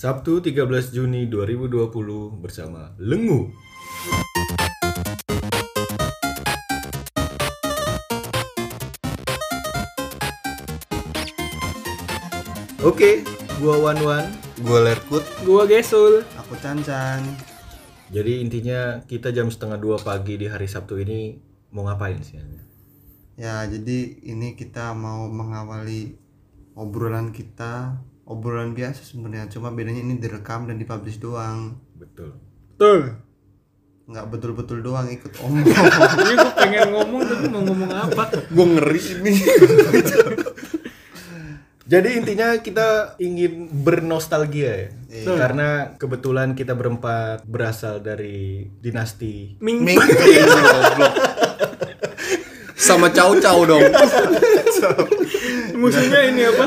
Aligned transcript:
Sabtu 0.00 0.40
13 0.40 0.96
Juni 0.96 1.28
2020 1.28 2.40
bersama 2.40 2.96
Lengu. 2.96 3.52
Oke, 12.80 13.28
gua 13.60 13.76
Wan 13.76 14.00
Wan. 14.00 14.24
Gue 14.64 14.80
Lerkut, 14.80 15.20
Gua 15.44 15.68
Gesul. 15.68 16.24
Aku 16.40 16.56
Cancan. 16.64 17.20
Jadi 18.08 18.40
intinya 18.40 19.04
kita 19.04 19.36
jam 19.36 19.52
setengah 19.52 19.76
dua 19.76 20.00
pagi 20.00 20.40
di 20.40 20.48
hari 20.48 20.64
Sabtu 20.64 20.96
ini 20.96 21.36
mau 21.76 21.84
ngapain 21.84 22.24
sih? 22.24 22.40
Ya, 23.36 23.68
jadi 23.68 24.16
ini 24.24 24.56
kita 24.56 24.96
mau 24.96 25.28
mengawali 25.28 26.16
obrolan 26.72 27.36
kita, 27.36 28.00
obrolan 28.30 28.78
biasa 28.78 29.02
sebenarnya, 29.02 29.50
cuma 29.50 29.74
bedanya 29.74 30.06
ini 30.06 30.22
direkam 30.22 30.70
dan 30.70 30.78
dipublish 30.78 31.18
doang. 31.18 31.82
Betul. 31.98 32.38
Betul. 32.78 33.18
Nggak 34.06 34.26
betul-betul 34.30 34.78
doang 34.86 35.10
ikut 35.10 35.34
omong. 35.42 35.66
Ini 36.22 36.34
gua 36.34 36.52
pengen 36.58 36.90
ngomong 36.90 37.22
tapi 37.26 37.46
mau 37.46 37.62
ngomong 37.62 37.90
apa? 37.94 38.22
gue 38.50 38.66
ngeri 38.74 39.02
ini. 39.18 39.32
Jadi 41.90 42.08
intinya 42.22 42.54
kita 42.58 43.18
ingin 43.18 43.70
bernostalgia 43.70 44.70
ya. 44.70 44.88
Iya. 45.10 45.34
Karena 45.34 45.68
kebetulan 45.98 46.54
kita 46.54 46.78
berempat 46.78 47.42
berasal 47.46 47.98
dari 47.98 48.66
dinasti 48.78 49.58
Ming. 49.58 49.82
Ming. 49.82 49.98
Goblok. 49.98 51.14
Sama 52.78 53.10
cau-cau 53.10 53.66
dong. 53.66 53.82
Musuhnya 55.74 56.20
ini 56.30 56.46
apa? 56.46 56.66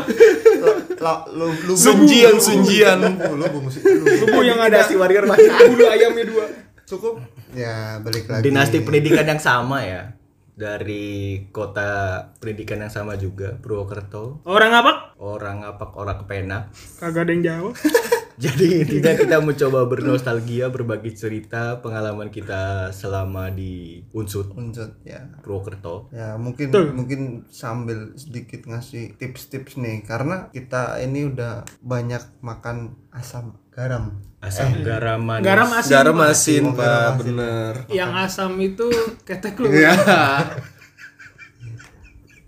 La, 1.00 1.26
lu, 1.32 1.50
lu, 1.66 1.74
Sunjian, 1.74 2.38
sunjian. 2.38 3.00
Lu, 3.02 3.40
lu, 3.40 3.46
lu, 3.48 3.60
musik 3.64 3.82
lu. 3.82 4.06
Subuh 4.06 4.44
yang 4.46 4.60
ada 4.60 4.82
dinasti 4.84 4.96
warrior 4.98 5.26
masih 5.32 5.50
bulu 5.50 5.86
ayamnya 5.90 6.26
dua. 6.28 6.46
Cukup. 6.84 7.24
Ya, 7.54 8.02
balik 8.02 8.28
lagi. 8.28 8.44
dinasti 8.46 8.78
pendidikan 8.82 9.26
yang 9.26 9.42
sama 9.42 9.86
ya. 9.86 10.14
Dari 10.54 11.50
kota 11.50 12.22
pendidikan 12.38 12.78
yang 12.86 12.94
sama 12.94 13.18
juga, 13.18 13.58
Purwokerto. 13.58 14.46
Orang 14.46 14.70
apa? 14.74 15.18
Orang 15.18 15.66
apak 15.66 15.98
orang 15.98 16.22
kepena. 16.22 16.70
Kagak 17.02 17.26
ada 17.26 17.32
yang 17.34 17.44
jawab. 17.44 17.74
Jadi 18.44 18.82
intinya 18.82 19.14
kita 19.14 19.38
mencoba 19.42 19.86
bernostalgia, 19.86 20.74
berbagi 20.74 21.14
cerita 21.14 21.78
pengalaman 21.80 22.34
kita 22.34 22.90
selama 22.90 23.54
di 23.54 24.02
Unsut 24.14 24.54
Unsut, 24.58 24.98
ya. 25.06 25.22
Purwokerto. 25.46 26.10
Ya, 26.10 26.36
mungkin 26.42 26.74
Betul. 26.74 26.98
mungkin 26.98 27.22
sambil 27.54 28.18
sedikit 28.18 28.66
ngasih 28.66 29.18
tips-tips 29.22 29.78
nih 29.78 30.02
karena 30.02 30.50
kita 30.50 30.98
ini 31.04 31.30
udah 31.30 31.68
banyak 31.86 32.22
makan 32.42 32.98
asam 33.14 33.62
garam. 33.70 34.22
Asam 34.42 34.82
garam 34.82 35.22
manis. 35.22 35.46
Garam 35.46 35.70
asin. 35.72 35.92
Garam 35.94 36.18
Pak. 36.18 36.30
asin, 36.30 36.64
Pak, 36.64 36.78
garam 36.78 37.14
asin. 37.14 37.20
bener. 37.22 37.74
Yang 37.90 38.12
asam 38.26 38.52
itu 38.58 38.88
ketek 39.26 39.56
lu. 39.62 39.70
Iya. 39.70 39.94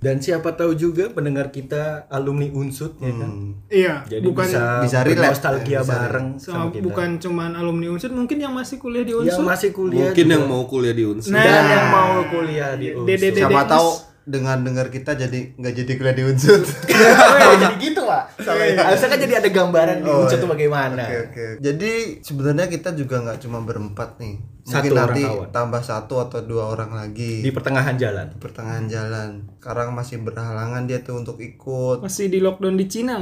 Dan 0.06 0.22
siapa 0.22 0.54
tahu 0.54 0.72
juga 0.76 1.10
pendengar 1.10 1.50
kita 1.50 2.06
alumni 2.08 2.46
Unsut 2.52 2.94
ya 3.00 3.10
kan. 3.12 3.32
Iya, 3.68 3.94
Jadi 4.06 4.22
bukan 4.24 4.46
bisa, 4.46 4.64
bisa 4.80 5.00
relate, 5.02 5.26
nostalgia 5.28 5.66
ya, 5.66 5.82
bisa 5.82 5.94
bareng 5.98 6.28
sama 6.38 6.46
sama, 6.46 6.66
kita. 6.70 6.84
bukan 6.86 7.10
cuman 7.18 7.52
alumni 7.56 7.88
Unsur, 7.90 8.12
mungkin 8.12 8.38
yang 8.38 8.54
masih 8.54 8.78
kuliah 8.78 9.02
di 9.02 9.12
yang 9.12 9.26
Unsur. 9.26 9.42
masih 9.44 9.70
kuliah 9.72 10.06
Mungkin 10.06 10.22
juga. 10.24 10.34
yang 10.36 10.44
mau 10.46 10.62
kuliah 10.64 10.94
di 10.94 11.04
Unsur. 11.04 11.32
Nah. 11.32 11.42
dan 11.42 11.64
yang 11.66 11.88
mau 11.90 12.14
kuliah 12.30 12.72
di. 12.76 12.88
Dede- 12.94 13.18
dede- 13.26 13.42
Siapa 13.42 13.62
tahu 13.66 13.90
dengan 14.26 14.58
dengar 14.60 14.90
kita 14.90 15.14
jadi 15.14 15.54
nggak 15.54 15.74
jadi 15.76 15.92
kuliah 15.96 16.14
di 16.14 16.24
unsur. 16.26 16.60
Jadi 16.66 17.66
gitu 17.80 18.02
pak 18.04 18.34
harusnya 18.76 19.08
kan 19.08 19.20
jadi 19.20 19.34
ada 19.38 19.50
gambaran 19.50 19.98
di 20.00 20.10
Oh, 20.10 20.26
Unsur 20.26 20.36
iya. 20.36 20.42
tuh 20.42 20.50
bagaimana 20.50 21.04
Oke 21.06 21.18
oke. 21.24 21.46
Jadi 21.62 21.92
sebenarnya 22.20 22.66
kita 22.68 22.90
juga 22.92 23.22
nggak 23.22 23.38
cuma 23.40 23.62
berempat 23.62 24.18
nih. 24.18 24.42
Mungkin 24.66 24.74
Satu 24.82 24.90
orang 24.92 25.06
nanti 25.08 25.22
kawan. 25.24 25.50
tambah 25.52 25.78
satu 25.80 26.16
atau 26.20 26.40
dua 26.42 26.64
orang 26.68 26.90
lagi 26.92 27.40
di 27.40 27.50
pertengahan 27.50 27.94
jalan 27.96 28.26
di 28.28 28.38
pertengahan 28.38 28.86
jalan. 28.86 29.30
Sekarang 29.56 29.94
masih 29.94 30.18
berhalangan 30.20 30.84
dia 30.84 31.00
tuh 31.00 31.16
untuk 31.16 31.38
ikut. 31.38 32.02
Masih 32.02 32.26
di 32.28 32.42
lockdown 32.42 32.74
di 32.74 32.86
Cina. 32.86 33.22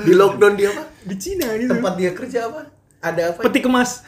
di 0.00 0.12
lockdown 0.12 0.54
dia 0.54 0.68
apa 0.70 0.88
Di 1.02 1.16
Cina 1.16 1.52
gitu. 1.54 1.68
tempat 1.70 1.92
dia 1.94 2.10
kerja 2.10 2.48
apa 2.48 2.72
ada 3.00 3.32
apa 3.32 3.40
Peti 3.42 3.60
kemas. 3.60 4.00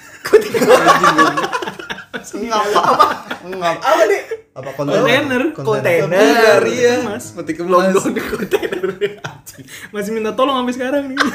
Ngapa? 2.13 2.81
Apa? 2.81 3.07
Ngapa? 3.49 3.81
apa 3.81 4.03
nih 4.05 4.23
Apa 4.53 4.71
Kontainer. 4.77 5.43
kontainer 5.57 6.61
iya. 6.69 7.01
Kemas. 7.01 7.33
Peti 7.33 7.53
kemas. 7.57 7.73
lockdown 7.73 8.13
di 8.13 8.23
kontainer 8.23 8.83
Masih 9.97 10.11
minta 10.13 10.37
tolong 10.37 10.61
sampai 10.61 10.75
sekarang 10.77 11.05
nih. 11.09 11.19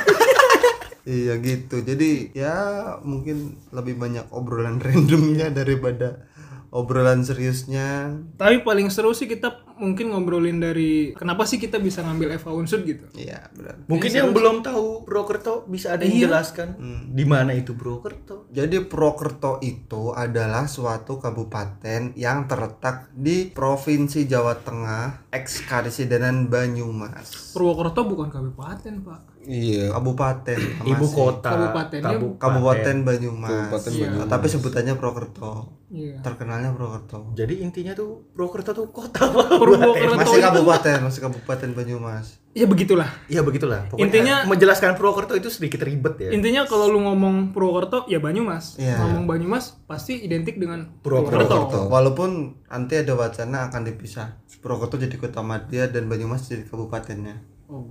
Iya 1.08 1.40
gitu. 1.40 1.80
Jadi 1.88 2.36
ya 2.36 2.56
mungkin 3.00 3.56
lebih 3.72 3.96
banyak 3.96 4.28
obrolan 4.28 4.76
randomnya 4.84 5.48
daripada 5.50 6.28
obrolan 6.68 7.24
seriusnya. 7.24 8.12
Tapi 8.36 8.60
paling 8.68 8.92
seru 8.92 9.16
sih 9.16 9.24
kita 9.24 9.67
mungkin 9.78 10.12
ngobrolin 10.12 10.58
dari 10.60 11.14
kenapa 11.14 11.46
sih 11.46 11.62
kita 11.62 11.78
bisa 11.78 12.02
ngambil 12.04 12.38
Eva 12.38 12.52
Unsur 12.54 12.82
gitu. 12.84 13.06
Iya 13.14 13.50
benar. 13.54 13.82
mungkin 13.86 14.12
yang 14.12 14.34
belum 14.34 14.66
tahu 14.66 15.06
Purwokerto 15.06 15.66
bisa 15.70 15.96
ada 15.96 16.04
yang 16.04 16.30
jelaskan 16.30 16.78
di 17.14 17.24
mana 17.24 17.54
itu 17.54 17.78
Purwokerto 17.78 18.50
Jadi 18.52 18.82
Purwokerto 18.84 19.62
itu 19.62 20.12
adalah 20.12 20.66
suatu 20.66 21.22
kabupaten 21.22 22.18
yang 22.18 22.50
terletak 22.50 23.14
di 23.14 23.50
Provinsi 23.54 24.26
Jawa 24.26 24.58
Tengah, 24.58 25.30
ex 25.30 25.62
Karisidenan 25.64 26.50
Banyumas. 26.50 27.54
Purwokerto 27.54 28.08
bukan 28.08 28.28
kabupaten, 28.34 28.94
Pak. 29.06 29.22
Iya. 29.48 29.96
Kabupaten 29.96 30.60
ibu 30.84 31.06
kota 31.08 31.56
Kabupatennya 31.56 32.20
Kabupaten 32.36 32.96
Banyumas. 33.08 33.48
Kabupaten 33.72 33.92
Iya. 33.96 34.04
Banyumas. 34.12 34.28
Tapi 34.28 34.46
sebutannya 34.52 34.94
Purwokerto. 35.00 35.54
Iya. 35.88 36.20
Terkenalnya 36.20 36.76
Purwokerto. 36.76 37.32
jadi 37.32 37.64
intinya 37.64 37.96
tuh 37.96 38.28
Purwokerto 38.36 38.76
tuh 38.76 38.92
kota 38.92 39.24
Purwokerto 39.70 40.16
Masih 40.16 40.40
kabupaten, 40.40 40.98
masih 41.02 41.22
Kabupaten 41.22 41.70
Banyumas. 41.74 42.28
ya 42.52 42.66
begitulah. 42.66 43.06
ya 43.28 43.42
begitulah 43.42 43.86
pokoknya 43.86 44.02
Intinya- 44.04 44.42
menjelaskan 44.46 44.96
Purwokerto 44.96 45.34
itu 45.34 45.46
sedikit 45.48 45.84
ribet 45.84 46.18
ya 46.18 46.30
Intinya 46.32 46.66
kalau 46.66 46.90
lu 46.90 47.00
ngomong 47.00 47.52
Purwokerto 47.52 48.06
ya 48.06 48.18
Banyumas. 48.18 48.78
Iya. 48.78 48.98
Ngomong 48.98 49.28
Banyumas 49.28 49.78
pasti 49.86 50.18
identik 50.18 50.58
dengan 50.58 50.90
Purwokerto. 51.00 51.46
Purwokerto. 51.46 51.80
Walaupun 51.88 52.30
nanti 52.66 52.98
ada 52.98 53.14
wacana 53.14 53.68
akan 53.68 53.82
dipisah. 53.84 54.42
Purwokerto 54.58 54.98
jadi 54.98 55.14
kota 55.16 55.40
madya 55.40 55.86
dan 55.88 56.08
Banyumas 56.08 56.46
jadi 56.46 56.66
kabupatennya. 56.66 57.38
Oh. 57.70 57.86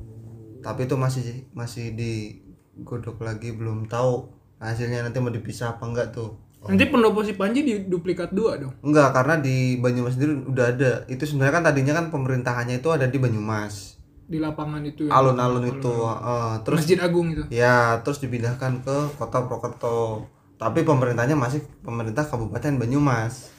Tapi 0.59 0.85
itu 0.85 0.99
masih 0.99 1.23
masih 1.53 1.95
digodok 1.95 3.21
lagi 3.21 3.53
belum 3.53 3.87
tahu 3.87 4.35
hasilnya 4.57 5.05
nanti 5.05 5.21
mau 5.21 5.31
dipisah 5.31 5.75
apa 5.75 5.85
enggak 5.85 6.11
tuh. 6.11 6.35
Nanti 6.67 6.85
pendopo 6.91 7.23
si 7.23 7.39
Panji 7.39 7.63
di 7.63 7.75
duplikat 7.87 8.35
dua 8.35 8.59
dong. 8.59 8.75
Enggak, 8.83 9.15
karena 9.15 9.39
di 9.39 9.79
Banyumas 9.79 10.19
sendiri 10.19 10.43
udah 10.47 10.67
ada. 10.75 10.93
Itu 11.07 11.23
sebenarnya 11.25 11.55
kan 11.61 11.65
tadinya 11.71 11.93
kan 11.97 12.07
pemerintahannya 12.11 12.83
itu 12.83 12.89
ada 12.91 13.07
di 13.07 13.19
Banyumas. 13.19 13.97
Di 14.27 14.43
lapangan 14.43 14.83
itu 14.83 15.07
ya. 15.07 15.15
Alun-alun 15.15 15.65
itu. 15.71 15.93
heeh. 15.93 16.51
terus 16.67 16.79
Masjid 16.83 16.99
Agung 16.99 17.31
itu. 17.31 17.43
ya, 17.49 18.03
terus 18.03 18.19
dipindahkan 18.19 18.83
ke 18.83 18.97
kota 19.17 19.47
Purwokerto. 19.47 20.27
Tapi 20.57 20.83
pemerintahnya 20.83 21.37
masih 21.39 21.63
pemerintah 21.85 22.27
Kabupaten 22.27 22.81
Banyumas. 22.81 23.55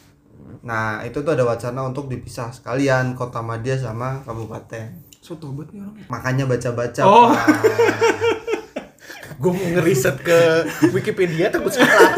Nah, 0.63 1.03
itu 1.05 1.21
tuh 1.21 1.33
ada 1.33 1.45
wacana 1.45 1.85
untuk 1.85 2.09
dipisah 2.11 2.51
sekalian 2.51 3.15
kota 3.15 3.41
Madya 3.43 3.77
sama 3.77 4.23
kabupaten. 4.23 5.05
So 5.21 5.35
tobat 5.35 5.69
nih 5.75 5.83
orang. 5.83 6.07
Makanya 6.07 6.43
baca-baca. 6.47 7.01
Oh. 7.03 7.31
Gue 9.37 9.53
mau 9.53 9.69
ngeriset 9.69 10.17
ke 10.23 10.39
Wikipedia 10.95 11.53
takut 11.53 11.69
salah 11.69 12.09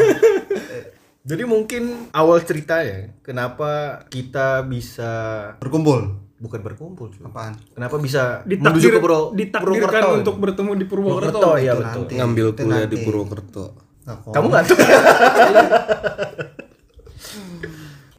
jadi 1.20 1.44
mungkin 1.44 2.08
awal 2.10 2.40
cerita 2.40 2.80
ya 2.80 3.12
kenapa 3.20 4.02
kita 4.06 4.62
bisa 4.62 5.12
Berkumpul. 5.56 6.16
bukan 6.36 6.60
berkumpul 6.60 7.08
cuy. 7.08 7.20
Apaan? 7.22 7.52
kenapa 7.70 7.96
bisa 7.96 8.40
menuju 8.42 8.56
Ditakdir, 8.56 8.90
ke 8.90 9.00
Purwo- 9.00 9.30
ditakdirkan 9.30 9.68
Purwokerto 10.00 10.16
untuk 10.18 10.36
bertemu 10.38 10.70
di 10.74 10.84
Purwokerto. 10.84 11.28
Purwokerto 11.30 11.50
ya 11.56 11.70
Itu 11.70 11.78
betul 11.78 12.00
nanti. 12.00 12.14
Ngambil 12.16 12.46
kuliah 12.54 12.86
di. 12.86 12.96
Purwokerto. 12.98 13.64
Nah, 14.00 14.16
kamu 14.24 14.46
nggak 14.48 14.64
tahu 14.64 14.78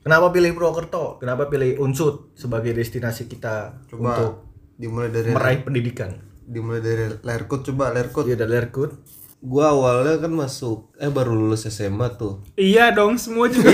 kenapa 0.01 0.27
pilih 0.30 0.51
Purwokerto 0.51 1.03
kenapa 1.18 1.45
pilih 1.48 1.77
Unsut 1.80 2.33
sebagai 2.33 2.71
destinasi 2.71 3.25
kita 3.25 3.81
coba 3.88 4.09
untuk 4.12 4.33
dimulai 4.75 5.09
dari 5.09 5.30
meraih 5.30 5.62
pendidikan 5.62 6.18
dimulai 6.44 6.80
dari 6.80 7.06
Lerkut 7.19 7.62
coba 7.63 7.89
Lerkut. 7.92 8.25
ya 8.25 8.36
dari 8.36 8.50
Lerkut 8.51 8.92
Gua 9.41 9.73
awalnya 9.73 10.21
kan 10.21 10.29
masuk 10.29 10.93
eh 11.01 11.09
baru 11.09 11.33
lulus 11.33 11.65
SMA 11.65 12.13
tuh. 12.13 12.45
Iya 12.53 12.93
dong, 12.93 13.17
semua 13.17 13.49
juga. 13.49 13.73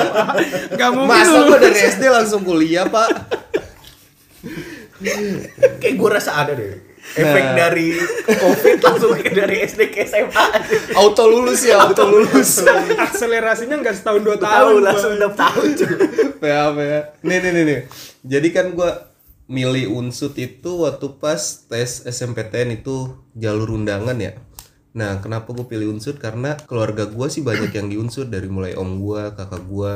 Gak 0.80 0.90
mungkin 0.96 1.12
Masa 1.12 1.44
lu. 1.44 1.52
gua 1.52 1.58
dari 1.60 1.80
SD 1.92 2.02
langsung 2.08 2.40
kuliah, 2.40 2.88
Pak? 2.88 3.08
kayak 5.78 5.94
gue 5.94 6.10
rasa 6.10 6.42
ada 6.42 6.58
deh 6.58 6.74
efek 7.14 7.44
dari 7.56 7.94
covid 8.26 8.78
langsung 8.82 9.14
kayak 9.14 9.34
dari 9.34 9.56
SD 9.64 9.94
ke 9.94 10.04
SMA 10.04 10.46
Auto 10.98 11.24
lulus 11.30 11.64
ya, 11.64 11.80
auto 11.80 12.04
lulus. 12.04 12.60
Akselerasinya 12.98 13.80
nggak 13.80 13.96
setahun 13.96 14.20
dua 14.26 14.36
tahu 14.36 14.44
tahun. 14.44 14.74
Pak. 14.74 14.84
langsung 14.84 15.12
udah 15.16 15.32
tahu 15.32 15.60
cuy 15.72 15.94
PA. 16.42 16.66
Nih 17.24 17.38
nih 17.40 17.50
nih 17.54 17.64
nih. 17.64 17.80
Jadi 18.26 18.48
kan 18.52 18.66
gua 18.76 19.08
milih 19.48 19.88
unsut 19.88 20.36
itu 20.36 20.84
waktu 20.84 21.16
pas 21.16 21.40
tes 21.64 22.04
SMPTN 22.04 22.82
itu 22.82 23.16
jalur 23.32 23.72
undangan 23.72 24.18
ya. 24.20 24.36
Nah, 24.96 25.20
kenapa 25.20 25.52
gue 25.52 25.66
pilih 25.68 25.92
unsut? 25.92 26.16
Karena 26.16 26.56
keluarga 26.64 27.04
gue 27.04 27.26
sih 27.28 27.44
banyak 27.44 27.72
yang 27.74 27.86
di 27.92 27.96
unsut 28.00 28.32
dari 28.32 28.48
mulai 28.48 28.72
om 28.78 29.00
gue, 29.02 29.34
kakak 29.36 29.64
gue. 29.68 29.94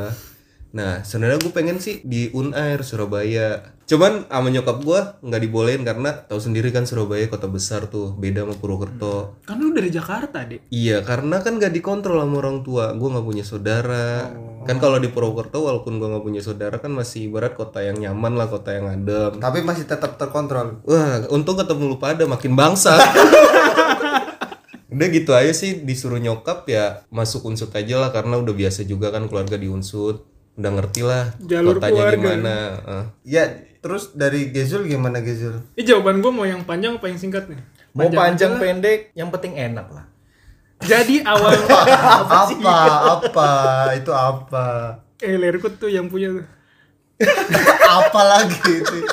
Nah, 0.72 1.04
sebenarnya 1.04 1.36
gue 1.40 1.52
pengen 1.52 1.78
sih 1.84 2.00
di 2.00 2.32
Unair 2.32 2.80
Surabaya. 2.80 3.76
Cuman 3.84 4.24
sama 4.24 4.48
nyokap 4.48 4.80
gue 4.80 5.00
nggak 5.20 5.42
dibolehin 5.44 5.82
karena 5.84 6.24
tahu 6.24 6.40
sendiri 6.40 6.72
kan 6.72 6.88
Surabaya 6.88 7.28
kota 7.28 7.44
besar 7.44 7.92
tuh, 7.92 8.16
beda 8.16 8.48
sama 8.48 8.56
Purwokerto. 8.56 9.36
Kan 9.44 9.60
lu 9.60 9.76
dari 9.76 9.92
Jakarta, 9.92 10.48
Dek. 10.48 10.72
Iya, 10.72 11.04
karena 11.04 11.44
kan 11.44 11.60
gak 11.60 11.76
dikontrol 11.76 12.24
sama 12.24 12.40
orang 12.40 12.64
tua. 12.64 12.96
Gue 12.96 13.08
nggak 13.12 13.26
punya 13.26 13.44
saudara. 13.44 14.32
Kan 14.64 14.80
kalau 14.80 14.96
di 14.96 15.12
Purwokerto 15.12 15.60
walaupun 15.60 16.00
gue 16.00 16.08
nggak 16.08 16.24
punya 16.24 16.40
saudara 16.40 16.80
kan 16.80 16.88
masih 16.88 17.28
ibarat 17.28 17.52
kota 17.52 17.84
yang 17.84 18.00
nyaman 18.00 18.32
lah, 18.40 18.48
kota 18.48 18.72
yang 18.72 18.88
adem. 18.88 19.36
Tapi 19.44 19.60
masih 19.60 19.84
tetap 19.84 20.16
terkontrol. 20.16 20.80
Wah, 20.88 21.28
untung 21.28 21.60
ketemu 21.60 21.84
lu 21.92 21.96
pada 22.00 22.24
makin 22.24 22.56
bangsa. 22.56 22.96
udah 24.92 25.06
gitu 25.08 25.32
aja 25.32 25.50
sih 25.50 25.80
disuruh 25.80 26.20
nyokap 26.20 26.68
ya 26.68 27.02
masuk 27.08 27.48
unsut 27.48 27.72
aja 27.72 27.96
lah 27.96 28.12
karena 28.12 28.36
udah 28.36 28.52
biasa 28.52 28.84
juga 28.84 29.08
kan 29.08 29.26
keluarga 29.26 29.56
di 29.56 29.66
unsut. 29.66 30.28
Udah 30.52 30.68
ngerti 30.68 31.00
lah 31.00 31.32
Jalur 31.40 31.80
kotanya 31.80 31.96
keluarga. 31.96 32.16
gimana. 32.20 32.54
Eh. 32.84 33.04
Ya, 33.24 33.44
terus 33.80 34.12
dari 34.12 34.52
Gezul 34.52 34.84
gimana 34.84 35.24
Gezul? 35.24 35.64
Ini 35.72 35.88
jawaban 35.88 36.20
gue 36.20 36.28
mau 36.28 36.44
yang 36.44 36.60
panjang 36.62 37.00
apa 37.00 37.08
yang 37.08 37.16
singkat 37.16 37.48
nih? 37.48 37.56
Mau 37.96 38.12
panjang 38.12 38.52
aja 38.52 38.56
lah. 38.56 38.60
pendek, 38.60 39.00
yang 39.12 39.32
penting 39.32 39.56
enak 39.56 39.88
lah. 39.88 40.04
Jadi 40.82 41.24
awal 41.24 41.56
apa? 42.28 42.76
Apa? 43.16 43.50
Itu 43.96 44.12
apa? 44.12 44.66
eh 45.18 45.38
Lerkut 45.38 45.78
tuh 45.78 45.88
yang 45.88 46.10
punya 46.10 46.34
tuh. 46.34 46.46
apa 48.02 48.20
lagi 48.26 48.58
itu? 48.66 48.98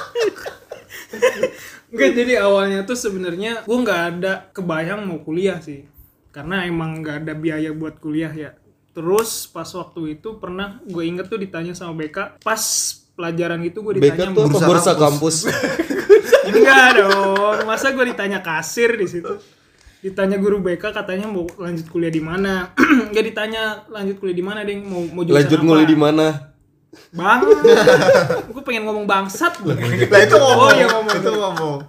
Enggak 1.89 2.11
jadi 2.13 2.33
awalnya 2.45 2.85
tuh 2.85 2.93
sebenarnya 2.93 3.65
gue 3.65 3.77
nggak 3.81 4.01
ada 4.13 4.33
kebayang 4.53 5.09
mau 5.09 5.19
kuliah 5.25 5.57
sih. 5.57 5.89
Karena 6.29 6.61
emang 6.69 7.01
nggak 7.01 7.25
ada 7.25 7.33
biaya 7.33 7.73
buat 7.73 7.97
kuliah 7.97 8.29
ya. 8.29 8.53
Terus 8.93 9.49
pas 9.49 9.69
waktu 9.73 10.21
itu 10.21 10.37
pernah 10.37 10.77
gue 10.85 11.03
inget 11.05 11.25
tuh 11.25 11.41
ditanya 11.41 11.73
sama 11.73 11.97
BK 11.97 12.41
pas 12.45 12.61
pelajaran 13.17 13.57
gitu 13.65 13.81
gue 13.81 13.99
ditanya 13.99 14.29
BK 14.29 14.37
tuh 14.37 14.45
Bursa 14.47 14.65
bursa 14.69 14.93
kampus. 14.93 15.35
enggak 16.49 16.87
dong 17.01 17.57
masa 17.65 17.93
gue 17.93 18.05
ditanya 18.13 18.39
kasir 18.45 18.93
di 18.93 19.07
situ? 19.09 19.33
Ditanya 19.99 20.39
guru 20.39 20.63
BK 20.63 20.95
katanya 20.95 21.27
mau 21.27 21.43
lanjut 21.59 21.89
kuliah 21.91 22.13
di 22.13 22.23
mana? 22.23 22.71
Nggak 23.11 23.25
ditanya 23.33 23.83
lanjut 23.91 24.15
kuliah 24.21 24.37
di 24.37 24.45
mana 24.45 24.63
ding? 24.63 24.87
Mau 24.87 25.03
mau 25.11 25.27
jurusan 25.27 25.35
Lanjut 25.43 25.59
apa? 25.59 25.65
nguli 25.67 25.85
di 25.89 25.97
mana? 25.99 26.25
Bang 27.13 27.39
gue 28.49 28.63
pengen 28.65 28.83
ngomong 28.89 29.05
bangsat. 29.05 29.61
Gue 29.61 29.77
Lah 29.77 30.21
itu 30.25 30.35
ngomong. 30.35 30.69
Oh, 30.69 30.71
iya, 30.73 30.85
ngomong. 30.89 31.15
Itu 31.15 31.31
ngomong. 31.33 31.79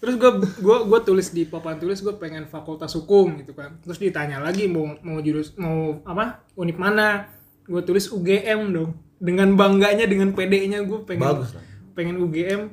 terus 0.00 0.16
gue 0.16 0.32
gua 0.64 0.80
gua 0.88 1.04
tulis 1.04 1.28
di 1.28 1.44
papan 1.44 1.76
tulis 1.76 2.00
gue 2.00 2.16
pengen 2.16 2.48
fakultas 2.48 2.96
hukum 2.96 3.36
gitu 3.44 3.52
kan. 3.52 3.76
Terus 3.84 4.00
ditanya 4.00 4.40
lagi 4.40 4.64
mau 4.64 4.96
mau 5.04 5.20
jurus 5.20 5.52
mau 5.60 6.00
apa 6.08 6.40
univ 6.56 6.80
mana. 6.80 7.28
Gue 7.68 7.84
tulis 7.84 8.08
UGM 8.08 8.72
dong. 8.72 8.96
Dengan 9.20 9.52
bangganya 9.52 10.08
dengan 10.08 10.32
PD-nya 10.32 10.80
gue 10.88 11.04
pengen 11.04 11.20
Bagus 11.20 11.52
lah. 11.52 11.64
pengen 11.92 12.16
UGM 12.16 12.72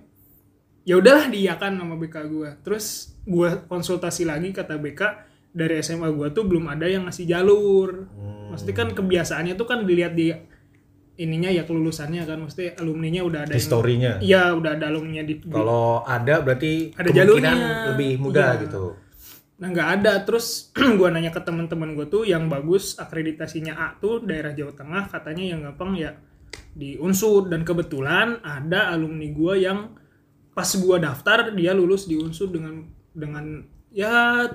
ya 0.88 0.96
udahlah 0.96 1.28
diiakan 1.28 1.84
sama 1.84 2.00
BK 2.00 2.16
gue 2.32 2.50
terus 2.64 3.12
gue 3.28 3.50
konsultasi 3.68 4.24
lagi 4.24 4.56
kata 4.56 4.80
BK 4.80 5.02
dari 5.52 5.84
SMA 5.84 6.08
gue 6.16 6.32
tuh 6.32 6.48
belum 6.48 6.70
ada 6.72 6.88
yang 6.88 7.10
ngasih 7.10 7.28
jalur. 7.28 8.08
Maksudnya 8.54 8.76
kan 8.78 8.90
kebiasaannya 8.96 9.54
tuh 9.60 9.68
kan 9.68 9.84
dilihat 9.84 10.14
di 10.16 10.32
ininya 11.18 11.50
ya 11.50 11.66
kelulusannya 11.66 12.24
kan 12.24 12.40
mesti 12.40 12.78
alumninya 12.78 13.22
udah 13.22 13.40
ada 13.44 13.54
Historinya. 13.54 14.18
iya 14.20 14.54
udah 14.54 14.78
ada 14.78 14.86
alumninya 14.88 15.22
di, 15.22 15.42
Kalau 15.42 16.02
ada 16.02 16.40
berarti 16.40 16.94
Ada 16.94 17.10
kemungkinan 17.10 17.18
jalurnya. 17.58 17.86
lebih 17.90 18.12
mudah 18.18 18.50
Iya. 18.54 18.62
gitu. 18.64 18.84
Nah 19.58 19.68
nggak 19.68 19.90
ada 19.98 20.14
terus 20.22 20.70
gua 21.02 21.10
nanya 21.10 21.30
ke 21.30 21.42
teman-teman 21.42 21.94
gue 21.94 22.06
tuh 22.06 22.24
yang 22.24 22.46
bagus 22.46 22.94
akreditasinya 22.96 23.74
A 23.74 23.88
tuh 23.98 24.22
daerah 24.22 24.54
Jawa 24.54 24.70
Tengah 24.72 25.10
katanya 25.10 25.44
yang 25.44 25.66
gampang 25.66 25.98
ya 25.98 26.14
di 26.72 26.94
Unsud 26.96 27.50
dan 27.50 27.66
kebetulan 27.66 28.38
ada 28.40 28.94
alumni 28.94 29.26
gua 29.30 29.58
yang 29.58 29.98
pas 30.54 30.70
gua 30.78 30.98
daftar 30.98 31.50
dia 31.52 31.74
lulus 31.74 32.06
di 32.06 32.14
Unsud 32.16 32.54
dengan 32.54 32.86
dengan 33.12 33.66
ya 33.90 34.46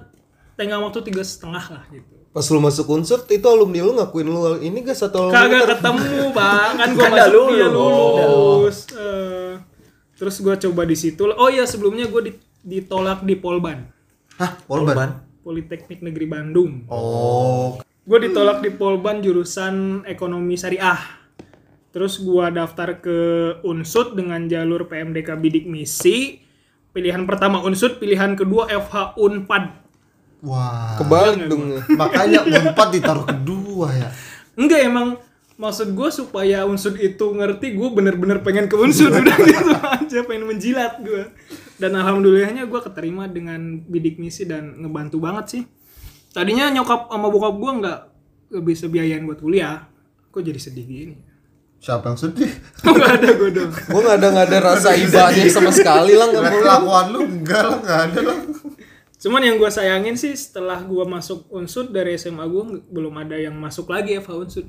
tengah 0.55 0.79
waktu 0.79 1.03
tiga 1.03 1.23
setengah 1.23 1.65
lah 1.69 1.85
gitu. 1.91 2.12
Pas 2.33 2.49
lu 2.49 2.65
masuk 2.65 2.89
unsur 2.89 3.21
itu 3.29 3.45
alumni 3.45 3.85
lu 3.85 3.93
ngakuin 3.93 4.25
lu 4.25 4.57
ini 4.59 4.81
gak 4.81 4.97
satu 4.97 5.29
alumni 5.29 5.37
Kagak 5.37 5.63
ketemu 5.77 6.21
bang. 6.39 6.73
Kan 6.81 6.89
gua 6.97 7.05
udah 7.05 7.11
masuk 7.13 7.45
dia 7.53 7.69
lulus. 7.69 7.69
lulus. 7.69 8.79
Eh, 8.91 9.53
terus 10.17 10.37
gua 10.41 10.55
coba 10.57 10.83
di 10.89 10.97
situ. 10.97 11.23
Oh 11.29 11.53
iya 11.53 11.69
sebelumnya 11.69 12.09
gua 12.09 12.25
di- 12.25 12.41
ditolak 12.65 13.21
di 13.21 13.37
Polban. 13.37 13.85
Hah, 14.41 14.57
Polban. 14.65 15.29
Politeknik 15.43 16.01
Negeri 16.01 16.27
Bandung. 16.31 16.87
Oh, 16.87 17.75
gue 18.07 18.19
ditolak 18.23 18.63
di 18.63 18.71
Polban 18.71 19.19
jurusan 19.19 20.07
ekonomi 20.07 20.55
syariah. 20.55 21.03
Terus 21.91 22.23
gua 22.23 22.49
daftar 22.49 23.03
ke 23.03 23.19
Unsud 23.61 24.15
dengan 24.15 24.47
jalur 24.47 24.87
PMDK 24.87 25.35
bidik 25.37 25.67
misi. 25.67 26.39
Pilihan 26.95 27.27
pertama 27.27 27.59
Unsud 27.61 27.99
pilihan 27.99 28.39
kedua 28.39 28.71
FH 28.71 29.19
Unpad 29.19 29.82
wah. 30.43 30.99
Kebalik 30.99 31.47
dong. 31.49 31.79
Makanya 31.95 32.45
Unpad 32.45 32.89
ditaruh 32.93 33.27
kedua 33.27 33.89
ya. 33.95 34.09
enggak 34.53 34.85
emang 34.85 35.17
maksud 35.63 35.95
gue 35.95 36.09
supaya 36.11 36.65
Unsud 36.67 36.99
itu 36.99 37.23
ngerti 37.23 37.77
gue 37.77 37.89
bener-bener 37.95 38.43
pengen 38.43 38.67
ke 38.67 38.77
Unsud 38.77 39.15
udah 39.23 39.37
gitu 39.39 39.73
aja 39.79 40.19
pengen 40.27 40.51
menjilat 40.51 40.99
gue 41.01 41.29
dan 41.79 41.95
alhamdulillahnya 41.95 42.67
gue 42.67 42.81
keterima 42.83 43.31
dengan 43.31 43.79
bidik 43.87 44.19
misi 44.19 44.43
dan 44.43 44.83
ngebantu 44.83 45.23
banget 45.23 45.45
sih 45.49 45.63
tadinya 46.35 46.67
nyokap 46.73 47.07
sama 47.13 47.31
bokap 47.31 47.55
gue 47.57 47.73
nggak 47.79 47.99
nggak 48.53 48.65
bisa 48.65 48.85
biayain 48.91 49.23
buat 49.23 49.39
kuliah 49.39 49.87
kok 50.35 50.43
jadi 50.43 50.59
sedih 50.59 50.87
gini 50.89 51.17
Siapa 51.83 52.15
yang 52.15 52.19
sedih? 52.19 52.47
Gak 52.87 53.11
ada 53.19 53.29
gue 53.35 53.51
dong. 53.59 53.75
Gue 53.75 54.01
gak 54.07 54.23
ada 54.23 54.27
gak 54.31 54.47
ada 54.55 54.59
rasa 54.71 54.95
ibadahnya 54.95 55.51
sama 55.51 55.75
sekali 55.75 56.15
lah 56.15 56.31
nggak 56.31 56.63
kelakuan 56.63 57.07
lu 57.11 57.21
enggak 57.27 57.59
lah, 57.67 57.79
enggak 57.83 58.01
ada 58.07 58.21
lah. 58.23 58.39
Cuman 59.23 59.39
yang 59.41 59.55
gue 59.55 59.71
sayangin 59.71 60.15
sih 60.15 60.35
setelah 60.35 60.83
gue 60.83 61.05
masuk 61.07 61.47
unsud 61.49 61.89
dari 61.89 62.15
SMA 62.17 62.43
gue 62.45 62.63
belum 62.85 63.15
ada 63.17 63.39
yang 63.39 63.55
masuk 63.55 63.87
lagi 63.87 64.19
FH 64.19 64.31
unsud. 64.37 64.67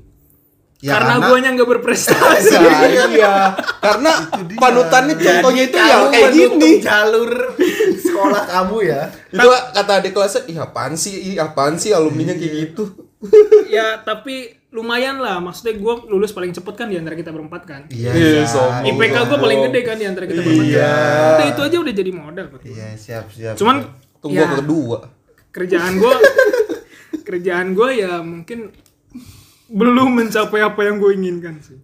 Ya, 0.77 0.93
karena 0.93 1.15
karena- 1.15 1.27
guanya 1.27 1.49
nggak 1.53 1.69
berprestasi. 1.71 2.53
Nah, 2.53 2.81
iya. 3.09 3.35
Karena 3.79 4.11
panutannya 4.53 5.15
contohnya 5.15 5.63
itu 5.63 5.77
ya 5.79 5.95
Kamu 5.97 6.07
kayak 6.11 6.29
gini. 6.29 6.69
jalur 6.77 7.31
sekolah 7.97 8.43
kamu 8.45 8.77
ya. 8.83 9.01
Itu 9.27 9.47
kata 9.71 9.91
adik 9.97 10.11
kelasnya, 10.11 10.43
ih 10.45 10.57
apaan 10.59 10.93
sih, 10.93 11.15
ih 11.23 11.35
apaan 11.37 11.79
sih 11.79 11.89
alumninya 11.89 12.35
kayak 12.35 12.53
gitu. 12.69 12.83
ya 13.67 13.95
tapi 13.97 14.59
lumayan 14.69 15.17
lah. 15.17 15.39
Maksudnya 15.39 15.73
gue 15.73 15.93
lulus 16.05 16.29
paling 16.29 16.51
cepet 16.51 16.75
kan 16.75 16.85
di 16.85 16.99
antara 16.99 17.15
kita 17.15 17.31
berempat 17.31 17.63
kan. 17.63 17.81
Iya, 17.87 18.11
Iya, 18.11 18.27
iya. 18.35 18.43
sombong. 18.43 18.83
IPK 18.91 19.15
gue 19.23 19.39
paling 19.39 19.59
gede 19.65 19.79
kan 19.81 19.95
di 19.95 20.05
antara 20.05 20.25
kita 20.27 20.41
berempat. 20.41 20.67
Iya. 20.67 20.91
Kan. 20.91 21.31
Udah 21.31 21.47
itu 21.47 21.61
aja 21.63 21.77
udah 21.79 21.93
jadi 21.95 22.11
modal. 22.11 22.45
Iya, 22.61 22.87
siap, 22.93 23.25
siap. 23.31 23.55
Cuman 23.55 23.87
Tunggu 24.23 24.39
ya, 24.39 24.47
ke 24.47 24.57
kedua. 24.63 24.99
kerjaan 25.53 26.01
gue 26.01 26.15
kerjaan 27.27 27.77
gue 27.77 27.89
ya 27.93 28.23
mungkin 28.25 28.73
belum 29.73 30.09
mencapai 30.17 30.61
apa 30.61 30.81
yang 30.85 31.01
gue 31.01 31.11
inginkan 31.17 31.57
sih. 31.59 31.79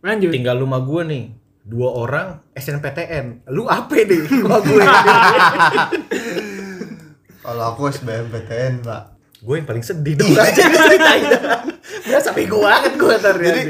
Lanjut. 0.00 0.30
Tinggal 0.32 0.62
rumah 0.62 0.80
gue 0.80 1.02
nih. 1.04 1.24
Dua 1.60 1.90
orang 1.92 2.40
SNPTN. 2.56 3.50
Lu 3.52 3.68
apa 3.68 3.92
deh 3.92 4.20
rumah 4.24 4.62
gue? 4.64 4.84
kalau 7.44 7.64
aku 7.74 7.90
SBMPTN, 7.90 8.84
Pak. 8.86 9.02
gue 9.40 9.54
yang 9.56 9.64
paling 9.64 9.80
sedih 9.80 10.20
dong 10.20 10.36
aja 10.36 10.68
ceritain. 10.68 11.24
Berasa 12.04 12.30
bego 12.36 12.60
banget 12.60 12.92
gue 13.00 13.12
ntar 13.16 13.36
ya. 13.40 13.44
Jadi 13.56 13.62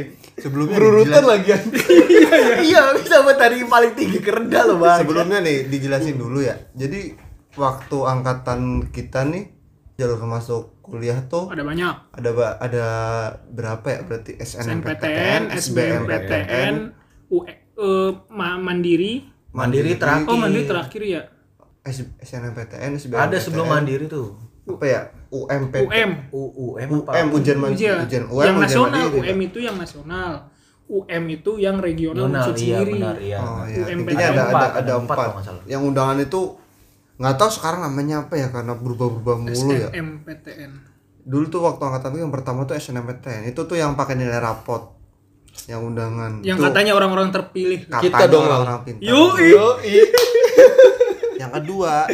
sebelumnya 0.43 0.77
Berurutan 0.83 1.25
lagi. 1.31 1.55
iya 2.69 2.91
bisa 2.99 3.23
buat 3.23 3.39
tadi 3.39 3.63
paling 3.63 3.95
tinggi 3.95 4.19
ke 4.19 4.35
rendah 4.35 4.67
loh 4.67 4.83
bang. 4.83 4.99
Sebelumnya 5.07 5.39
nih 5.39 5.71
dijelasin 5.71 6.19
dulu 6.19 6.43
ya. 6.43 6.59
Jadi 6.75 7.30
waktu 7.53 7.97
angkatan 7.99 8.61
kita 8.89 9.25
nih 9.25 9.51
jalur 9.95 10.23
masuk 10.23 10.81
kuliah 10.81 11.21
tuh 11.23 11.47
Ada 11.47 11.61
banyak. 11.61 11.95
ada 12.11 12.31
ba- 12.31 12.57
ada 12.57 12.87
berapa 13.47 13.87
ya 13.87 14.01
berarti 14.03 14.33
SNPTN, 14.35 14.73
SNMPTN, 14.73 15.43
SBMPTN, 15.53 16.75
UE, 17.29 17.53
eh, 17.77 18.11
Ma- 18.29 18.57
Mandiri. 18.57 19.29
Mandiri 19.51 19.95
terakhir. 19.95 20.27
Oh, 20.27 20.37
Mandiri 20.37 20.65
terakhir 20.65 21.03
ya. 21.03 21.23
S- 21.83 22.07
SNMPTN, 22.19 22.97
SBMPTN. 22.97 23.25
Ada 23.25 23.37
sebelum 23.39 23.67
mandiri 23.67 24.07
tuh. 24.07 24.35
Apa 24.65 24.85
ya? 24.85 25.01
UMP. 25.29 25.75
UM. 25.81 26.11
UUM 26.31 26.91
apa? 27.01 27.11
UM 27.17 27.29
ujian 27.33 27.57
mandiri, 27.57 27.79
Ujian. 27.81 27.97
ujian 28.01 28.25
UM, 28.25 28.35
yang 28.41 28.57
ujian 28.57 28.57
nasional, 28.61 29.05
UM 29.13 29.39
itu 29.41 29.59
yang 29.61 29.77
nasional. 29.77 30.33
UM 30.91 31.25
itu 31.29 31.51
yang 31.57 31.77
regional 31.79 32.27
maksud 32.27 32.55
iya 32.57 32.79
sendiri. 32.79 32.93
benar 32.99 33.17
iya. 33.21 33.39
Oh 33.39 33.63
iya, 33.63 33.85
UMPTN. 33.87 34.19
ada 34.19 34.27
ada 34.27 34.43
ada 34.43 34.67
ada 34.77 34.93
empat 34.97 35.17
empat. 35.31 35.63
Yang 35.65 35.83
undangan 35.85 36.19
itu 36.19 36.41
nggak 37.21 37.37
tahu 37.37 37.51
sekarang 37.53 37.85
namanya 37.85 38.25
apa 38.25 38.35
ya 38.35 38.49
karena 38.49 38.73
berubah-berubah 38.75 39.37
mulu 39.39 39.71
ya. 39.71 39.93
SNMPTN. 39.93 40.71
Dulu 41.21 41.45
tuh 41.47 41.61
waktu 41.61 41.83
angkatan 41.85 42.09
gue 42.11 42.23
yang 42.23 42.33
pertama 42.33 42.65
tuh 42.65 42.75
SNMPTN. 42.75 43.45
Itu 43.47 43.69
tuh 43.69 43.77
yang 43.77 43.93
pakai 43.93 44.17
nilai 44.17 44.41
rapot. 44.41 44.97
yang 45.67 45.83
undangan 45.85 46.41
Yang 46.41 46.57
Itu 46.57 46.65
katanya 46.65 46.93
orang-orang 46.95 47.29
terpilih. 47.29 47.85
katanya 47.85 48.01
Kita 48.01 48.25
dong, 48.27 48.47
Bang. 48.47 48.63
orang 48.63 48.79
pintar 48.81 49.03
Yoi. 49.05 49.51
yang 51.43 51.51
kedua 51.53 52.07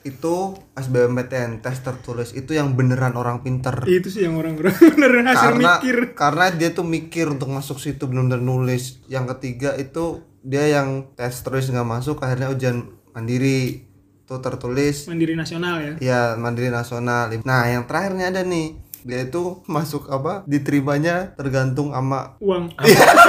itu 0.00 0.34
SBMPTN 0.74 1.60
tes 1.60 1.76
tertulis 1.78 2.32
itu 2.32 2.50
yang 2.50 2.72
beneran 2.72 3.12
orang 3.14 3.40
pinter 3.40 3.84
Itu 3.84 4.08
sih 4.08 4.24
yang 4.24 4.34
orang-orang 4.34 4.72
beneran 4.72 5.24
hasil 5.28 5.46
karena 5.54 5.70
mikir. 5.76 5.96
karena 6.16 6.44
dia 6.50 6.70
tuh 6.72 6.82
mikir 6.82 7.28
untuk 7.28 7.48
masuk 7.48 7.76
situ 7.76 8.04
benar-benar 8.04 8.40
nulis 8.40 8.98
yang 9.06 9.28
ketiga 9.28 9.76
itu 9.76 10.18
dia 10.40 10.66
yang 10.66 11.04
tes 11.14 11.36
terus 11.38 11.68
nggak 11.68 11.84
masuk 11.84 12.16
akhirnya 12.18 12.48
ujian 12.48 12.82
mandiri 13.12 13.84
itu 14.30 14.38
tertulis 14.38 15.10
Mandiri 15.10 15.34
nasional 15.34 15.82
ya. 15.82 15.92
ya 15.98 16.20
mandiri 16.38 16.70
nasional 16.70 17.34
nah 17.42 17.66
yang 17.66 17.82
terakhirnya 17.82 18.30
ada 18.30 18.46
nih 18.46 18.78
dia 19.02 19.26
itu 19.26 19.58
masuk 19.66 20.06
apa 20.06 20.46
diterimanya 20.46 21.34
tergantung 21.34 21.90
sama 21.90 22.38
Uang. 22.38 22.70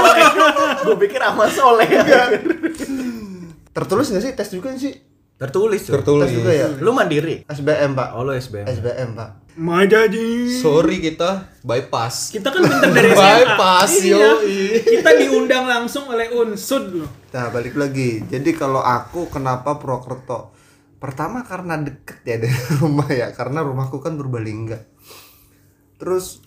gue 0.86 0.96
pikir 1.01 1.17
amal 1.17 1.50
soleh 1.50 1.89
tertulis 3.74 4.13
nggak 4.13 4.22
sih 4.22 4.34
tes 4.38 4.50
juga 4.53 4.77
sih 4.77 4.93
tertulis 5.41 5.81
tuh. 5.89 5.98
Tertulis. 5.98 6.29
tes 6.29 6.38
juga 6.38 6.53
ya 6.53 6.70
lu 6.77 6.93
mandiri 6.93 7.50
SBM 7.50 7.98
pak 7.98 8.13
oh 8.13 8.22
lu 8.22 8.38
SBM 8.38 8.70
SBM 8.70 9.10
pak 9.17 9.41
Majaji. 9.51 10.48
Sorry 10.63 11.03
kita 11.03 11.43
bypass. 11.60 12.31
Kita 12.31 12.55
kan 12.55 12.63
pinter 12.63 12.88
dari 12.96 13.12
SMA. 13.12 13.20
Bypass, 13.20 13.91
Iya. 14.00 14.39
yoi. 14.39 14.79
Kita 14.79 15.12
diundang 15.12 15.67
langsung 15.67 16.08
oleh 16.08 16.31
Unsud 16.31 17.03
loh. 17.03 17.10
Nah 17.36 17.51
balik 17.51 17.75
lagi. 17.75 18.24
Jadi 18.31 18.55
kalau 18.55 18.79
aku 18.79 19.27
kenapa 19.27 19.75
Purwokerto? 19.75 20.55
Pertama 21.01 21.41
karena 21.41 21.81
deket 21.81 22.22
ya 22.24 22.38
dari 22.38 22.53
rumah 22.79 23.10
ya. 23.10 23.34
Karena 23.34 23.65
rumahku 23.65 23.98
kan 23.98 24.13
Purbalingga. 24.13 24.77
Terus 25.98 26.41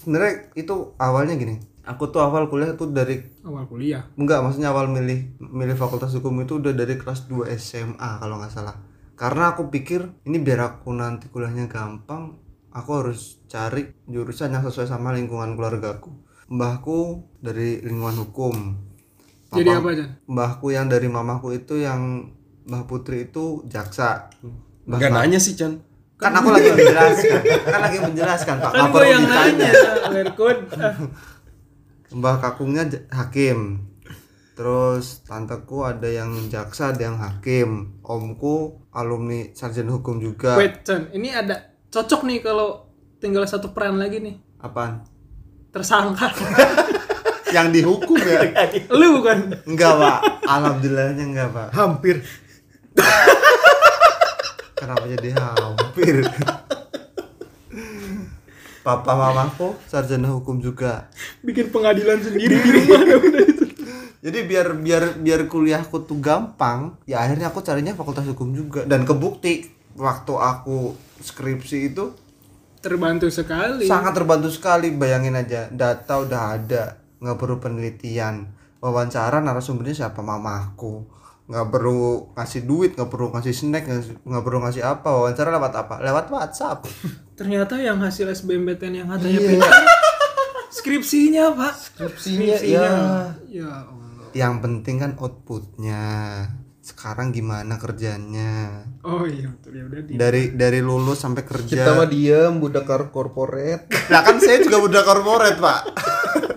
sebenarnya 0.00 0.52
itu 0.54 0.96
awalnya 0.96 1.36
gini. 1.36 1.56
Aku 1.84 2.12
tuh 2.12 2.20
awal 2.20 2.52
kuliah 2.52 2.76
tuh 2.76 2.92
dari 2.92 3.16
Awal 3.40 3.64
kuliah. 3.64 4.04
enggak 4.14 4.44
maksudnya 4.44 4.68
awal 4.68 4.92
milih 4.92 5.40
milih 5.40 5.72
fakultas 5.72 6.12
hukum 6.12 6.36
itu 6.40 6.60
udah 6.60 6.76
dari 6.76 7.00
kelas 7.00 7.24
2 7.24 7.48
SMA 7.54 8.20
kalau 8.20 8.36
nggak 8.36 8.52
salah. 8.52 8.76
Karena 9.16 9.52
aku 9.52 9.72
pikir 9.72 10.04
ini 10.24 10.36
biar 10.36 10.60
aku 10.68 10.92
nanti 10.92 11.26
kuliahnya 11.26 11.64
gampang, 11.66 12.36
aku 12.70 12.90
harus 12.92 13.40
cari 13.48 13.88
jurusan 14.04 14.52
yang 14.52 14.62
sesuai 14.62 14.84
sama 14.86 15.16
lingkungan 15.16 15.56
keluargaku. 15.56 16.12
Mbahku 16.48 16.98
dari 17.40 17.80
lingkungan 17.80 18.20
hukum. 18.20 18.56
Jadi 19.48 19.64
Papa- 19.66 19.80
apa 19.80 19.88
aja? 19.96 20.06
mbahku 20.28 20.66
yang 20.68 20.92
dari 20.92 21.08
mamaku 21.08 21.56
itu 21.56 21.80
yang 21.80 22.36
Mbah 22.68 22.84
Putri 22.84 23.32
itu 23.32 23.64
jaksa. 23.64 24.28
Mbah 24.84 25.00
Enggak 25.00 25.10
Ma- 25.10 25.24
nanya 25.24 25.40
sih, 25.40 25.56
Chan. 25.56 25.72
Kan 26.20 26.36
aku 26.36 26.52
lagi 26.52 26.68
menjelaskan. 26.68 27.40
kan 27.64 27.80
lagi 27.80 27.98
menjelaskan 28.04 28.54
Pak. 28.60 28.72
Kan 28.76 28.84
gue 28.92 29.06
yang 29.08 29.24
ditanya? 29.24 29.68
nanya. 29.72 29.72
Ah, 30.76 30.94
Mbah 32.12 32.36
kakungnya 32.44 32.84
hakim. 33.08 33.88
Terus 34.52 35.22
tanteku 35.24 35.86
ada 35.86 36.10
yang 36.10 36.50
jaksa, 36.50 36.92
ada 36.92 37.08
yang 37.08 37.16
hakim. 37.16 38.02
Omku 38.04 38.84
alumni 38.92 39.54
sarjana 39.56 39.94
hukum 39.96 40.20
juga. 40.20 40.58
Wait, 40.60 40.84
Chan. 40.84 41.08
Ini 41.14 41.28
ada 41.32 41.72
cocok 41.88 42.26
nih 42.28 42.44
kalau 42.44 42.84
tinggal 43.16 43.48
satu 43.48 43.72
peran 43.72 43.96
lagi 43.96 44.20
nih. 44.20 44.36
Apaan? 44.60 45.08
Tersangka. 45.72 46.28
Yang 47.48 47.80
dihukum 47.80 48.18
ya? 48.20 48.44
Lu 48.92 49.22
bukan? 49.22 49.56
enggak, 49.64 49.92
Pak. 49.96 50.18
Alhamdulillahnya 50.44 51.24
enggak, 51.24 51.48
Pak. 51.48 51.68
hampir 51.72 52.20
Kenapa 54.74 55.04
jadi 55.06 55.34
hampir? 55.34 56.22
Papa 58.80 59.12
mamaku 59.12 59.76
sarjana 59.84 60.32
hukum 60.32 60.62
juga. 60.62 61.10
Bikin 61.44 61.68
pengadilan 61.68 62.22
sendiri 62.22 62.56
di 62.56 62.70
rumah. 62.72 63.00
udah 63.20 63.42
itu. 63.50 63.64
Jadi 64.18 64.38
biar 64.48 64.74
biar 64.74 65.02
biar 65.20 65.40
kuliahku 65.46 66.02
tuh 66.02 66.18
gampang, 66.18 66.96
ya 67.04 67.20
akhirnya 67.20 67.52
aku 67.52 67.60
carinya 67.60 67.92
fakultas 67.92 68.26
hukum 68.26 68.50
juga 68.50 68.82
dan 68.82 69.04
kebukti 69.04 69.68
waktu 69.94 70.34
aku 70.34 70.94
skripsi 71.20 71.92
itu 71.92 72.14
Terbantu 72.78 73.26
sekali. 73.28 73.90
sangat 73.90 74.14
terbantu 74.14 74.48
sekali. 74.48 74.94
Bayangin 74.94 75.34
aja, 75.34 75.66
data 75.68 76.22
udah 76.22 76.54
ada, 76.54 76.84
nggak 77.18 77.36
perlu 77.36 77.58
penelitian. 77.58 78.54
Wawancara 78.78 79.42
narasumbernya 79.42 80.06
siapa 80.06 80.22
mamaku. 80.22 81.02
Nggak 81.48 81.66
perlu 81.72 82.00
ngasih 82.36 82.62
duit, 82.62 82.92
nggak 82.92 83.08
perlu 83.08 83.32
ngasih 83.32 83.54
snack, 83.56 83.84
nggak 84.20 84.44
perlu 84.44 84.58
ngasih 84.60 84.84
apa. 84.84 85.08
Wawancara 85.08 85.48
lewat 85.50 85.72
apa? 85.74 85.94
Lewat 85.98 86.28
WhatsApp. 86.28 86.84
Ternyata 87.40 87.80
yang 87.80 87.96
hasil 87.98 88.28
SBMPTN 88.28 88.94
yang 88.94 89.08
Iya. 89.08 89.16
katanya 89.16 89.40
pintar. 89.40 89.72
Skripsinya, 90.68 91.56
Pak. 91.56 91.74
Skripsinya 91.74 92.56
ya. 92.60 92.88
Ya 93.48 93.70
Allah. 93.88 94.28
Yang 94.30 94.54
penting 94.60 94.96
kan 95.00 95.12
outputnya. 95.16 96.04
Sekarang 96.78 97.32
gimana 97.32 97.76
kerjanya? 97.76 98.84
Oh 99.04 99.24
iya 99.24 99.48
betul 99.48 99.76
ya 99.76 99.84
udah 99.84 100.00
di. 100.04 100.12
Dari 100.16 100.42
dari 100.52 100.80
lulus 100.80 101.20
sampai 101.20 101.44
kerja. 101.44 101.84
Kita 101.84 101.92
mah 101.92 102.08
diem 102.08 102.56
budak 102.56 102.84
korporat. 103.08 103.88
Lah 104.08 104.20
kan 104.20 104.36
saya 104.36 104.60
juga 104.60 104.80
udah 104.80 105.02
corporate, 105.02 105.60
Pak. 105.60 105.80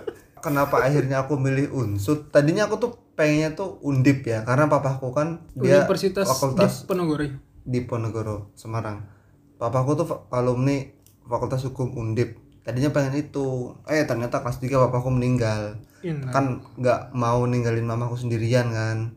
Kenapa 0.42 0.82
akhirnya 0.82 1.22
aku 1.22 1.34
milih 1.34 1.70
Unsud? 1.70 2.28
Tadinya 2.28 2.66
aku 2.66 2.76
tuh 2.76 2.90
pengennya 3.14 3.54
tuh 3.54 3.78
Undip 3.80 4.22
ya, 4.22 4.42
karena 4.42 4.66
papaku 4.66 5.10
kan 5.10 5.46
dia 5.54 5.80
Universitas 5.80 6.26
fakultas 6.26 6.82
Diponegoro. 6.82 7.26
di 7.62 7.80
Ponegoro, 7.80 8.36
Semarang. 8.52 9.06
Papaku 9.54 9.94
tuh 9.94 10.04
fa- 10.04 10.26
alumni 10.32 10.82
Fakultas 11.22 11.62
Hukum 11.62 11.94
Undip. 11.94 12.34
Tadinya 12.60 12.90
pengen 12.90 13.14
itu. 13.16 13.70
Eh, 13.86 14.02
ternyata 14.02 14.38
kelas 14.38 14.58
3 14.58 14.74
papaku 14.80 15.08
meninggal. 15.08 15.78
Inna. 16.02 16.28
Kan 16.28 16.44
nggak 16.74 17.14
mau 17.14 17.42
ninggalin 17.44 17.86
mamaku 17.86 18.18
sendirian 18.18 18.66
kan. 18.68 19.14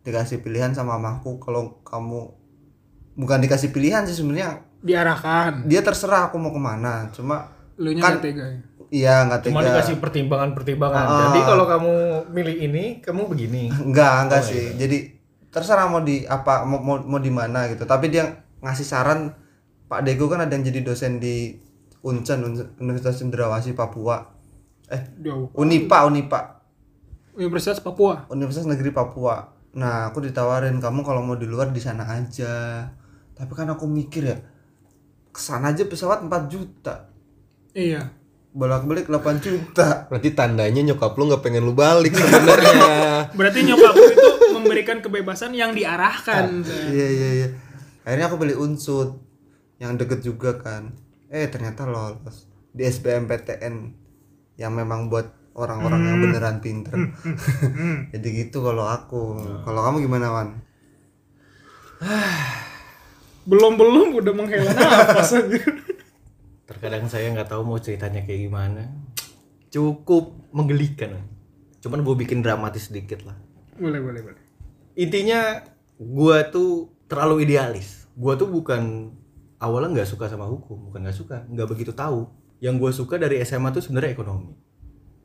Dikasih 0.00 0.38
pilihan 0.38 0.70
sama 0.70 0.94
mamaku 0.94 1.38
kalau 1.38 1.82
kamu 1.82 2.30
bukan 3.14 3.38
dikasih 3.38 3.70
pilihan 3.70 4.02
sih 4.02 4.16
sebenarnya 4.16 4.62
Diarahkan. 4.80 5.62
dia 5.64 5.78
terserah 5.78 6.26
aku 6.26 6.38
mau 6.38 6.48
ke 6.48 6.56
mana 6.56 7.12
cuma 7.12 7.52
Lu 7.76 7.92
Kan- 7.94 8.18
tega 8.18 8.40
ya. 8.46 8.58
Iya 8.92 9.24
nggak 9.24 9.48
cuma 9.48 9.64
tega. 9.64 9.80
dikasih 9.80 9.96
pertimbangan-pertimbangan. 10.04 11.04
Ah. 11.08 11.18
jadi 11.32 11.40
kalau 11.48 11.64
kamu 11.64 11.92
milih 12.28 12.56
ini 12.60 12.84
kamu 13.00 13.24
begini. 13.26 13.72
Enggak 13.72 14.28
enggak 14.28 14.42
sih. 14.44 14.76
jadi 14.76 15.16
terserah 15.48 15.88
mau 15.88 16.04
di 16.04 16.28
apa 16.28 16.68
mau 16.68 16.78
mau, 16.84 17.00
mau 17.00 17.20
di 17.20 17.32
mana 17.32 17.72
gitu. 17.72 17.88
Tapi 17.88 18.12
dia 18.12 18.44
ngasih 18.60 18.84
saran 18.84 19.32
Pak 19.88 20.04
Dego 20.04 20.28
kan 20.28 20.44
ada 20.44 20.52
yang 20.52 20.64
jadi 20.64 20.84
dosen 20.84 21.16
di 21.18 21.56
Uncen 22.04 22.44
Un- 22.44 22.72
Universitas 22.80 23.20
Cendrawasih 23.20 23.72
Papua. 23.72 24.28
Eh 24.92 25.02
Jauh. 25.24 25.48
Unipa 25.56 26.04
Unipa. 26.04 26.60
Universitas 27.32 27.80
Papua. 27.80 28.28
Universitas 28.28 28.68
Negeri 28.68 28.92
Papua. 28.92 29.52
Nah 29.72 30.12
aku 30.12 30.20
ditawarin 30.20 30.76
kamu 30.80 31.00
kalau 31.00 31.24
mau 31.24 31.40
di 31.40 31.48
luar 31.48 31.72
di 31.72 31.80
sana 31.80 32.04
aja. 32.04 32.84
Tapi 33.32 33.52
kan 33.56 33.72
aku 33.72 33.88
mikir 33.88 34.28
ya 34.28 34.36
ke 35.32 35.40
sana 35.40 35.72
aja 35.72 35.88
pesawat 35.88 36.20
4 36.28 36.52
juta. 36.52 37.08
Iya. 37.72 38.21
Bolak-balik 38.52 39.08
8 39.08 39.40
juta. 39.40 40.06
Berarti 40.12 40.28
tandanya 40.36 40.80
nyokap 40.92 41.16
lu 41.16 41.32
nggak 41.32 41.42
pengen 41.42 41.64
lu 41.64 41.72
balik 41.72 42.12
sebenarnya. 42.12 42.72
Berarti 43.38 43.60
nyokap 43.64 43.94
lu 43.96 44.04
itu 44.12 44.28
memberikan 44.52 44.98
kebebasan 45.00 45.56
yang 45.56 45.72
diarahkan. 45.72 46.62
iya 46.92 47.08
iya 47.08 47.28
iya. 47.42 47.48
Akhirnya 48.04 48.28
aku 48.28 48.36
beli 48.36 48.54
unsud 48.54 49.16
yang 49.80 49.96
deket 49.96 50.20
juga 50.20 50.60
kan. 50.60 50.92
Eh 51.32 51.48
ternyata 51.48 51.88
lolos 51.88 52.46
di 52.76 52.84
SBMPTN 52.84 53.74
yang 54.60 54.72
memang 54.76 55.08
buat 55.08 55.32
orang-orang 55.56 56.00
yang 56.04 56.18
beneran 56.20 56.56
pinter. 56.60 56.92
Jadi 58.12 58.28
gitu 58.36 58.60
kalau 58.60 58.84
aku. 58.84 59.40
Kalau 59.64 59.80
kamu 59.80 60.04
gimana 60.04 60.28
Wan? 60.28 60.48
Belum-belum 63.48 64.12
udah 64.20 64.32
menghela 64.36 64.70
nafas 64.76 65.40
aja. 65.40 65.58
Terkadang 66.72 67.04
saya 67.06 67.28
nggak 67.28 67.52
tahu 67.52 67.62
mau 67.62 67.76
ceritanya 67.76 68.24
kayak 68.24 68.48
gimana. 68.48 68.82
Cukup 69.68 70.32
menggelikan. 70.56 71.20
Cuman 71.84 72.00
gue 72.00 72.14
bikin 72.16 72.40
dramatis 72.40 72.88
sedikit 72.88 73.20
lah. 73.28 73.36
Boleh, 73.76 74.00
boleh, 74.00 74.20
boleh. 74.22 74.40
intinya 74.92 75.64
gua 75.96 76.44
tuh 76.48 76.92
terlalu 77.08 77.48
idealis. 77.48 78.04
Gua 78.12 78.36
tuh 78.36 78.44
bukan 78.48 79.08
awalnya 79.56 80.00
nggak 80.00 80.10
suka 80.12 80.28
sama 80.28 80.44
hukum. 80.44 80.92
Bukan 80.92 81.00
nggak 81.00 81.16
suka 81.16 81.44
nggak 81.48 81.68
begitu 81.68 81.92
tahu. 81.96 82.28
Yang 82.60 82.74
gua 82.76 82.90
suka 82.92 83.14
dari 83.16 83.40
SMA 83.42 83.72
tuh 83.72 83.80
sebenarnya 83.80 84.12
ekonomi. 84.12 84.52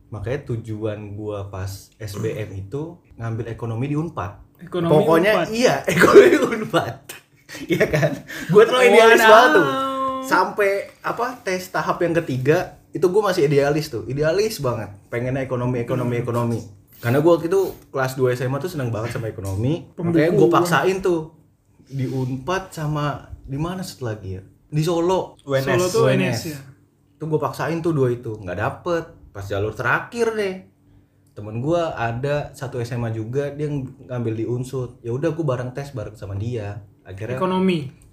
Makanya 0.08 0.48
tujuan 0.48 1.20
gua 1.20 1.52
pas 1.52 1.92
SBM 2.00 2.56
itu 2.56 3.04
ngambil 3.20 3.52
ekonomi 3.52 3.92
di 3.92 3.96
Unpad. 4.00 4.64
Ekonomi 4.64 4.92
pokoknya 4.96 5.32
Unpad. 5.36 5.48
iya 5.52 5.76
ekonomi 5.96 6.38
Unpad. 6.40 6.96
Iya 7.68 7.86
kan? 7.92 8.12
Gua 8.48 8.64
terlalu 8.64 8.84
idealis 8.88 9.20
Wadaw. 9.20 9.32
banget 9.32 9.52
tuh 9.52 9.68
sampai 10.28 10.72
apa 11.02 11.40
tes 11.42 11.72
tahap 11.72 12.04
yang 12.04 12.14
ketiga 12.14 12.78
itu 12.92 13.06
gua 13.08 13.32
masih 13.32 13.48
idealis 13.48 13.88
tuh. 13.88 14.04
Idealis 14.06 14.60
banget. 14.60 14.94
Pengennya 15.08 15.44
ekonomi 15.44 15.82
ekonomi 15.82 16.16
ekonomi. 16.18 16.60
Karena 16.98 17.22
gua 17.22 17.38
waktu 17.38 17.48
itu 17.48 17.62
kelas 17.94 18.18
2 18.18 18.34
SMA 18.34 18.58
tuh 18.58 18.72
seneng 18.74 18.90
banget 18.90 19.14
sama 19.14 19.30
ekonomi. 19.30 19.86
Makanya 19.94 20.34
gue 20.34 20.50
paksain 20.50 20.98
tuh. 20.98 21.34
Di 21.88 22.10
Unpad 22.10 22.74
sama 22.74 23.32
di 23.46 23.56
mana 23.56 23.86
satu 23.86 24.10
lagi 24.10 24.36
ya? 24.36 24.44
Di 24.68 24.82
Solo. 24.82 25.38
Solo 25.40 25.86
tuh 25.88 26.10
UNS 26.10 26.42
ya. 26.52 26.60
tuh 27.18 27.26
gue 27.30 27.40
paksain 27.40 27.78
tuh 27.80 27.94
dua 27.94 28.12
itu. 28.12 28.36
Nggak 28.42 28.58
dapet. 28.58 29.04
Pas 29.30 29.46
jalur 29.46 29.78
terakhir 29.78 30.34
deh. 30.34 30.56
Temen 31.38 31.62
gua 31.62 31.94
ada 31.94 32.50
satu 32.58 32.82
SMA 32.82 33.14
juga 33.14 33.54
dia 33.54 33.70
ng- 33.70 34.10
ngambil 34.10 34.34
di 34.34 34.46
unsut 34.50 34.98
ya 35.06 35.14
udah 35.14 35.38
gua 35.38 35.54
bareng 35.54 35.78
tes 35.78 35.94
bareng 35.94 36.18
sama 36.18 36.34
dia. 36.34 36.82
Akhirnya 37.06 37.38
Ekonomi. 37.38 38.07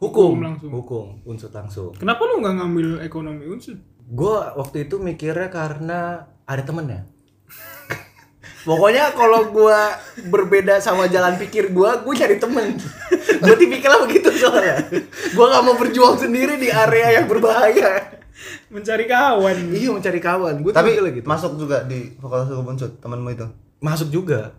Hukum 0.00 0.32
hukum 0.32 0.40
langsung. 0.40 0.70
hukum 0.72 1.06
unsut 1.24 1.52
langsung 1.52 1.92
Kenapa 1.92 2.24
lu 2.24 2.40
nggak 2.40 2.54
ngambil 2.56 2.88
ekonomi 3.00 3.44
unsur? 3.46 3.76
gua 4.02 4.56
waktu 4.56 4.84
itu 4.84 4.96
mikirnya 4.96 5.46
karena 5.48 6.00
ada 6.42 6.62
temennya 6.62 7.04
pokoknya 8.66 9.12
kalau 9.12 9.48
gua 9.48 9.94
berbeda 10.22 10.76
sama 10.78 11.06
jalan 11.06 11.36
pikir 11.36 11.70
gua 11.70 12.00
gua 12.00 12.12
cari 12.12 12.36
temen 12.36 12.76
gua 13.42 13.54
tipikalnya 13.54 14.04
begitu 14.04 14.28
soalnya 14.34 14.82
gua 15.30 15.46
nggak 15.48 15.62
mau 15.62 15.76
berjuang 15.76 16.16
sendiri 16.18 16.56
di 16.56 16.68
area 16.68 17.20
yang 17.20 17.26
berbahaya 17.26 18.16
Mencari 18.66 19.04
kawan. 19.04 19.68
iya 19.68 19.92
mencari 19.92 20.16
kawan 20.16 20.54
gua 20.58 20.72
Tapi 20.72 20.96
gitu 20.96 21.28
masuk 21.28 21.60
juga 21.60 21.84
di 21.84 22.16
Fakultas 22.16 22.48
Hukum 22.48 22.72
Unsur 22.72 22.88
temanmu 22.96 23.28
itu. 23.30 23.44
masuk 23.78 24.08
juga 24.08 24.56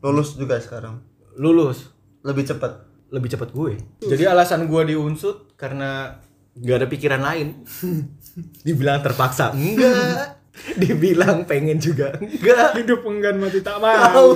Lulus 0.00 0.34
juga 0.34 0.56
sekarang. 0.56 0.98
lulus 1.34 1.92
Lebih 2.20 2.42
cepat. 2.42 2.89
Lebih 3.10 3.28
cepat 3.30 3.50
gue. 3.50 3.72
Jadi 4.06 4.24
alasan 4.26 4.70
gue 4.70 4.82
diunsut 4.94 5.54
karena 5.58 6.18
gak 6.54 6.76
ada 6.82 6.88
pikiran 6.88 7.22
lain. 7.22 7.66
Dibilang 8.66 9.02
terpaksa. 9.02 9.50
Enggak. 9.54 10.38
Dibilang 10.80 11.46
pengen 11.46 11.82
juga. 11.82 12.14
Enggak. 12.18 12.78
Hidup 12.78 13.02
enggan 13.06 13.38
mati 13.42 13.60
tak 13.62 13.82
mau. 13.82 14.34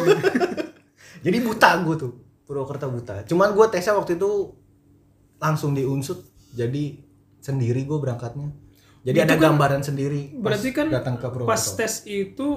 jadi 1.25 1.39
buta 1.41 1.71
gue 1.87 1.97
tuh. 1.97 2.13
Purwokerto 2.45 2.93
buta. 2.93 3.25
Cuman 3.25 3.57
gue 3.57 3.67
tesnya 3.73 3.97
waktu 3.97 4.21
itu 4.21 4.53
langsung 5.41 5.73
diunsut 5.73 6.21
jadi 6.53 6.99
sendiri 7.41 7.87
gue 7.89 7.99
berangkatnya. 7.99 8.53
Jadi 9.05 9.19
Itu 9.21 9.27
ada 9.29 9.37
kan 9.37 9.43
gambaran 9.53 9.83
sendiri 9.85 10.33
pas 10.41 10.57
Berarti 10.57 10.69
kan 10.73 10.87
datang 10.89 11.17
ke 11.17 11.27
Purwokerto. 11.29 11.51
pas 11.51 11.63
tes 11.77 11.95
itu 12.09 12.49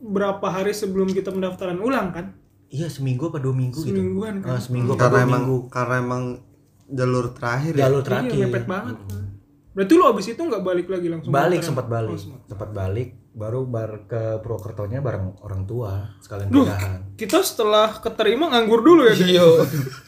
berapa 0.00 0.46
hari 0.48 0.72
sebelum 0.72 1.12
kita 1.12 1.32
pendaftaran 1.32 1.80
ulang 1.80 2.12
kan? 2.12 2.26
Iya 2.68 2.86
seminggu 2.86 3.28
apa 3.28 3.38
dua 3.38 3.52
minggu 3.52 3.78
Semingguan 3.78 4.34
gitu 4.36 4.46
kan? 4.46 4.50
Ah, 4.50 4.60
seminggu 4.60 4.90
apa 4.90 5.00
karena 5.00 5.12
dua 5.12 5.24
emang 5.24 5.42
minggu 5.42 5.56
karena 5.68 5.94
emang 5.98 6.22
jalur 6.86 7.26
terakhir 7.30 7.72
ya. 7.72 7.80
jalur 7.82 8.00
Iya, 8.00 8.06
terakhir 8.06 8.32
mepet 8.42 8.64
banget. 8.66 8.96
Berarti 9.74 9.92
lu 9.92 10.04
abis 10.04 10.26
itu 10.28 10.38
nggak 10.38 10.62
balik 10.62 10.86
lagi 10.86 11.06
langsung 11.08 11.30
balik 11.30 11.60
sempat 11.60 11.86
balik 11.86 12.14
Oh, 12.14 12.20
sempat. 12.20 12.40
sempat 12.46 12.70
balik 12.70 13.08
baru 13.34 13.66
bar 13.66 14.06
ke 14.06 14.38
Purwokertonya 14.38 15.02
bareng 15.02 15.42
orang 15.42 15.66
tua 15.66 16.06
sekalian 16.20 16.46
Duh, 16.46 16.62
pindahan 16.62 17.18
kita 17.18 17.42
setelah 17.42 17.90
keterima 17.92 18.46
nganggur 18.46 18.80
dulu 18.80 19.02
ya. 19.04 19.14
Iya. 19.14 19.42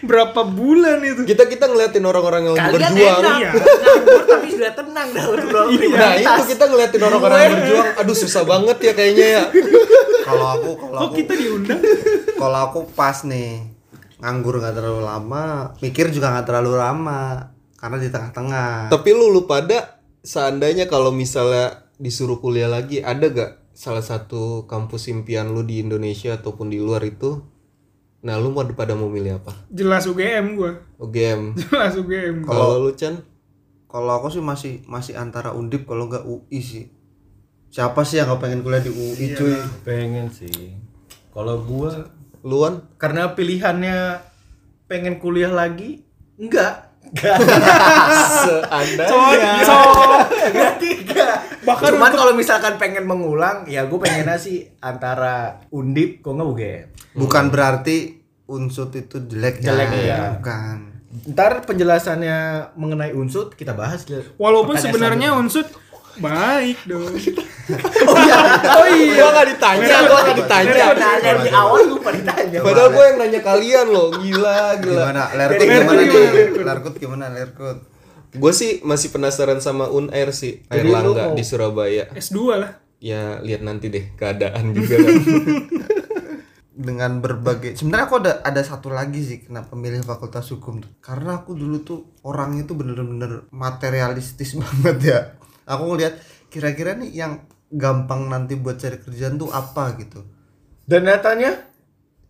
Berapa 0.00 0.40
bulan 0.48 1.04
itu? 1.04 1.22
Kita 1.28 1.44
kita 1.48 1.68
ngeliatin 1.68 2.04
orang-orang 2.04 2.48
yang 2.48 2.56
kalian 2.56 2.92
berjuang. 2.92 3.20
enak 3.20 3.38
Iya. 3.40 3.50
nganggur 3.54 4.22
tapi 4.24 4.46
sudah 4.52 4.72
tenang 4.72 5.08
dah 5.12 5.24
udah 5.28 5.46
Nah 5.92 6.12
itu 6.16 6.42
kita 6.56 6.64
ngeliatin 6.68 7.02
orang-orang 7.04 7.38
yang 7.38 7.52
berjuang. 7.60 7.86
Aduh 8.00 8.16
susah 8.16 8.42
banget 8.48 8.76
ya 8.80 8.92
kayaknya 8.96 9.26
ya. 9.26 9.44
Kalau 10.24 10.46
aku 10.56 10.70
kalau 10.80 10.98
aku 11.04 11.12
kita 11.20 11.34
diundang? 11.36 11.80
kalau 12.40 12.58
aku 12.70 12.78
pas 12.96 13.24
nih 13.28 13.60
nganggur 14.20 14.56
nggak 14.56 14.74
terlalu 14.76 15.02
lama, 15.04 15.76
mikir 15.84 16.08
juga 16.08 16.32
nggak 16.32 16.46
terlalu 16.48 16.72
lama 16.80 17.52
karena 17.76 17.96
di 18.00 18.08
tengah-tengah. 18.08 18.88
Tapi 18.88 19.08
lu 19.12 19.28
lu 19.28 19.44
pada 19.44 20.00
seandainya 20.24 20.88
kalau 20.88 21.12
misalnya 21.12 21.84
disuruh 22.00 22.40
kuliah 22.40 22.66
lagi 22.66 23.04
ada 23.04 23.28
gak 23.28 23.52
salah 23.76 24.02
satu 24.02 24.64
kampus 24.64 25.12
impian 25.12 25.52
lu 25.52 25.62
di 25.62 25.84
Indonesia 25.84 26.34
ataupun 26.34 26.72
di 26.72 26.80
luar 26.80 27.04
itu? 27.04 27.53
Nah 28.24 28.40
lu 28.40 28.56
mau 28.56 28.64
pada 28.72 28.96
mau 28.96 29.12
milih 29.12 29.36
apa? 29.36 29.52
Jelas 29.68 30.08
UGM 30.08 30.56
gua. 30.56 30.80
UGM. 30.96 31.52
Jelas 31.60 31.92
UGM. 31.94 32.48
Kalau 32.48 32.80
lu 32.80 32.96
Chan? 32.96 33.20
Kalau 33.84 34.10
aku 34.16 34.32
sih 34.32 34.40
masih 34.42 34.80
masih 34.88 35.14
antara 35.14 35.52
Undip 35.52 35.84
kalau 35.84 36.08
nggak 36.08 36.24
UI 36.24 36.58
sih. 36.58 36.88
Siapa 37.68 38.02
sih 38.02 38.18
yang 38.18 38.32
nggak 38.32 38.40
pengen 38.40 38.60
kuliah 38.64 38.82
di 38.82 38.90
UI 38.90 39.26
cuy? 39.36 39.54
pengen 39.84 40.30
sih 40.30 40.78
kalau 41.34 41.58
gua 41.66 42.06
Luan? 42.46 42.86
karena 43.02 43.34
pilihannya 43.34 44.22
pengen 44.86 45.18
kuliah 45.18 45.50
lagi 45.50 46.06
enggak 46.38 46.94
enggak 47.02 47.34
Seandainya. 48.46 49.52
enggak 50.54 50.72
enggak 50.78 51.36
bahkan 51.66 51.98
cuman 51.98 52.12
kalau 52.14 52.32
misalkan 52.38 52.78
pengen 52.78 53.08
mengulang 53.08 53.66
ya 53.66 53.88
gue 53.90 53.98
pengennya 53.98 54.38
sih 54.38 54.70
antara 54.78 55.66
undip 55.74 56.22
kok 56.22 56.38
nggak 56.38 56.48
UGM 56.48 56.88
Bukan 57.14 57.46
berarti 57.50 58.23
unsut 58.50 58.92
itu 58.96 59.16
jelek 59.24 59.64
ya. 59.64 59.72
Jelek, 59.72 59.88
iya. 60.04 60.18
Bukan. 60.38 60.78
ntar 61.30 61.62
penjelasannya 61.62 62.70
mengenai 62.74 63.14
unsut 63.14 63.54
kita 63.54 63.70
bahas 63.70 64.02
Walaupun 64.34 64.74
sebenarnya 64.74 65.30
unsut 65.38 65.70
baik 66.18 66.78
dong. 66.86 67.06
oh 68.10 68.18
iya 68.18 68.38
Oh 68.78 68.86
iya. 68.86 69.14
Gua 69.18 69.30
gak 69.30 69.48
ditanya, 69.54 69.96
gua 70.10 70.20
gak 70.26 70.38
ditanya. 70.42 70.84
Gua 70.90 70.94
nanya 70.98 71.32
di 71.38 71.50
awal 71.50 71.80
lupa 71.90 72.10
ditanya 72.14 72.58
Padahal 72.62 72.90
gue 72.94 73.04
yang 73.06 73.18
nanya 73.18 73.40
kalian 73.42 73.86
loh, 73.90 74.08
gila 74.14 74.78
gila. 74.78 75.02
Gimana? 75.10 75.22
Lerkut 75.34 75.66
gimana 75.66 76.00
nih? 76.02 76.26
Lerkut 76.62 76.94
gimana? 76.98 77.24
Lerkut. 77.30 77.78
Gue 78.34 78.52
sih 78.54 78.82
masih 78.82 79.14
penasaran 79.14 79.62
sama 79.62 79.86
Unair 79.86 80.34
sih, 80.34 80.66
Air 80.66 80.90
Langga 80.90 81.38
di 81.38 81.46
Surabaya. 81.46 82.10
S2 82.14 82.38
lah. 82.58 82.82
Ya 82.98 83.38
lihat 83.38 83.62
nanti 83.62 83.92
deh 83.92 84.10
keadaan 84.18 84.74
juga 84.74 84.98
kan. 84.98 85.14
dengan 86.84 87.24
berbagai 87.24 87.80
sebenarnya 87.80 88.04
aku 88.06 88.16
ada 88.20 88.32
ada 88.44 88.60
satu 88.60 88.92
lagi 88.92 89.24
sih 89.24 89.38
kenapa 89.48 89.72
milih 89.74 90.04
fakultas 90.04 90.46
hukum 90.52 90.84
tuh. 90.84 90.92
Karena 91.00 91.40
aku 91.40 91.56
dulu 91.56 91.80
tuh 91.80 92.12
orangnya 92.22 92.68
tuh 92.68 92.76
bener-bener 92.76 93.48
materialistis 93.50 94.54
banget 94.60 94.96
ya. 95.00 95.18
Aku 95.64 95.88
ngeliat 95.88 96.20
kira-kira 96.52 96.94
nih 96.94 97.10
yang 97.16 97.32
gampang 97.72 98.28
nanti 98.28 98.54
buat 98.54 98.76
cari 98.76 99.00
kerjaan 99.00 99.40
tuh 99.40 99.48
apa 99.50 99.96
gitu. 99.96 100.22
Dan 100.84 101.08
nyatanya? 101.08 101.72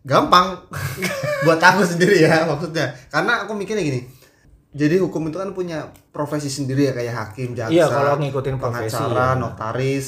Gampang. 0.07 0.63
Buat 1.45 1.59
aku 1.59 1.83
sendiri 1.83 2.23
ya 2.23 2.47
maksudnya. 2.47 2.95
Karena 3.11 3.43
aku 3.43 3.53
mikirnya 3.53 3.83
gini 3.83 4.01
jadi 4.75 4.99
hukum 4.99 5.31
itu 5.31 5.39
kan 5.39 5.55
punya 5.55 5.87
profesi 6.11 6.51
sendiri 6.51 6.91
ya 6.91 6.93
kayak 6.93 7.13
hakim 7.15 7.55
jaksa 7.55 7.71
Iya, 7.71 7.87
kalau 7.87 8.19
ngikutin 8.19 8.59
profesi, 8.59 8.91
pengacara 8.91 9.27
ya. 9.31 9.39
notaris. 9.39 10.07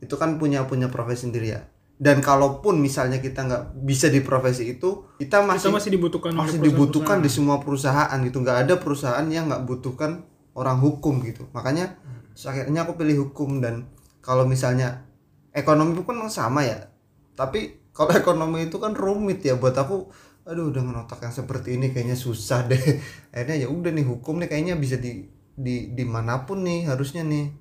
Itu 0.00 0.16
kan 0.16 0.40
punya 0.40 0.64
punya 0.64 0.88
profesi 0.88 1.28
sendiri 1.28 1.52
ya 1.52 1.60
dan 2.00 2.24
kalaupun 2.24 2.80
misalnya 2.80 3.20
kita 3.20 3.44
nggak 3.44 3.64
bisa 3.84 4.08
di 4.08 4.24
profesi 4.24 4.72
itu 4.72 5.04
kita 5.20 5.44
masih 5.44 5.68
Kita 5.68 5.76
masih 5.76 5.90
dibutukan 5.92 6.32
oleh 6.32 6.40
masih 6.48 6.56
perusahaan-perusahaan. 6.56 6.80
dibutuhkan 6.80 7.16
di 7.20 7.28
semua 7.28 7.56
perusahaan 7.60 8.18
gitu. 8.24 8.36
Nggak 8.40 8.58
ada 8.64 8.74
perusahaan 8.80 9.26
yang 9.28 9.52
nggak 9.52 9.68
butuhkan 9.68 10.24
orang 10.56 10.80
hukum 10.80 11.20
gitu. 11.28 11.44
Makanya 11.52 12.00
akhirnya 12.40 12.88
aku 12.88 12.96
pilih 12.96 13.28
hukum 13.28 13.60
dan 13.60 13.84
kalau 14.24 14.48
misalnya 14.48 15.04
ekonomi 15.52 16.00
pun 16.00 16.16
sama 16.32 16.64
ya. 16.64 16.88
Tapi 17.36 17.92
kalau 17.92 18.16
ekonomi 18.24 18.72
itu 18.72 18.80
kan 18.80 18.96
rumit 18.96 19.44
ya 19.44 19.60
buat 19.60 19.76
aku. 19.76 20.08
Aduh 20.48 20.72
dengan 20.72 21.04
otak 21.04 21.20
yang 21.20 21.36
seperti 21.36 21.76
ini 21.76 21.92
kayaknya 21.92 22.16
susah 22.16 22.64
deh. 22.64 22.80
Akhirnya 23.36 23.60
ya 23.60 23.68
udah 23.68 23.92
nih 23.92 24.08
hukum 24.08 24.40
nih 24.40 24.48
kayaknya 24.48 24.80
bisa 24.80 24.96
di 24.96 25.28
di 25.52 25.92
di 25.92 26.04
mana 26.08 26.48
pun 26.48 26.64
nih 26.64 26.88
harusnya 26.88 27.20
nih 27.28 27.52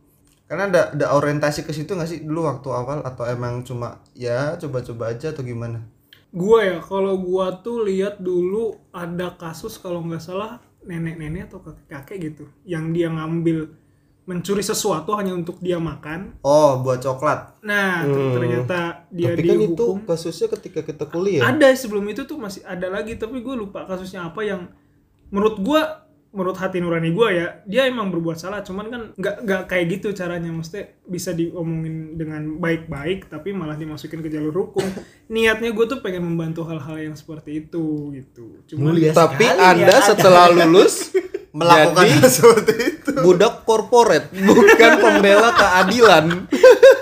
karena 0.50 0.66
ada 0.66 0.82
ada 0.92 1.14
orientasi 1.14 1.62
ke 1.62 1.72
situ 1.72 1.94
nggak 1.94 2.10
sih 2.10 2.20
dulu 2.20 2.42
waktu 2.44 2.68
awal 2.68 3.00
atau 3.02 3.24
emang 3.24 3.62
cuma 3.62 4.02
ya 4.12 4.58
coba-coba 4.58 5.14
aja 5.14 5.30
atau 5.30 5.46
gimana 5.46 5.86
Gua 6.30 6.62
ya, 6.62 6.78
kalau 6.78 7.18
gua 7.18 7.58
tuh 7.58 7.82
lihat 7.82 8.22
dulu 8.22 8.74
ada 8.92 9.34
kasus 9.34 9.78
kalau 9.78 10.02
nggak 10.02 10.22
salah 10.22 10.58
nenek-nenek 10.80 11.50
atau 11.50 11.58
kakek-kakek 11.60 12.18
gitu, 12.22 12.44
yang 12.64 12.94
dia 12.94 13.10
ngambil 13.10 13.74
mencuri 14.24 14.62
sesuatu 14.62 15.18
hanya 15.18 15.34
untuk 15.34 15.58
dia 15.58 15.82
makan. 15.82 16.38
oh 16.40 16.86
buat 16.86 17.02
coklat 17.02 17.58
Nah, 17.66 18.06
ter- 18.06 18.30
ternyata 18.32 19.10
dia 19.10 19.34
Tapi 19.34 19.42
kan 19.42 19.58
itu 19.58 19.74
dihukum. 19.74 20.06
kasusnya 20.06 20.48
ketika 20.54 20.86
kita 20.86 21.10
kuliah. 21.10 21.50
Ada 21.50 21.74
sebelum 21.74 22.06
itu 22.06 22.22
tuh 22.24 22.38
masih 22.38 22.62
ada 22.62 22.88
lagi, 22.88 23.18
tapi 23.18 23.42
gue 23.42 23.56
lupa 23.58 23.90
kasusnya 23.90 24.30
apa 24.30 24.46
yang 24.46 24.70
menurut 25.30 25.58
gua 25.60 25.99
menurut 26.30 26.62
hati 26.62 26.78
nurani 26.78 27.10
gua 27.10 27.34
ya 27.34 27.48
dia 27.66 27.90
emang 27.90 28.14
berbuat 28.14 28.38
salah. 28.38 28.62
Cuman 28.62 28.86
kan 28.90 29.02
nggak 29.18 29.36
nggak 29.46 29.62
kayak 29.66 29.86
gitu 29.98 30.14
caranya. 30.14 30.54
Maksudnya 30.54 30.94
bisa 31.10 31.34
diomongin 31.34 32.16
dengan 32.16 32.58
baik-baik 32.62 33.30
tapi 33.30 33.54
malah 33.54 33.76
dimasukin 33.76 34.22
ke 34.22 34.30
jalur 34.30 34.70
hukum. 34.70 34.86
Niatnya 35.34 35.74
gue 35.74 35.86
tuh 35.86 36.00
pengen 36.02 36.26
membantu 36.26 36.66
hal-hal 36.66 36.98
yang 36.98 37.16
seperti 37.18 37.66
itu 37.66 38.14
gitu. 38.14 38.62
Cuman 38.70 38.94
mulia 38.94 39.14
Tapi 39.14 39.46
sekali. 39.46 39.62
Anda 39.62 39.96
ya, 39.98 40.06
setelah 40.06 40.46
lulus 40.58 41.14
melakukan 41.50 42.06
jadi 42.06 42.30
seperti 42.30 42.74
itu. 42.78 43.12
budak 43.26 43.66
korporat, 43.66 44.30
bukan 44.30 44.92
pembela 45.02 45.50
keadilan. 45.50 46.26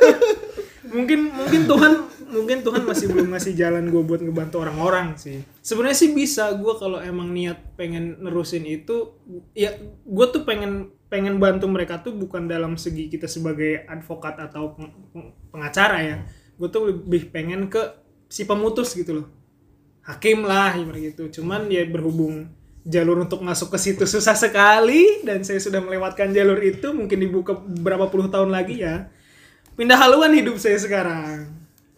mungkin 0.97 1.19
mungkin 1.35 1.61
Tuhan 1.67 1.93
mungkin 2.27 2.61
Tuhan 2.61 2.83
masih 2.83 3.07
belum 3.09 3.33
ngasih 3.33 3.53
jalan 3.55 3.89
gue 3.89 4.03
buat 4.03 4.21
ngebantu 4.21 4.61
orang-orang 4.63 5.15
sih. 5.15 5.41
Sebenarnya 5.63 5.97
sih 5.97 6.11
bisa 6.11 6.51
gue 6.55 6.73
kalau 6.77 6.99
emang 6.99 7.31
niat 7.31 7.75
pengen 7.79 8.19
nerusin 8.21 8.67
itu 8.67 9.15
ya 9.55 9.75
gue 10.03 10.25
tuh 10.29 10.43
pengen 10.43 10.91
pengen 11.07 11.39
bantu 11.39 11.71
mereka 11.71 12.03
tuh 12.03 12.11
bukan 12.13 12.51
dalam 12.51 12.75
segi 12.75 13.07
kita 13.07 13.31
sebagai 13.31 13.87
advokat 13.87 14.37
atau 14.43 14.75
peng- 14.75 14.95
peng- 15.15 15.33
pengacara 15.49 15.97
ya. 16.03 16.17
Gue 16.59 16.67
tuh 16.67 16.91
lebih 16.91 17.31
pengen 17.31 17.71
ke 17.71 17.79
si 18.27 18.43
pemutus 18.43 18.93
gitu 18.93 19.23
loh. 19.23 19.27
Hakim 20.03 20.43
lah 20.43 20.75
gitu. 20.95 21.31
Cuman 21.31 21.67
ya 21.71 21.83
berhubung 21.87 22.51
jalur 22.87 23.27
untuk 23.27 23.43
masuk 23.43 23.75
ke 23.75 23.77
situ 23.83 24.07
susah 24.07 24.31
sekali 24.31 25.19
dan 25.27 25.43
saya 25.43 25.59
sudah 25.59 25.83
melewatkan 25.83 26.31
jalur 26.31 26.55
itu 26.63 26.95
mungkin 26.95 27.19
dibuka 27.19 27.51
beberapa 27.51 28.07
puluh 28.07 28.31
tahun 28.31 28.47
lagi 28.47 28.79
ya 28.79 29.11
pindah 29.75 29.99
haluan 29.99 30.31
hidup 30.31 30.55
saya 30.55 30.79
sekarang 30.79 31.51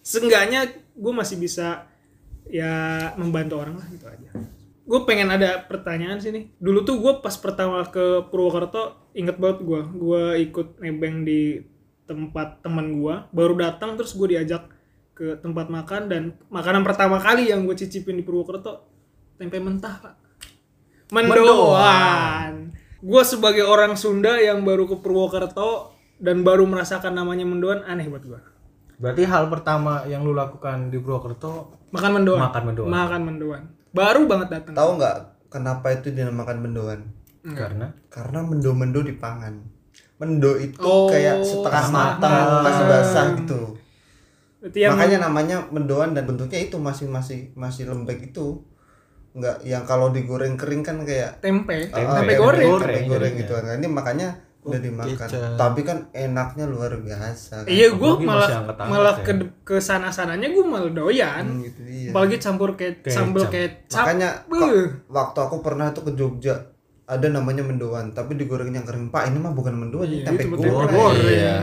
seenggaknya 0.04 0.70
gue 0.96 1.14
masih 1.14 1.40
bisa 1.40 1.88
ya 2.50 2.74
membantu 3.16 3.62
orang 3.62 3.78
lah 3.78 3.88
gitu 3.94 4.06
aja. 4.10 4.30
Gue 4.90 5.06
pengen 5.06 5.30
ada 5.30 5.62
pertanyaan 5.70 6.18
sini 6.18 6.50
dulu 6.58 6.82
tuh 6.82 6.98
gue 6.98 7.14
pas 7.22 7.36
pertama 7.38 7.86
ke 7.86 8.26
Purwokerto 8.34 9.14
inget 9.14 9.38
banget 9.38 9.62
gue 9.62 9.82
gue 9.86 10.24
ikut 10.50 10.82
nebeng 10.82 11.24
di 11.24 11.62
tempat 12.10 12.66
teman 12.66 12.98
gue 12.98 13.16
baru 13.30 13.54
datang 13.54 13.94
terus 13.94 14.18
gue 14.18 14.34
diajak 14.34 14.66
ke 15.14 15.38
tempat 15.46 15.70
makan 15.70 16.10
dan 16.10 16.24
makanan 16.50 16.82
pertama 16.82 17.22
kali 17.22 17.54
yang 17.54 17.70
gue 17.70 17.78
cicipin 17.78 18.18
di 18.18 18.26
Purwokerto 18.26 18.90
tempe 19.38 19.62
mentah 19.62 19.96
pak. 20.02 20.16
Mendoan. 21.10 22.76
Gue 23.00 23.24
sebagai 23.24 23.64
orang 23.64 23.96
Sunda 23.96 24.36
yang 24.38 24.62
baru 24.68 24.86
ke 24.90 25.00
Purwokerto 25.00 25.96
dan 26.20 26.44
baru 26.44 26.68
merasakan 26.68 27.16
namanya 27.16 27.48
mendoan 27.48 27.82
aneh 27.88 28.12
buat 28.12 28.26
gue 28.26 28.42
Berarti 29.00 29.24
hal 29.24 29.48
pertama 29.48 30.04
yang 30.06 30.22
lu 30.22 30.36
lakukan 30.36 30.92
di 30.92 31.00
Purwokerto 31.00 31.72
makan 31.90 32.12
mendoan 32.20 32.40
Makan 32.44 32.64
mendoan. 32.68 32.90
makan 32.92 33.22
mendoan 33.24 33.64
baru 33.90 34.28
banget 34.28 34.48
datang 34.54 34.74
Tahu 34.76 34.90
nggak 34.96 35.18
kenapa 35.48 35.88
itu 35.90 36.12
dinamakan 36.12 36.58
mendoan? 36.60 37.00
karena 37.40 37.88
Karena 38.12 38.44
mendo-mendo 38.44 39.00
dipangan. 39.00 39.56
Mendo 40.20 40.52
itu 40.54 40.76
Oh, 40.78 41.08
kayak 41.08 41.40
setengah 41.40 41.88
matang, 41.90 42.62
masih 42.62 42.84
basah 42.86 43.26
gitu. 43.40 43.62
Berarti 44.60 44.80
yang 44.84 44.92
Makanya 44.94 45.18
namanya 45.24 45.58
mendoan 45.72 46.12
dan 46.12 46.28
bentuknya 46.28 46.60
itu 46.60 46.76
masih 46.76 47.08
masih 47.08 47.56
masih 47.56 47.88
lembek 47.88 48.30
itu. 48.30 48.60
Enggak 49.32 49.64
yang 49.64 49.88
kalau 49.88 50.12
digoreng 50.12 50.60
kering 50.60 50.84
kan 50.84 51.00
kayak 51.08 51.40
tempe 51.40 51.88
ah, 51.96 52.20
tempe 52.20 52.36
kayak 52.36 52.40
goreng 52.44 52.60
tempe 52.60 52.76
Goreng 52.84 53.04
goreng 53.08 53.32
jadinya. 53.32 53.40
gitu 53.40 53.52
kan. 53.56 53.76
Ini 53.80 53.88
makanya 53.88 54.28
udah 54.62 54.76
dimakan. 54.78 55.16
kecap. 55.18 55.56
Tapi 55.56 55.80
kan 55.82 55.98
enaknya 56.12 56.66
luar 56.66 56.92
biasa 56.96 57.64
kan. 57.64 57.68
iya 57.68 57.88
gue 57.90 58.12
malah 58.20 58.50
malah 58.82 59.16
ya. 59.16 59.24
ke 59.24 59.32
ke 59.64 59.76
sana 59.78 60.08
sananya 60.10 60.48
gue 60.48 60.62
malah 60.62 60.90
doyan 60.90 61.48
Hmm, 61.48 61.64
gitu 61.64 61.80
iya. 61.84 62.12
apalagi 62.12 62.36
campur 62.38 62.74
ke 62.74 63.00
Kecap. 63.00 63.14
sambal 63.14 63.48
kecap 63.48 64.04
Makanya 64.04 64.30
waktu 65.08 65.40
aku 65.40 65.56
pernah 65.60 65.90
tuh 65.90 66.04
ke 66.04 66.12
Jogja 66.14 66.60
ada 67.06 67.28
namanya 67.28 67.62
mendoan 67.62 68.12
tapi 68.12 68.36
digorengnya 68.36 68.84
kering 68.84 69.08
pak 69.08 69.28
ini 69.28 69.38
mah 69.38 69.50
bukan 69.50 69.74
mendoan 69.74 70.06
Iya, 70.06 70.28
tempe 70.28 70.44
itu 70.44 70.60
goreng 70.60 70.92
goreng. 70.92 71.24
Iya. 71.24 71.58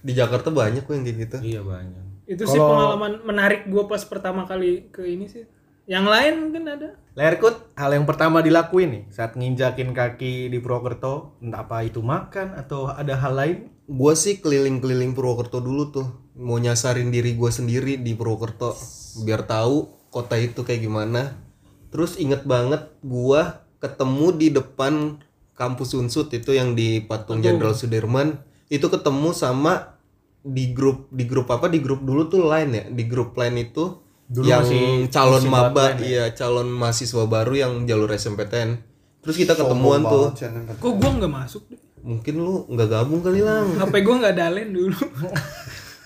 Di 0.00 0.12
Jakarta 0.12 0.50
banyak 0.50 0.82
kok 0.82 0.92
yang 0.92 1.02
kayak 1.02 1.18
gitu. 1.20 1.36
Iya 1.40 1.60
banyak. 1.62 2.04
itu 2.26 2.44
sih 2.44 2.54
Kalau- 2.54 2.68
pengalaman 2.92 3.24
menarik 3.24 3.64
gue 3.64 3.84
pas 3.84 4.02
pertama 4.02 4.44
kali 4.44 4.92
ke 4.92 5.00
ini 5.02 5.24
sih 5.24 5.48
yang 5.88 6.04
lain 6.04 6.34
mungkin 6.44 6.68
ada. 6.68 7.00
Lerkut, 7.16 7.72
hal 7.74 7.96
yang 7.96 8.04
pertama 8.04 8.44
dilakuin 8.44 8.92
nih 8.92 9.04
saat 9.10 9.34
nginjakin 9.34 9.96
kaki 9.96 10.52
di 10.52 10.60
Purwokerto, 10.60 11.40
entah 11.40 11.64
apa 11.64 11.82
itu 11.82 12.04
makan 12.04 12.54
atau 12.54 12.92
ada 12.92 13.16
hal 13.16 13.34
lain? 13.34 13.58
Gua 13.88 14.12
sih 14.12 14.38
keliling-keliling 14.38 15.16
Purwokerto 15.16 15.64
dulu 15.64 15.90
tuh, 15.90 16.06
mau 16.36 16.60
nyasarin 16.60 17.08
diri 17.08 17.34
gua 17.34 17.48
sendiri 17.48 17.98
di 17.98 18.12
Purwokerto, 18.12 18.76
biar 19.24 19.48
tahu 19.48 19.88
kota 20.12 20.36
itu 20.36 20.62
kayak 20.62 20.84
gimana. 20.84 21.40
Terus 21.88 22.20
inget 22.20 22.44
banget 22.44 22.92
gua 23.00 23.64
ketemu 23.80 24.26
di 24.36 24.48
depan 24.52 25.24
kampus 25.56 25.96
Unsut 25.96 26.30
itu 26.30 26.54
yang 26.54 26.76
di 26.76 27.02
Patung 27.02 27.40
Jenderal 27.40 27.74
Sudirman, 27.74 28.44
itu 28.68 28.86
ketemu 28.92 29.32
sama 29.32 29.98
di 30.44 30.70
grup 30.70 31.10
di 31.10 31.26
grup 31.26 31.50
apa 31.50 31.66
di 31.66 31.82
grup 31.82 32.04
dulu 32.06 32.30
tuh 32.30 32.46
lain 32.46 32.70
ya 32.70 32.84
di 32.88 33.04
grup 33.10 33.34
lain 33.34 33.58
itu 33.58 34.00
Dulu 34.28 34.44
yang 34.44 34.60
masih- 34.60 35.08
calon 35.08 35.40
masih 35.40 35.50
maba 35.50 35.72
Bloodline 35.72 36.04
iya 36.04 36.24
calon 36.30 36.68
mahasiswa 36.68 37.24
baru 37.24 37.54
yang 37.54 37.72
jalur 37.82 38.10
SMPTN 38.10 38.70
terus 39.18 39.34
kita 39.34 39.52
ketemuan 39.52 40.00
tuh. 40.02 40.30
kok 40.74 40.94
gue 40.94 41.10
nggak 41.10 41.32
masuk 41.34 41.64
deh? 41.66 41.80
Mungkin 41.98 42.34
lu 42.36 42.64
nggak 42.66 42.88
gabung 42.88 43.20
kali 43.20 43.40
lang. 43.40 43.74
HP 43.74 43.94
gue 43.98 44.14
nggak 44.16 44.34
dalen 44.34 44.68
dulu. 44.70 44.96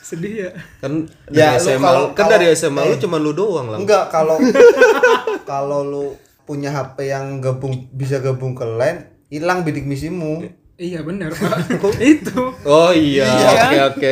Sedih 0.02 0.34
ya. 0.40 0.50
Kan 0.78 1.06
Ya, 1.28 1.54
dari 1.54 1.60
lu 1.60 1.66
SMA 1.68 1.82
kalau- 1.84 2.00
lu- 2.00 2.10
kan 2.10 2.18
kalau- 2.20 2.32
dari 2.32 2.46
SMA 2.50 2.82
lu 2.82 2.94
eh. 2.94 2.98
cuma 2.98 3.16
lu 3.16 3.30
doang 3.32 3.66
lah 3.68 3.78
enggak 3.78 4.04
kalau 4.08 4.36
kalau 5.44 5.80
lu 5.82 6.04
punya 6.42 6.70
HP 6.70 7.08
yang 7.08 7.38
gabung 7.38 7.86
bisa 7.90 8.18
gabung 8.18 8.52
ke 8.52 8.64
LAN 8.64 8.96
hilang 9.28 9.62
bidik 9.62 9.82
misimu. 9.82 10.42
Iya 10.74 11.00
benar 11.00 11.30
pak. 11.30 11.78
Itu. 11.98 12.54
Oh 12.64 12.90
iya. 12.90 13.28
Iya. 13.28 13.50
oke 13.62 13.78
oke 13.92 14.10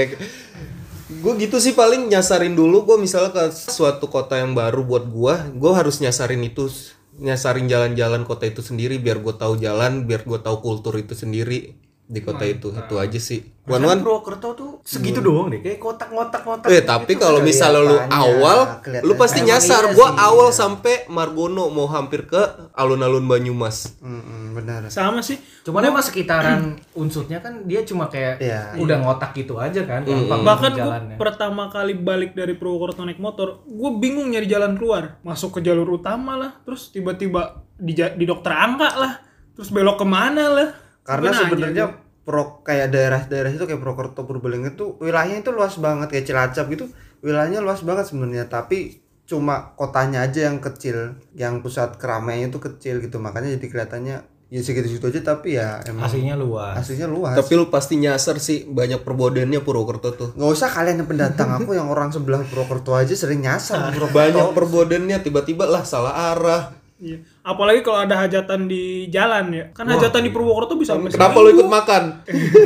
gue 1.10 1.32
gitu 1.42 1.58
sih 1.58 1.74
paling 1.74 2.06
nyasarin 2.06 2.54
dulu 2.54 2.86
gue 2.86 2.96
misalnya 3.02 3.34
ke 3.34 3.44
suatu 3.50 4.06
kota 4.06 4.38
yang 4.38 4.54
baru 4.54 4.86
buat 4.86 5.10
gue 5.10 5.34
gue 5.58 5.72
harus 5.74 5.98
nyasarin 5.98 6.38
itu 6.46 6.70
nyasarin 7.18 7.66
jalan-jalan 7.66 8.22
kota 8.22 8.46
itu 8.46 8.62
sendiri 8.62 9.02
biar 9.02 9.18
gue 9.18 9.34
tahu 9.34 9.58
jalan 9.58 10.06
biar 10.06 10.22
gue 10.22 10.38
tahu 10.38 10.62
kultur 10.62 10.94
itu 11.02 11.18
sendiri 11.18 11.74
di 12.10 12.20
kota 12.20 12.42
itu 12.42 12.68
itu 12.68 12.94
aja 12.96 13.16
sih 13.16 13.38
Wan 13.70 13.86
Wan 13.86 14.02
Purwokerto 14.02 14.58
tuh 14.58 14.70
segitu 14.82 15.22
doang 15.22 15.46
deh, 15.46 15.62
kayak 15.62 15.78
kotak-kotak-kotak. 15.78 16.66
Eh 16.66 16.82
tapi 16.82 17.14
kalau 17.14 17.38
misalnya 17.38 17.86
lu 17.86 17.94
awal, 18.02 18.82
lu 19.06 19.14
pasti 19.14 19.46
Emang 19.46 19.54
nyasar. 19.54 19.82
iya 19.86 19.94
Gua 19.94 20.08
sih, 20.10 20.16
awal 20.18 20.48
iya. 20.50 20.58
sampai 20.58 20.94
Margono 21.06 21.70
mau 21.70 21.86
hampir 21.86 22.26
ke 22.26 22.40
alun-alun 22.74 23.22
Banyumas. 23.22 23.94
Mm-mm, 24.02 24.58
benar 24.58 24.90
sama 24.90 25.22
sih 25.22 25.38
Cuman 25.62 25.86
emang 25.86 26.02
sekitaran 26.02 26.74
unsutnya 26.98 27.38
kan 27.38 27.62
dia 27.62 27.86
cuma 27.86 28.10
kayak 28.10 28.42
Iya. 28.42 28.74
udah 28.74 28.96
ngotak 28.98 29.38
gitu 29.38 29.54
aja 29.54 29.86
kan, 29.86 30.02
gampang 30.02 30.40
bahkan 30.42 30.72
gue 30.74 30.80
jalannya. 30.82 31.14
pertama 31.14 31.70
kali 31.70 31.94
balik 31.94 32.34
dari 32.34 32.58
Purwokerto 32.58 33.06
naik 33.06 33.22
motor 33.22 33.62
gue 33.62 33.90
bingung 33.94 34.34
nyari 34.34 34.50
jalan 34.50 34.74
keluar 34.74 35.22
masuk 35.22 35.60
ke 35.60 35.62
jalur 35.62 35.86
utama 35.86 36.34
lah 36.34 36.58
terus 36.66 36.90
tiba-tiba 36.90 37.62
di, 37.78 37.94
di 37.94 38.24
dokter 38.26 38.50
angka 38.50 38.98
lah 38.98 39.12
terus 39.54 39.70
belok 39.70 40.02
ke 40.02 40.06
mana 40.08 40.44
lah 40.50 40.68
karena 41.10 41.30
sebenarnya 41.34 41.84
pro 42.22 42.62
kayak 42.62 42.94
daerah-daerah 42.94 43.50
itu 43.50 43.66
kayak 43.66 43.80
Purwokerto 43.82 44.22
Purbalingga 44.22 44.78
itu 44.78 44.94
wilayahnya 45.02 45.42
itu 45.42 45.50
luas 45.50 45.74
banget 45.82 46.14
kayak 46.14 46.24
Cilacap 46.30 46.66
gitu 46.70 46.86
wilayahnya 47.26 47.58
luas 47.58 47.82
banget 47.82 48.06
sebenarnya 48.06 48.46
tapi 48.46 49.02
cuma 49.26 49.74
kotanya 49.78 50.26
aja 50.26 50.50
yang 50.50 50.62
kecil 50.62 51.18
yang 51.34 51.62
pusat 51.62 51.98
keramaiannya 51.98 52.50
itu 52.50 52.58
kecil 52.62 53.02
gitu 53.02 53.18
makanya 53.18 53.54
jadi 53.58 53.66
kelihatannya 53.66 54.16
ya 54.50 54.60
segitu-segitu 54.66 55.06
aja 55.14 55.20
tapi 55.22 55.54
ya 55.54 55.78
emang 55.86 56.10
Aslinya 56.10 56.34
luas. 56.34 56.74
aslinya 56.74 57.06
luas 57.06 57.38
Tapi 57.38 57.54
lu 57.54 57.70
pasti 57.70 58.02
nyasar 58.02 58.42
sih 58.42 58.66
banyak 58.66 59.06
perbodennya 59.06 59.62
Purwokerto 59.62 60.10
tuh. 60.18 60.34
nggak 60.34 60.50
usah 60.50 60.66
kalian 60.66 61.06
yang 61.06 61.08
pendatang 61.08 61.54
aku 61.54 61.78
yang 61.78 61.86
orang 61.86 62.10
sebelah 62.10 62.42
Purwokerto 62.42 62.98
aja 62.98 63.14
sering 63.14 63.46
nyasar 63.46 63.94
Purwokerto 63.94 64.18
Banyak 64.18 64.46
perbodennya 64.50 65.22
tiba-tiba 65.22 65.70
lah 65.70 65.86
salah 65.86 66.34
arah. 66.34 66.74
Iya. 67.00 67.16
apalagi 67.40 67.80
kalau 67.80 68.04
ada 68.04 68.12
hajatan 68.14 68.68
di 68.68 69.08
jalan 69.08 69.48
ya 69.50 69.64
kan 69.72 69.88
hajatan 69.88 70.20
di 70.20 70.30
Purwokerto 70.30 70.76
bisa 70.76 70.92
sampai 70.92 71.08
Kenapa 71.08 71.36
lu 71.38 71.48
ikut 71.50 71.64
makan? 71.64 72.02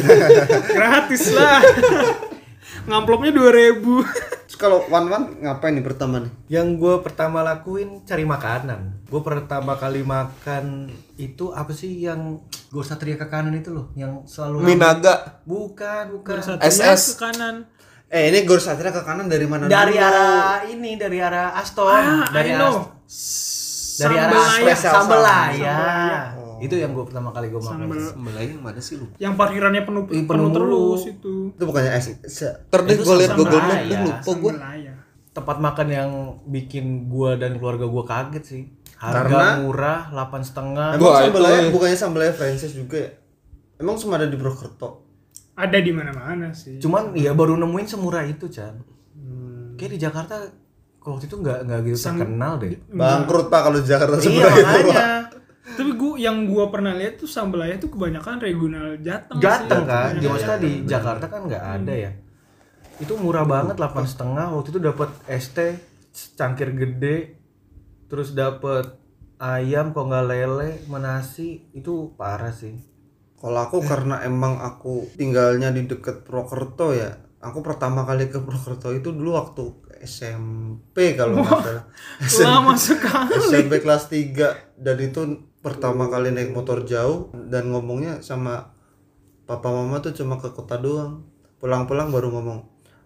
gratis 0.77 1.31
lah 1.31 1.63
ngamplopnya 2.89 3.31
2000 3.31 3.81
Terus 4.45 4.59
kalau 4.61 4.87
Wan 4.87 5.07
Wan 5.07 5.35
ngapain 5.41 5.73
nih 5.73 5.83
pertama 5.83 6.21
nih 6.21 6.31
Yang 6.53 6.67
gue 6.77 6.95
pertama 7.01 7.43
lakuin 7.43 8.05
cari 8.05 8.23
makanan. 8.23 9.03
Gue 9.07 9.19
pertama 9.19 9.75
kali 9.75 10.03
makan 10.03 10.87
itu 11.17 11.51
apa 11.51 11.71
sih 11.71 11.91
yang 11.97 12.39
Gor 12.69 12.83
Satria 12.83 13.15
ke 13.15 13.27
kanan 13.27 13.51
itu 13.53 13.71
loh, 13.71 13.91
yang 13.95 14.23
selalu 14.25 14.63
ramai. 14.63 14.69
Minaga. 14.75 15.15
Bukan, 15.43 16.05
bukan. 16.13 16.39
Satria 16.39 16.71
SS. 16.71 17.15
ke 17.15 17.25
kanan 17.25 17.67
eh 18.07 18.31
ini 18.31 18.43
Gor 18.45 18.59
Satria 18.59 18.91
ke 18.91 19.03
kanan 19.03 19.27
dari 19.27 19.43
mana 19.43 19.67
Dari 19.67 19.95
dulu? 19.95 20.07
arah 20.07 20.63
ini, 20.65 20.95
dari 20.95 21.19
arah 21.19 21.55
Aston, 21.55 21.91
ah 21.91 22.23
dari 22.31 22.51
I 22.51 22.55
arah 22.55 22.61
know 22.61 22.75
dari 23.97 24.17
arah 24.17 24.31
Sambelaya. 24.33 24.75
Spesial 24.75 24.93
Sambelaya. 24.93 25.55
Sambelaya. 25.55 25.77
Itu 26.57 26.75
yang 26.75 26.91
gue 26.93 27.05
pertama 27.05 27.29
kali 27.31 27.47
gue 27.49 27.59
makan. 27.59 27.87
Sembelai 27.93 28.47
yang 28.49 28.63
mana 28.63 28.81
sih 28.81 28.95
lu? 28.97 29.07
yang 29.17 29.35
parkirannya 29.35 29.83
penuh 29.83 30.05
penuh, 30.05 30.25
penuh 30.25 30.49
terus 30.51 31.03
itu 31.09 31.33
itu 31.51 31.63
bukannya 31.63 31.93
es 31.93 32.07
Itu 32.09 33.03
gue 33.03 33.17
liat 33.21 33.33
Google 33.35 33.61
Map 33.61 33.69
Sambelaya. 33.69 33.91
dah 33.91 34.01
lupa 34.01 34.31
gue. 34.33 34.53
Sambelaya. 34.55 34.93
Tempat 35.35 35.57
makan 35.59 35.89
yang 35.91 36.11
bikin 36.47 36.85
gue 37.07 37.31
dan 37.37 37.59
keluarga 37.59 37.85
gue 37.85 38.05
kaget 38.07 38.45
sih. 38.47 38.63
Harga 38.95 39.27
Karena- 39.27 39.55
murah, 39.61 40.01
delapan 40.09 40.41
setengah. 40.41 40.89
Emang 40.95 41.05
Wah, 41.05 41.21
Sambelaya 41.21 41.59
itu- 41.61 41.73
bukannya 41.75 41.99
Sambelaya 41.99 42.33
franchise 42.33 42.73
juga 42.73 42.97
ya? 42.97 43.11
Emang 43.77 43.99
cuma 43.99 44.17
ada 44.17 44.25
di 44.25 44.35
Purwokerto? 44.35 45.03
ada 45.55 45.79
di 45.79 45.95
mana-mana 45.95 46.51
sih 46.51 46.83
Cuman 46.83 47.15
ya 47.15 47.31
baru 47.31 47.55
nemuin 47.55 47.87
semurah 47.87 48.27
itu, 48.27 48.51
Chan. 48.51 48.75
Hmm. 49.15 49.79
Kayak 49.79 49.91
di 49.95 49.99
Jakarta 50.03 50.37
waktu 51.05 51.25
itu 51.29 51.37
nggak 51.37 51.59
nggak 51.69 51.81
gitu 51.85 51.99
terkenal 52.01 52.53
deh. 52.57 52.81
Bangkrut 52.89 53.47
Pak 53.53 53.61
kalau 53.61 53.79
di 53.79 53.87
Jakarta 53.87 54.15
iya 54.17 54.25
Sambelaya 54.25 54.57
itu. 54.57 54.65
makanya. 54.65 55.09
tapi 55.65 55.91
gua 55.97 56.15
yang 56.21 56.37
gua 56.49 56.65
pernah 56.69 56.93
lihat 56.93 57.15
tuh 57.17 57.29
sambelaya 57.29 57.77
tuh 57.81 57.91
kebanyakan 57.93 58.41
regional 58.41 58.97
jateng 59.01 59.37
sih. 59.41 59.45
Jateng 59.45 59.85
kan, 59.85 60.13
Kebanyakan 60.17 60.21
dia 60.21 60.29
maksudnya 60.33 60.59
di 60.61 60.73
Jakarta 60.89 61.25
kan 61.29 61.41
nggak 61.45 61.65
ada 61.81 61.95
ya. 61.95 62.13
Itu 63.01 63.13
murah 63.21 63.45
banget 63.45 63.75
delapan 63.77 64.05
setengah. 64.09 64.47
Waktu 64.55 64.69
itu 64.73 64.81
dapat 64.81 65.11
ST 65.29 65.59
cangkir 66.39 66.73
gede, 66.79 67.37
terus 68.07 68.33
dapat 68.33 68.97
ayam 69.43 69.91
kok 69.91 70.07
nggak 70.09 70.27
lele, 70.31 70.71
menasi 70.87 71.69
itu 71.75 72.15
parah 72.15 72.55
sih. 72.55 72.79
Kalau 73.45 73.61
aku 73.61 73.85
karena 73.85 74.25
emang 74.25 74.57
aku 74.63 75.11
tinggalnya 75.21 75.69
di 75.69 75.85
deket 75.85 76.25
Purwokerto 76.25 76.97
ya, 76.97 77.19
aku 77.45 77.61
pertama 77.61 78.07
kali 78.09 78.33
ke 78.33 78.41
Purwokerto 78.41 78.95
itu 78.95 79.13
dulu 79.13 79.37
waktu 79.37 79.84
SMP 80.05 81.15
kalau 81.15 81.41
nggak 81.41 81.61
salah 81.61 81.85
SMP, 82.21 82.45
Lama 82.51 82.75
sekali. 82.75 83.33
SMP 83.43 83.73
kelas 83.79 84.05
3 84.07 84.77
dan 84.77 84.97
itu 84.99 85.21
pertama 85.59 86.07
kali 86.07 86.31
naik 86.31 86.51
motor 86.51 86.85
jauh 86.85 87.33
dan 87.45 87.69
ngomongnya 87.69 88.21
sama 88.21 88.77
papa 89.43 89.69
mama 89.69 89.99
tuh 89.99 90.13
cuma 90.13 90.37
ke 90.37 90.49
kota 90.49 90.77
doang 90.77 91.25
pulang-pulang 91.57 92.09
baru 92.09 92.29
ngomong 92.31 92.61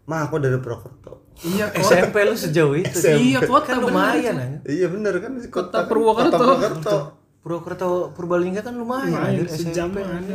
ma 0.05 0.23
aku 0.23 0.39
dari 0.39 0.59
Purwokerto 0.59 1.31
Iya, 1.39 1.71
kota. 1.73 1.95
SMP 1.95 2.19
lu 2.21 2.35
sejauh 2.35 2.75
itu. 2.75 2.99
Iya, 2.99 3.39
kota 3.41 3.63
kan 3.69 3.79
lumayan 3.79 4.35
aja. 4.35 4.59
iya 4.67 4.87
bener 4.87 5.15
kan 5.17 5.39
Kota 5.47 5.71
kan, 5.77 5.87
Purwokerto. 5.87 6.35
kota 6.35 6.43
Purwokerto. 6.43 6.97
Purwokerto 7.39 7.89
Purbalingga 8.11 8.61
kan 8.61 8.75
lumayan. 8.75 9.15
Lumayan, 9.15 9.47
sejam 9.47 9.89
SMP. 9.89 10.35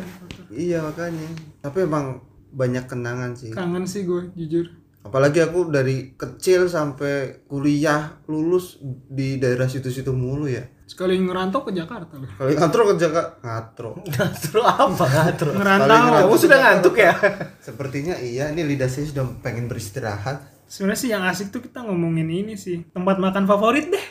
iya 0.50 0.80
makanya 0.80 1.28
tapi 1.60 1.84
emang 1.84 2.24
banyak 2.50 2.86
kenangan 2.86 3.34
sih 3.34 3.50
Kangen 3.50 3.84
sih 3.84 4.06
gue, 4.06 4.32
jujur. 4.34 4.70
Apalagi 5.04 5.40
aku 5.40 5.68
dari 5.68 6.16
kecil 6.16 6.66
sampai 6.66 7.44
kuliah 7.46 8.24
lulus 8.26 8.80
di 9.08 9.38
daerah 9.38 9.68
situ-situ 9.68 10.12
mulu 10.12 10.48
ya 10.48 10.64
Sekali 10.84 11.16
ngerantau 11.16 11.64
ke 11.64 11.72
Jakarta 11.72 12.20
loh. 12.20 12.28
kalau 12.38 12.54
ngatro 12.54 12.82
ke 12.86 12.96
Jakarta 13.00 13.34
ngatro 13.42 13.92
Ngatro 14.14 14.62
apa 14.62 15.06
ngatro? 15.06 15.50
Ngerantau. 15.56 16.28
Kamu 16.28 16.36
sudah 16.38 16.58
ngantuk 16.60 16.96
ya? 16.98 17.14
sepertinya 17.60 18.16
iya 18.16 18.52
ini 18.52 18.62
lidah 18.64 18.88
saya 18.88 19.08
sudah 19.08 19.26
pengen 19.40 19.68
beristirahat 19.68 20.54
Sebenarnya 20.64 21.02
sih 21.06 21.10
yang 21.14 21.22
asik 21.22 21.54
tuh 21.54 21.62
kita 21.62 21.86
ngomongin 21.86 22.26
ini 22.26 22.58
sih. 22.58 22.82
Tempat 22.90 23.22
makan 23.22 23.46
favorit 23.46 23.94
deh. 23.94 24.06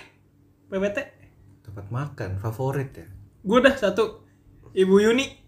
PPT. 0.70 0.98
Tempat 1.66 1.90
makan 1.90 2.38
favorit 2.38 2.94
ya. 2.94 3.06
Gue 3.42 3.58
dah 3.58 3.74
satu. 3.74 4.22
Ibu 4.70 4.94
Yuni. 5.02 5.41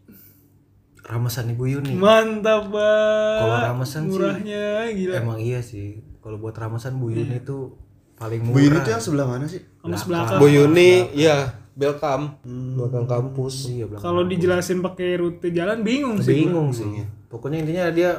Ramesan 1.04 1.52
Ibu 1.52 1.64
Yuni. 1.68 1.92
Mantap 2.00 2.72
banget. 2.72 3.40
Kalau 3.44 3.56
ramesan 3.60 4.02
sih, 4.02 4.10
Murahnya 4.10 4.64
gila. 4.88 5.12
Emang 5.20 5.38
iya 5.38 5.60
sih. 5.60 6.00
Kalau 6.24 6.40
buat 6.40 6.56
ramesan 6.56 6.96
Bu 6.96 7.12
Yuni 7.12 7.44
tuh 7.44 7.76
paling 8.16 8.40
murah. 8.40 8.56
Bu 8.56 8.60
ini 8.64 8.78
tuh 8.80 8.92
yang 8.96 9.02
sebelah 9.04 9.26
mana 9.28 9.44
sih 9.44 9.60
Kamus 9.84 10.08
belakang. 10.08 10.38
Bu 10.40 10.46
Yuni 10.48 11.12
ya 11.12 11.36
Belkam 11.74 12.38
belakang 12.78 13.04
kampus 13.04 13.68
Iya, 13.68 13.84
belakang. 13.90 14.04
Kalau 14.06 14.22
dijelasin 14.24 14.78
pakai 14.80 15.18
rute 15.20 15.52
jalan 15.52 15.84
bingung 15.84 16.16
sih. 16.22 16.32
bingung 16.32 16.72
sih. 16.72 16.86
Pokoknya 17.28 17.66
intinya 17.66 17.84
dia 17.92 18.10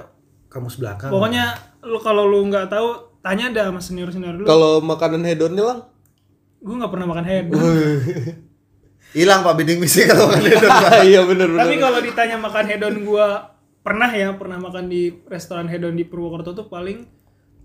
kamus 0.51 0.77
belakang. 0.77 1.09
Pokoknya 1.09 1.57
lu 1.81 1.97
kalau 1.97 2.29
lu 2.29 2.45
nggak 2.45 2.69
tahu 2.69 3.17
tanya 3.25 3.49
dah 3.49 3.73
sama 3.73 3.81
senior 3.81 4.13
senior 4.13 4.37
dulu. 4.37 4.45
kalau 4.45 4.77
makanan 4.85 5.25
hedonnya 5.25 5.63
lang 5.65 5.79
Gue 6.61 6.75
nggak 6.77 6.91
pernah 6.93 7.07
makan 7.09 7.25
head. 7.25 7.45
hilang 9.15 9.41
pak 9.41 9.55
bidding 9.55 9.79
misi 9.79 10.03
kalau 10.03 10.27
nggak 10.27 10.43
ada 10.67 11.07
iya 11.07 11.23
bener 11.23 11.47
bener 11.47 11.63
Tapi 11.63 11.75
kalau 11.79 11.99
ditanya 12.03 12.35
makan 12.37 12.65
hedon 12.67 12.95
gua 13.01 13.55
pernah 13.79 14.11
ya 14.11 14.35
pernah 14.35 14.59
makan 14.59 14.85
di 14.85 15.13
restoran 15.25 15.71
hedon 15.71 15.95
di 15.95 16.03
Purwokerto 16.03 16.51
tuh 16.51 16.67
paling 16.67 17.07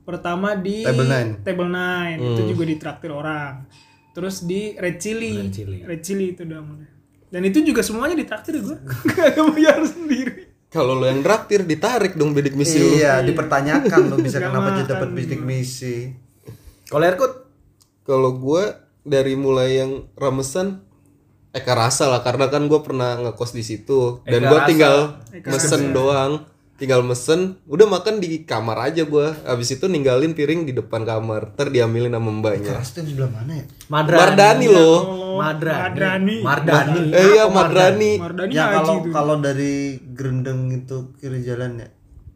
pertama 0.00 0.54
di 0.54 0.86
Table 0.86 1.06
Nine. 1.06 1.30
Table 1.42 1.70
Nine. 1.70 2.18
Hmm. 2.18 2.30
itu 2.34 2.42
juga 2.54 2.64
ditraktir 2.66 3.10
orang. 3.10 3.66
Terus 4.10 4.42
di 4.42 4.74
Red 4.74 4.96
Chili. 4.98 5.38
Red 5.38 5.54
Chili. 5.54 5.78
Red 5.82 6.02
Chili 6.02 6.26
itu 6.34 6.42
namanya. 6.42 6.86
Dan 7.30 7.46
itu 7.46 7.62
juga 7.62 7.80
semuanya 7.80 8.14
ditraktir 8.14 8.58
gua. 8.58 8.78
Gak 9.14 9.38
bayar 9.54 9.82
sendiri. 9.86 10.50
kalau 10.70 10.94
lo 10.94 11.02
yang 11.02 11.18
traktir 11.18 11.66
ditarik 11.66 12.14
dong 12.14 12.30
bidik 12.30 12.54
misi 12.54 12.78
lu 12.78 12.94
iya 12.94 13.18
dipertanyakan 13.26 14.06
lo 14.06 14.14
bisa 14.22 14.38
kenapa 14.38 14.70
jadi 14.70 14.86
makan 14.86 14.86
dapat 14.86 15.08
bidding 15.10 15.42
misi 15.42 16.14
Kalau 16.86 17.02
Erkut 17.02 17.32
kalau 18.06 18.38
gue 18.38 18.78
dari 19.02 19.34
mulai 19.34 19.82
yang 19.82 20.06
ramesan 20.14 20.86
Eka 21.50 21.74
Rasa 21.74 22.06
lah 22.06 22.22
karena 22.22 22.46
kan 22.46 22.70
gue 22.70 22.80
pernah 22.82 23.18
ngekos 23.18 23.50
di 23.50 23.66
situ. 23.66 24.22
Dan 24.22 24.46
gue 24.46 24.58
Rasa. 24.58 24.68
tinggal 24.70 24.94
Eka 25.34 25.48
mesen 25.50 25.82
doang. 25.90 26.32
Tinggal 26.80 27.04
mesen 27.04 27.60
udah 27.68 27.84
makan 27.84 28.24
di 28.24 28.48
kamar 28.48 28.88
aja 28.88 29.04
gue 29.04 29.26
abis 29.44 29.76
itu 29.76 29.84
ninggalin 29.84 30.32
piring 30.32 30.64
di 30.64 30.72
depan 30.72 31.04
kamar. 31.04 31.52
Ter 31.52 31.68
diambilin 31.68 32.14
sama 32.16 32.30
mbaknya. 32.32 32.72
Keras 32.80 32.96
tuh 32.96 33.04
yang 33.04 33.08
sebelah 33.12 33.30
mana 33.36 33.52
ya? 33.52 33.64
Madrani. 33.92 34.16
Mardani 34.24 34.66
loh. 34.72 34.98
Madrani. 35.36 35.76
Madrani. 35.84 36.36
Mardani. 36.40 37.02
eh 37.12 37.26
iya 37.36 37.44
Madrani? 37.52 38.12
Mardani 38.16 38.52
ya 38.56 38.64
kalau 38.80 38.94
kalau 39.12 39.36
dari 39.44 40.00
Gerendeng 40.16 40.72
itu 40.72 41.12
kiri 41.20 41.44
jalan 41.44 41.84
ya? 41.84 41.88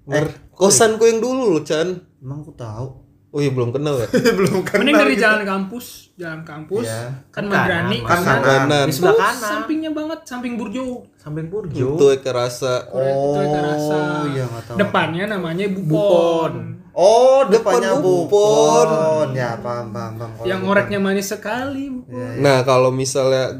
Mar- 0.04 0.36
kosanku 0.52 1.08
yang 1.08 1.24
dulu 1.24 1.56
loh 1.56 1.64
Chan. 1.64 2.04
Emang 2.20 2.44
aku 2.44 2.52
tahu 2.52 3.03
oh 3.34 3.42
iya 3.42 3.50
belum 3.50 3.74
kenal 3.74 3.98
ya 3.98 4.06
belum 4.38 4.62
Mending 4.62 4.94
dari 4.94 5.18
jalan 5.18 5.42
kampus, 5.42 6.14
jalan 6.14 6.46
kampus. 6.46 6.86
Iya. 6.86 7.10
Kan 7.28 7.50
Madrani 7.50 7.98
kan 8.00 8.22
kanan. 8.22 8.40
kanan 8.40 8.86
Di 8.86 8.94
sebelah 8.94 9.10
Terus 9.12 9.26
kanan. 9.26 9.50
sampingnya 9.50 9.90
banget, 9.90 10.18
samping 10.22 10.54
Burjo. 10.54 11.02
Samping 11.16 11.46
Burjo. 11.50 11.74
itu 11.90 12.04
Eka 12.08 12.30
Rasa 12.30 12.86
Itu 12.86 12.98
Eka 13.36 13.60
Rasa. 13.60 13.96
oh 13.96 14.26
iya 14.28 14.46
tahu 14.46 14.76
Depannya 14.78 15.24
namanya 15.28 15.66
Bupon. 15.66 15.82
Bupon. 15.90 16.52
oh 16.94 17.42
depannya 17.44 17.90
Depan 17.90 18.00
Bupon 18.00 18.86
Bupon. 18.86 19.28
ya 19.34 19.50
paham 19.58 19.86
paham 19.90 20.12
paham 20.14 20.30
Yang 20.40 20.54
Bupon. 20.54 20.66
ngoreknya 20.70 20.98
manis 21.00 21.26
sekali. 21.28 21.84
Bupon. 21.90 22.14
Iya, 22.14 22.28
nah 22.38 22.56
kalau 22.62 22.88
misalnya 22.88 23.50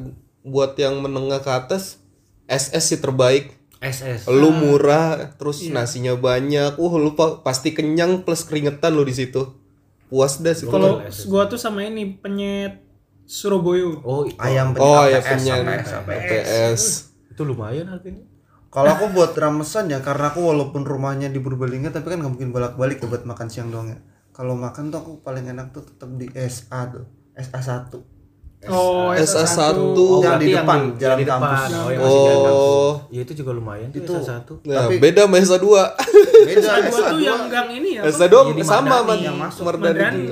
buat 0.41 0.77
yang 0.77 1.03
menengah 1.03 1.41
ke 1.41 1.51
atas 1.51 1.99
SS 2.47 2.85
sih 2.87 3.01
terbaik 3.01 3.59
SS. 3.81 4.31
lu 4.31 4.49
murah 4.49 5.35
terus 5.35 5.67
nasinya 5.67 6.15
banyak 6.15 6.79
wah 6.79 6.95
lu 6.95 7.13
pa- 7.13 7.41
pasti 7.41 7.73
kenyang 7.73 8.23
plus 8.23 8.45
keringetan 8.45 8.93
lu 8.93 9.03
di 9.03 9.13
situ 9.13 9.61
puas 10.07 10.39
dah 10.39 10.53
sih 10.53 10.67
Kalau 10.67 11.01
gua 11.27 11.43
tuh 11.45 11.57
sama 11.57 11.83
ini 11.83 12.15
penyet 12.15 12.81
Surabaya. 13.25 13.89
Oh, 14.01 14.29
ayam 14.37 14.73
oh 14.73 15.01
penyet 15.01 15.11
ya 15.11 15.21
punya 15.23 15.55
APS, 15.57 15.89
APS. 15.91 16.21
APS 16.21 16.83
itu 17.31 17.43
lumayan 17.43 17.89
harganya. 17.89 18.23
Kalau 18.69 18.91
aku 18.91 19.07
buat 19.11 19.33
ramesan 19.33 19.87
ya 19.87 19.99
karena 19.99 20.29
aku 20.29 20.45
walaupun 20.45 20.83
rumahnya 20.83 21.29
di 21.29 21.39
Purbalingga 21.39 21.89
tapi 21.89 22.11
kan 22.11 22.19
nggak 22.19 22.33
mungkin 22.33 22.51
bolak-balik 22.51 22.99
ya 22.99 23.07
buat 23.07 23.23
makan 23.23 23.47
siang 23.47 23.71
doang 23.71 23.89
ya. 23.89 23.99
Kalau 24.31 24.55
makan 24.55 24.91
tuh 24.91 24.99
aku 24.99 25.13
paling 25.21 25.47
enak 25.47 25.71
tuh 25.71 25.83
tetap 25.83 26.11
di 26.13 26.27
SA 26.35 26.91
tuh. 26.91 27.07
SA 27.35 27.59
1. 27.59 28.03
Oh, 28.65 29.13
SA1 29.13 29.77
Oh, 29.77 30.25
Yang 30.25 30.41
di 30.41 30.47
depan, 30.51 30.79
yang 30.81 30.97
jalan 30.97 31.17
di 31.17 31.25
depan. 31.25 31.37
kampus. 31.39 31.69
Oh, 31.69 31.89
jalan 31.93 32.39
kampus. 32.41 32.49
oh 32.51 32.93
Iya 33.11 33.21
itu 33.23 33.33
juga 33.37 33.51
lumayan 33.53 33.89
tuh 33.89 34.01
Itu- 34.01 34.25
satu. 34.25 34.53
nah 34.65 34.89
Tapi- 34.89 34.99
beda 34.99 35.29
sama 35.29 35.37
SA2 35.39 35.67
Beda 36.37 36.71
Gua 36.85 37.01
tuh 37.07 37.19
yang 37.19 37.47
gang 37.47 37.69
ini 37.71 37.89
ya. 37.95 38.01
apa? 38.01 38.11
SA2 38.11 38.35
Iya, 38.35 38.53
di 38.53 38.63
sama 38.63 38.83
Mardani. 38.83 38.99
sama 38.99 39.15
Yang 39.17 39.37
masuk. 39.39 39.63
Mardani 39.65 40.23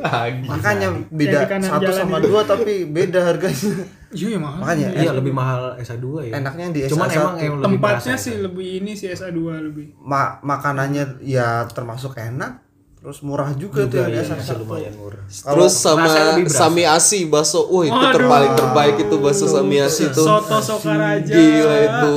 lagi 0.00 0.42
Makanya 0.42 0.88
beda 1.08 1.38
satu 1.60 1.90
sama 1.90 2.16
dua 2.18 2.40
tapi 2.42 2.72
beda 2.86 3.20
harganya. 3.22 3.72
Iya, 4.10 4.26
ya 4.28 4.38
mahal. 4.38 4.58
Makanya 4.58 4.86
Iya 4.92 5.10
lebih 5.12 5.30
mahal 5.30 5.60
SA2 5.78 6.06
ya. 6.26 6.32
enaknya 6.36 6.66
di 6.70 6.80
Cuman 6.84 7.06
SA1. 7.06 7.14
emang 7.16 7.34
yang 7.36 7.54
lebih 7.56 7.66
Tempatnya 7.70 8.16
sih 8.16 8.32
itu. 8.32 8.42
lebih 8.42 8.66
ini 8.76 8.92
sih 8.92 9.08
SA2 9.08 9.38
lebih. 9.62 9.86
Ma- 9.96 10.40
makanannya 10.40 11.04
ya 11.20 11.48
termasuk 11.66 12.14
enak 12.14 12.66
terus 12.96 13.22
murah 13.22 13.48
juga, 13.54 13.86
tuh 13.86 13.96
yang 13.98 14.10
di 14.10 14.12
Iya, 14.12 14.24
SA1. 14.26 14.36
masih 14.36 14.56
lumayan 14.58 14.92
murah. 14.94 15.22
terus 15.24 15.72
sama 15.72 16.10
sami 16.44 16.82
asi 16.84 17.24
bakso 17.24 17.64
wah 17.64 17.80
itu 17.80 17.96
terpaling 18.12 18.52
terbaik 18.52 18.96
itu 18.98 19.14
bakso 19.16 19.46
sami 19.46 19.78
asi 19.78 20.04
itu 20.04 20.20
Soto 20.20 20.58
Sokaraja. 20.58 21.24
gila 21.24 21.76
itu 21.80 22.16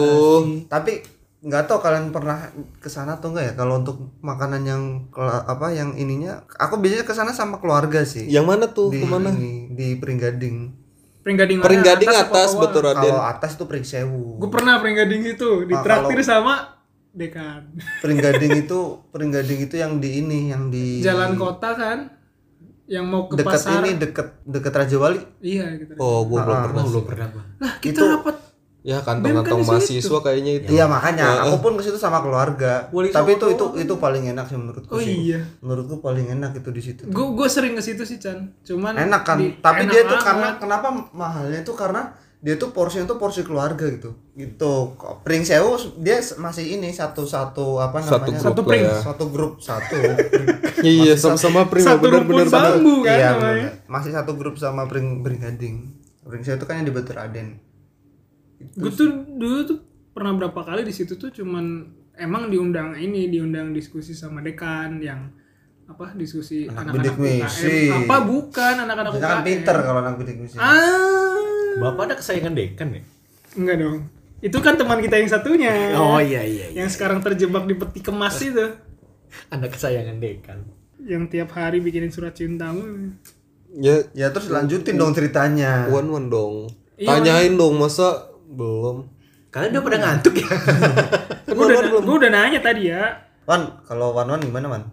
Tapi 0.67 0.93
nggak 1.43 1.63
tahu 1.65 1.77
kalian 1.77 2.09
pernah 2.09 2.39
ke 2.79 2.87
sana 2.87 3.15
atau 3.15 3.29
enggak 3.29 3.45
ya 3.45 3.53
kalau 3.53 3.77
untuk 3.77 3.99
makanan 4.19 4.63
yang 4.63 4.83
apa 5.43 5.69
yang 5.69 5.91
ininya 5.93 6.47
aku 6.49 6.79
biasanya 6.79 7.03
ke 7.03 7.11
sana 7.11 7.31
sama 7.31 7.59
keluarga 7.59 7.99
sih. 8.01 8.23
yang 8.25 8.43
mana 8.43 8.65
tuh 8.65 8.87
di 8.87 8.99
ke 8.99 9.05
mana 9.05 9.27
ini, 9.29 9.67
di 9.69 9.87
Peringgading. 9.95 10.71
Peringgading 11.19 11.59
mana? 11.59 12.19
Atas 12.21 12.51
betul 12.53 12.81
Raden 12.81 12.99
Kalau 13.05 13.23
atas 13.25 13.55
itu 13.55 13.63
Pring 13.63 13.83
Sewu. 13.83 14.39
Gue 14.39 14.49
pernah 14.49 14.79
Peringgading 14.79 15.23
itu 15.25 15.63
ditraktir 15.63 16.19
sama 16.21 16.79
Dekan. 17.09 17.75
Peringgading 18.01 18.63
itu 18.63 18.79
Peringgading 19.07 19.59
itu 19.61 19.75
yang 19.75 19.99
di 19.99 20.19
ini 20.19 20.47
yang 20.47 20.67
di 20.67 20.99
Jalan 20.99 21.35
kota 21.35 21.71
kan 21.73 21.99
yang 22.83 23.03
mau 23.03 23.27
ke 23.27 23.35
dekat 23.35 23.55
pasar. 23.57 23.79
ini 23.79 23.95
deket 23.95 24.27
deket 24.43 24.71
Raja 24.73 24.95
Wali. 24.97 25.19
Iya 25.39 25.75
gitu. 25.77 25.95
oh 25.97 26.23
gua 26.23 26.39
belum 26.41 26.51
Ah, 26.53 26.63
pernah 26.65 26.79
Oh, 26.79 26.83
sih. 26.83 26.89
belum 26.89 27.03
pernah. 27.05 27.27
Lah 27.57 27.73
kita 27.79 27.95
Itu- 27.97 28.11
rapat 28.13 28.35
ya 28.83 28.99
kantong-kantong 28.99 29.63
kan 29.63 29.79
mahasiswa 29.79 30.19
kayaknya 30.19 30.51
itu 30.59 30.67
Iya 30.69 30.85
makanya 30.85 31.23
aku 31.41 31.55
pun 31.59 31.73
ke 31.73 31.83
situ 31.83 31.95
sama 31.95 32.19
keluarga. 32.19 32.91
Wali 32.91 33.09
Tapi 33.09 33.35
itu 33.35 33.45
itu 33.49 33.65
itu 33.79 33.93
paling 33.95 34.27
enak 34.27 34.45
sih 34.45 34.55
menurutku 34.55 34.91
Oh 34.91 34.99
sih. 34.99 35.15
iya. 35.25 35.39
Menurutku 35.59 35.97
paling 35.97 36.27
enak 36.29 36.51
itu 36.53 36.69
di 36.69 36.81
situ. 36.81 37.07
Gue 37.07 37.31
gue 37.31 37.47
sering 37.47 37.73
ke 37.73 37.81
situ 37.81 38.03
sih 38.03 38.19
Chan. 38.19 38.43
Cuman 38.61 38.91
Enak 38.93 39.23
kan? 39.23 39.39
di- 39.39 39.55
Tapi 39.57 39.87
enak 39.87 39.89
dia 39.89 40.01
tuh 40.05 40.19
karena 40.19 40.47
kenapa 40.57 40.87
mahalnya 41.09 41.59
itu 41.59 41.71
karena 41.73 42.11
dia 42.37 42.59
tuh 42.59 42.69
porsinya 42.69 43.07
tuh 43.07 43.15
porsi 43.15 43.39
keluarga 43.41 43.87
gitu. 43.87 44.19
Gitu. 44.33 44.73
Pring 45.23 45.41
Sewu 45.41 45.73
dia 45.97 46.19
masih 46.35 46.75
ini 46.75 46.91
satu-satu 46.91 47.79
apa 47.79 47.97
Satu 47.97 48.27
namanya? 48.27 48.35
grup 48.35 48.43
Satu 48.43 48.61
pring. 48.61 48.83
ya. 48.83 48.95
Satu 48.99 49.25
grup 49.29 49.53
satu. 49.57 49.95
iya 50.83 51.15
sama-sama 51.15 51.65
pring 51.65 51.87
Satu 51.87 52.03
bener-bener 52.03 52.43
rumpun 52.43 52.51
bambu 52.53 52.95
kan 53.01 53.15
iya. 53.15 53.71
Masih 53.85 54.11
satu 54.11 54.35
grup 54.35 54.55
sama 54.55 54.83
Pring 54.85 55.23
Pring 55.23 55.39
Gading. 55.39 55.75
Pring 56.21 56.43
Sewu 56.43 56.57
itu 56.57 56.65
kan 56.65 56.77
yang 56.77 56.87
di 56.87 56.91
Batu 56.91 57.11
Raden. 57.11 57.71
Gue 58.71 58.89
tuh 58.89 59.07
dulu 59.29 59.59
tuh 59.63 59.77
pernah 60.09 60.31
berapa 60.33 60.59
kali 60.59 60.81
di 60.81 60.91
situ 60.91 61.13
tuh 61.13 61.29
cuman 61.29 61.83
emang 62.13 62.47
diundang 62.47 62.93
ini 62.93 63.27
diundang 63.27 63.71
diskusi 63.71 64.13
sama 64.13 64.39
dekan 64.39 64.97
yang 64.97 65.33
apa 65.83 66.13
diskusi 66.13 66.65
Anak 66.65 66.95
anak-anak 66.95 67.13
UKM 67.13 67.23
misi. 67.43 67.77
apa 67.89 68.15
bukan 68.21 68.75
anak-anak 68.79 69.11
Kita 69.11 69.25
kan 69.25 69.35
UKM 69.35 69.43
pinter 69.43 69.75
kalau 69.79 69.99
anak 69.99 70.15
bidik 70.15 70.37
misi. 70.39 70.55
ah 70.55 71.35
Bapak 71.75 72.03
ada 72.05 72.15
kesayangan 72.15 72.53
dekan 72.53 72.87
ya? 72.91 73.01
enggak 73.53 73.77
dong 73.79 73.97
Itu 74.39 74.57
kan 74.59 74.75
teman 74.75 74.99
kita 74.99 75.15
yang 75.15 75.29
satunya. 75.29 75.95
Oh 75.95 76.19
iya 76.19 76.43
iya. 76.43 76.67
iya. 76.67 76.83
Yang 76.83 76.99
sekarang 76.99 77.19
terjebak 77.19 77.63
di 77.63 77.73
peti 77.73 77.99
kemas 77.99 78.43
itu. 78.43 78.75
Anak 79.47 79.71
kesayangan 79.71 80.19
Dekan. 80.19 80.59
Yang 80.99 81.23
tiap 81.31 81.49
hari 81.53 81.79
bikinin 81.79 82.11
surat 82.11 82.35
cintamu. 82.35 83.15
Ya 83.71 84.03
Ya 84.11 84.29
terus 84.29 84.51
lanjutin 84.51 84.93
dong 84.93 85.15
ceritanya. 85.15 85.87
one 85.87 86.11
one 86.11 86.27
dong. 86.27 86.67
Iya. 86.93 87.07
Tanyain 87.15 87.55
dong 87.55 87.79
masa 87.79 88.32
belum? 88.53 88.97
Kalian 89.49 89.69
udah 89.71 89.83
pada 89.83 89.97
ngantuk 89.99 90.33
ya? 90.35 90.49
Gue 91.47 91.65
udah, 91.67 92.01
gua 92.01 92.15
udah 92.17 92.31
nanya 92.31 92.59
tadi 92.59 92.89
ya. 92.89 93.29
Wan, 93.43 93.83
kalau 93.83 94.11
Wan 94.11 94.25
Wan 94.27 94.39
gimana 94.39 94.65
Wan? 94.67 94.83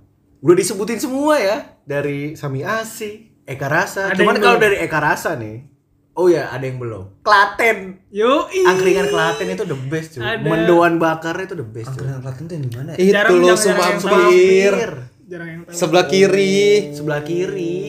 udah 0.40 0.55
disebutin 0.55 0.96
semua 0.96 1.37
ya 1.37 1.57
dari 1.83 2.33
Sami 2.33 2.61
Asi, 2.61 3.29
Eka 3.42 3.66
Rasa. 3.66 4.09
Ada 4.09 4.18
Cuman 4.18 4.37
kalau 4.37 4.57
belum. 4.57 4.64
dari 4.66 4.77
Eka 4.81 4.99
Rasa 4.99 5.37
nih, 5.37 5.68
oh 6.12 6.27
ya 6.27 6.49
ada 6.49 6.61
yang 6.62 6.77
belum. 6.77 7.20
Klaten. 7.20 8.01
Yo, 8.11 8.44
Angkringan 8.49 9.09
Klaten 9.09 9.49
itu 9.49 9.64
the 9.64 9.79
best 9.87 10.09
cuy. 10.14 10.25
Ada. 10.27 10.40
Mendoan 10.42 10.96
bakar 10.96 11.37
itu 11.38 11.53
the 11.53 11.62
best 11.62 11.88
cuy. 11.90 12.05
Angkringan 12.05 12.20
Klaten 12.20 12.42
tuh 12.42 12.55
yang 12.55 12.64
di 12.64 12.73
mana? 12.73 12.90
ya? 12.90 12.96
Itu 12.96 13.09
Jarang- 13.11 13.33
lo 13.33 13.44
jarang- 13.46 13.57
jarang 13.57 13.81
yang 13.87 14.01
semampir. 14.01 14.73
Jarang 15.27 15.49
yang 15.49 15.61
tahu. 15.62 15.73
Sebelah 15.73 16.05
kiri. 16.07 16.61
Sebelah 16.90 17.20
kiri. 17.23 17.81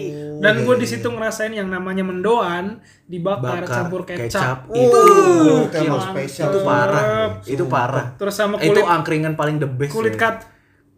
Dan 0.42 0.66
gue 0.66 0.76
di 0.76 0.88
situ 0.90 1.06
ngerasain 1.06 1.54
yang 1.54 1.70
namanya 1.70 2.02
mendoan 2.02 2.82
dibakar 3.06 3.62
Bakar 3.62 3.86
campur 3.86 4.02
kecap. 4.04 4.26
kecap. 4.26 4.58
Itu 4.74 4.98
Uh, 4.98 5.70
emang 5.72 6.02
spesial. 6.04 6.50
Itu 6.50 6.60
parah. 6.62 7.04
Itu 7.44 7.64
parah. 7.66 8.06
Terus 8.18 8.34
sama 8.34 8.58
itu 8.58 8.74
kulit 8.74 8.84
angkringan 8.84 9.34
paling 9.36 9.58
the 9.58 9.70
best. 9.70 9.94
kulit 9.94 10.14
cuy. 10.14 10.20
kat 10.20 10.38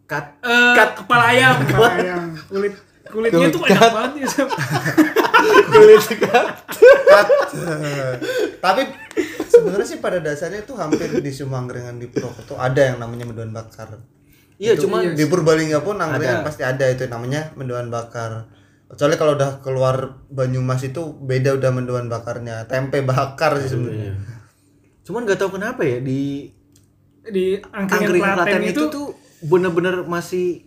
cut. 0.04 0.26
eh, 0.40 0.74
Kat. 0.74 0.90
kepala 0.96 1.24
ayam, 1.28 1.54
kepala 1.68 1.90
ayam. 1.94 2.22
Kulit 2.48 2.74
kulitnya 3.04 3.46
tuh 3.48 3.62
enak 3.62 3.90
banget 3.90 4.12
ya. 4.16 4.28
Cut. 6.16 7.28
Tapi 8.64 8.82
sebenarnya 9.46 9.86
sih 9.86 9.98
pada 9.98 10.18
dasarnya 10.18 10.64
tuh 10.64 10.76
hampir 10.76 11.08
di 11.12 11.30
semua 11.30 11.60
angkringan 11.60 11.96
di 11.96 12.08
Purwokerto 12.08 12.56
ada 12.56 12.80
yang 12.80 12.98
namanya 12.98 13.24
mendoan 13.24 13.52
bakar. 13.52 14.00
Iya, 14.54 14.78
cuman 14.78 15.12
Di 15.12 15.26
Purbalingga 15.26 15.82
pun 15.82 15.98
angkringan 15.98 16.40
Ada. 16.40 16.46
pasti 16.46 16.62
ada 16.62 16.86
itu 16.86 17.04
namanya 17.06 17.50
mendoan 17.54 17.90
bakar. 17.90 18.46
Kecuali 18.94 19.14
kalau 19.18 19.34
udah 19.34 19.58
keluar 19.58 19.96
Banyumas 20.30 20.80
itu 20.80 21.02
beda 21.18 21.50
udah 21.52 21.70
mendoan 21.70 22.06
bakarnya. 22.06 22.62
Tempe 22.64 23.02
bakar 23.02 23.58
sih 23.58 23.74
sebenarnya. 23.74 24.14
cuman 25.02 25.26
nggak 25.26 25.36
tahu 25.36 25.58
kenapa 25.58 25.82
ya 25.82 25.98
di 25.98 26.48
Di 27.20 27.60
angkringan 27.60 28.16
Klaten 28.16 28.36
Klaten 28.40 28.62
itu, 28.64 28.70
itu 28.70 28.82
tuh 28.88 29.06
bener-bener 29.42 30.00
masih 30.04 30.64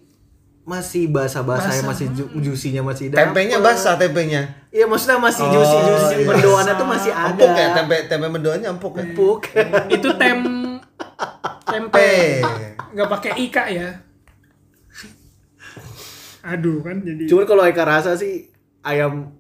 masih 0.62 1.08
basah-basah 1.08 1.72
ya 1.72 1.82
masih 1.82 2.12
ju- 2.12 2.28
juicy-nya 2.36 2.84
masih 2.84 3.10
dapet. 3.10 3.24
Tempenya 3.24 3.58
basah 3.58 3.96
tempenya. 3.96 4.68
Iya 4.68 4.84
maksudnya 4.84 5.16
masih 5.18 5.42
Oh, 5.42 5.52
juicy-juicy 5.56 6.16
iya. 6.20 6.28
mendoannya 6.28 6.74
tuh 6.76 6.86
masih 6.86 7.12
ada. 7.16 7.32
Empuk 7.32 7.50
ya 7.50 7.68
tempe 7.72 7.96
tempe 8.06 8.28
mendoannya 8.28 8.68
empuk 8.70 8.94
ya. 8.94 9.04
Empuk. 9.08 9.42
itu 9.88 10.10
tem 10.20 10.38
tempe 11.64 12.10
nggak 12.92 13.10
pakai 13.10 13.32
ika 13.40 13.64
ya. 13.72 13.90
Aduh 16.44 16.82
kan 16.82 17.02
jadi. 17.02 17.26
Cuman 17.26 17.46
kalau 17.46 17.64
Eka 17.64 17.84
rasa 17.84 18.14
sih 18.14 18.50
ayam 18.82 19.34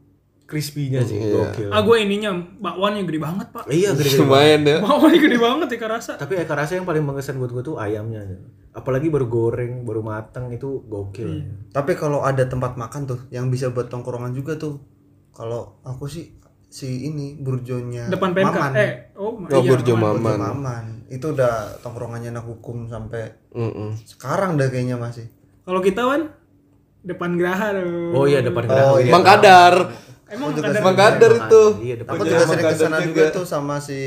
crispy-nya 0.47 1.03
sih 1.03 1.19
Iya. 1.19 1.33
gokil. 1.51 1.69
Ah 1.69 1.83
gue 1.83 1.97
ininya 1.99 2.31
bakwannya 2.57 3.03
gede 3.03 3.19
banget 3.19 3.47
pak. 3.51 3.67
Iya 3.67 3.91
gede-gede. 3.93 4.23
Lumayan 4.23 4.62
ya. 4.63 4.77
Bakwannya 4.79 5.19
gede 5.19 5.38
banget 5.38 5.67
ya 5.69 5.88
rasa. 5.88 6.12
Tapi 6.15 6.33
Eka 6.39 6.55
rasa 6.55 6.71
yang 6.75 6.88
paling 6.88 7.03
mengesan 7.03 7.36
buat 7.36 7.51
gue 7.51 7.63
tuh 7.63 7.75
ayamnya. 7.75 8.23
Apalagi 8.71 9.10
baru 9.10 9.27
goreng, 9.27 9.83
baru 9.83 10.01
mateng 10.01 10.47
itu 10.49 10.86
gokil. 10.86 11.43
Tapi 11.69 11.91
kalau 11.93 12.23
ada 12.23 12.47
tempat 12.47 12.79
makan 12.79 13.05
tuh 13.05 13.19
yang 13.27 13.49
bisa 13.49 13.69
buat 13.69 13.88
tongkrongan 13.88 14.31
juga 14.31 14.55
tuh. 14.55 14.79
Kalau 15.36 15.77
aku 15.83 16.07
sih 16.07 16.33
si 16.67 17.07
ini 17.07 17.39
burjonya 17.39 18.12
Depan 18.12 18.36
PMK. 18.36 18.47
Maman. 18.51 18.71
Eh, 18.75 18.91
oh, 19.15 19.39
Oh, 19.39 19.62
iya, 19.63 19.71
Burjo 19.71 19.93
Maman. 19.95 20.19
Burjo 20.19 20.36
Maman. 20.38 20.86
Itu 21.07 21.31
udah 21.31 21.79
tongkrongannya 21.79 22.29
anak 22.29 22.43
hukum 22.43 22.88
sampai 22.88 23.31
Mm-mm. 23.55 23.95
sekarang 24.03 24.60
dah 24.60 24.67
kayaknya 24.67 24.99
masih. 24.99 25.31
Kalau 25.63 25.79
kita 25.79 26.03
kan 26.03 26.21
depan 27.07 27.33
Graha 27.33 27.67
tuh. 27.73 28.11
Oh 28.11 28.23
iya 28.23 28.39
depan 28.39 28.63
Oh, 28.63 28.69
Geraha. 28.69 28.93
iya. 28.99 29.09
Mang 29.09 29.23
Kadar. 29.23 29.73
Emang 30.27 30.51
kadang- 30.51 30.83
Mang 30.83 30.93
Kadar 30.93 31.31
itu. 31.33 31.63
Iya 31.81 31.95
depan 31.97 32.13
Aku 32.13 32.23
juga 32.23 32.43
sering 32.43 32.65
ke 32.65 32.75
sana 32.75 32.89
Kadar 32.93 33.07
juga 33.07 33.23
juga. 33.23 33.33
tuh 33.33 33.45
sama 33.45 33.75
si 33.77 33.99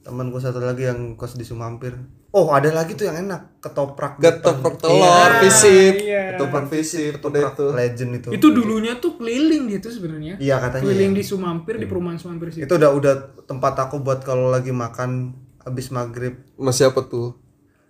temanku 0.00 0.36
satu 0.36 0.58
lagi 0.58 0.84
yang 0.84 1.14
kos 1.14 1.34
di 1.34 1.44
Sumampir. 1.44 1.94
Oh 2.30 2.50
ada 2.50 2.70
lagi 2.70 2.94
tuh 2.94 3.04
yang 3.04 3.18
enak 3.20 3.58
ketoprak. 3.58 4.16
Ketoprak 4.16 4.78
telur, 4.78 5.30
visip. 5.40 5.94
iya. 6.00 6.34
Ketoprak 6.34 6.66
visip 6.68 7.12
Ketoprak 7.16 7.52
itu. 7.52 7.66
legend 7.72 8.10
itu. 8.16 8.28
Itu 8.32 8.46
dulunya 8.48 8.96
tuh 8.96 9.14
keliling 9.16 9.66
dia 9.66 9.78
tuh 9.78 9.90
sebenarnya. 9.90 10.34
Iya 10.36 10.58
katanya. 10.58 10.82
Keliling 10.84 11.12
ya. 11.12 11.18
di 11.18 11.24
Sumampir 11.24 11.74
di 11.76 11.86
perumahan 11.86 12.16
Sumampir 12.16 12.50
situ. 12.50 12.64
Itu 12.64 12.74
udah 12.76 12.90
udah 12.92 13.14
tempat 13.44 13.74
aku 13.80 13.98
buat 13.98 14.22
kalau 14.22 14.48
lagi 14.48 14.70
makan 14.70 15.34
habis 15.60 15.90
maghrib. 15.90 16.38
Masih 16.54 16.88
apa 16.88 17.02
tuh? 17.04 17.34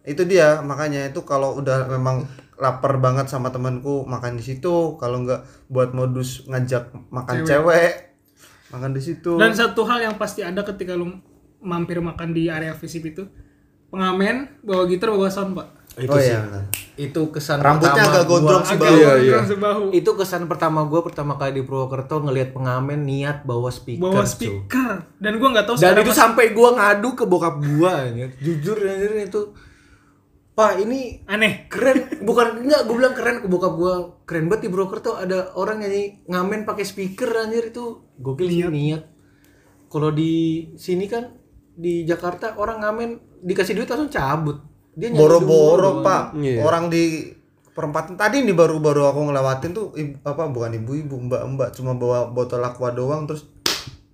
Itu 0.02 0.24
dia 0.24 0.60
makanya 0.60 1.04
itu 1.06 1.20
kalau 1.22 1.54
udah 1.54 1.84
memang 1.86 2.24
lapar 2.60 3.00
banget 3.00 3.26
sama 3.32 3.48
temanku 3.48 4.04
makan 4.04 4.36
di 4.36 4.44
situ. 4.44 5.00
Kalau 5.00 5.24
nggak 5.24 5.72
buat 5.72 5.96
modus 5.96 6.44
ngajak 6.46 6.92
makan 7.08 7.48
cewek, 7.48 8.20
makan 8.70 8.92
di 8.92 9.02
situ. 9.02 9.40
Dan 9.40 9.56
satu 9.56 9.88
hal 9.88 10.04
yang 10.04 10.16
pasti 10.20 10.44
ada 10.44 10.60
ketika 10.62 10.92
lu 10.92 11.16
mampir 11.64 11.98
makan 12.04 12.36
di 12.36 12.52
area 12.52 12.76
visip 12.76 13.08
itu, 13.08 13.24
pengamen 13.88 14.60
bawa 14.60 14.84
gitar 14.84 15.10
bawa 15.10 15.32
sound 15.32 15.56
pak. 15.56 15.80
Itu 15.98 16.14
Oh 16.14 16.20
sih. 16.22 16.30
iya. 16.30 16.62
Itu 16.94 17.32
kesan 17.34 17.58
Rambutnya 17.64 17.96
pertama 17.96 18.12
agak 18.14 18.24
gondrong 18.28 18.62
Bang. 18.62 18.78
Iya, 18.78 19.10
gondrong 19.10 19.24
iya. 19.24 19.38
sebahu. 19.50 19.84
Itu 19.90 20.10
kesan 20.14 20.42
pertama 20.46 20.80
gue 20.86 21.00
pertama 21.02 21.32
kali 21.34 21.50
di 21.58 21.62
Purwokerto 21.66 22.22
ngelihat 22.22 22.54
pengamen 22.54 23.02
niat 23.02 23.42
bawa 23.42 23.72
speaker. 23.72 24.04
Bawa 24.04 24.22
speaker. 24.22 25.08
Dan 25.18 25.42
gua 25.42 25.48
nggak 25.56 25.66
tahu 25.66 25.74
Dan 25.80 25.98
itu 25.98 26.12
sampai 26.14 26.54
gua 26.54 26.78
ngadu 26.78 27.18
ke 27.18 27.24
bokap 27.26 27.58
gua 27.58 28.06
anjir. 28.06 28.30
Jujur 28.38 28.78
anjir 28.78 29.10
itu 29.18 29.40
Pak 30.60 30.72
ini 30.78 31.24
aneh. 31.24 31.64
keren 31.66 32.04
bukan 32.28 32.60
enggak 32.60 32.84
gue 32.84 32.94
bilang 32.94 33.16
keren 33.16 33.40
ke 33.40 33.48
bokap 33.48 33.72
gua 33.72 33.94
keren 34.28 34.52
banget 34.52 34.68
di 34.68 34.68
Purwokerto 34.68 35.16
ada 35.16 35.56
orang 35.56 35.80
nyanyi 35.80 36.20
ngamen 36.28 36.68
pakai 36.68 36.84
speaker 36.84 37.32
anjir 37.32 37.72
itu 37.72 38.04
gokil 38.20 38.44
sih 38.44 38.68
niat 38.68 39.08
kalau 39.88 40.12
di 40.12 40.32
sini 40.76 41.08
kan 41.08 41.32
di 41.72 42.04
Jakarta 42.04 42.54
orang 42.54 42.84
ngamen 42.84 43.08
dikasih 43.40 43.72
duit 43.72 43.88
langsung 43.88 44.12
cabut 44.12 44.60
dia 44.92 45.08
Boro-boro 45.08 46.04
pak. 46.04 46.36
Iya. 46.36 46.60
Orang 46.60 46.92
di 46.92 47.32
perempatan 47.70 48.20
tadi 48.20 48.44
nih 48.44 48.52
baru-baru 48.52 49.08
aku 49.08 49.32
ngelewatin 49.32 49.70
tuh 49.72 49.86
ibu- 49.96 50.20
apa 50.20 50.50
bukan 50.50 50.76
ibu-ibu 50.76 51.16
mbak-mbak 51.16 51.72
cuma 51.72 51.96
bawa 51.96 52.28
botol 52.28 52.60
aqua 52.60 52.92
doang 52.92 53.24
terus 53.24 53.48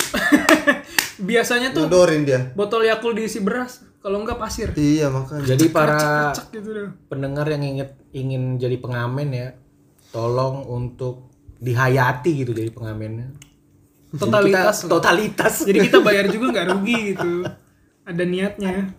Biasanya 1.18 1.72
tuh 1.72 1.88
dia. 2.22 2.52
botol 2.52 2.84
Yakult 2.84 3.16
diisi 3.16 3.40
beras, 3.40 3.80
kalau 4.06 4.22
enggak 4.22 4.38
pasir. 4.38 4.70
Iya 4.70 5.10
makanya. 5.10 5.42
jadi 5.48 5.66
para 5.68 5.98
Cek 6.30 6.54
gitu 6.54 6.70
deh. 6.70 6.88
pendengar 7.06 7.42
yang 7.48 7.58
ingin 7.60 7.86
ingin 8.12 8.42
jadi 8.54 8.78
pengamen 8.78 9.28
ya 9.28 9.48
tolong 10.08 10.62
untuk 10.62 11.26
dihayati 11.56 12.38
gitu 12.38 12.52
jadi 12.52 12.70
pengamennya 12.70 13.34
Jadi 14.06 14.22
Totalitas. 14.22 14.76
kita- 14.78 14.88
totalitas 14.88 15.54
Jadi 15.60 15.78
kita 15.82 15.98
bayar 16.00 16.24
juga 16.28 16.46
nggak 16.48 16.66
rugi 16.72 16.98
gitu. 17.10 17.30
Ada 18.04 18.22
niatnya. 18.22 18.94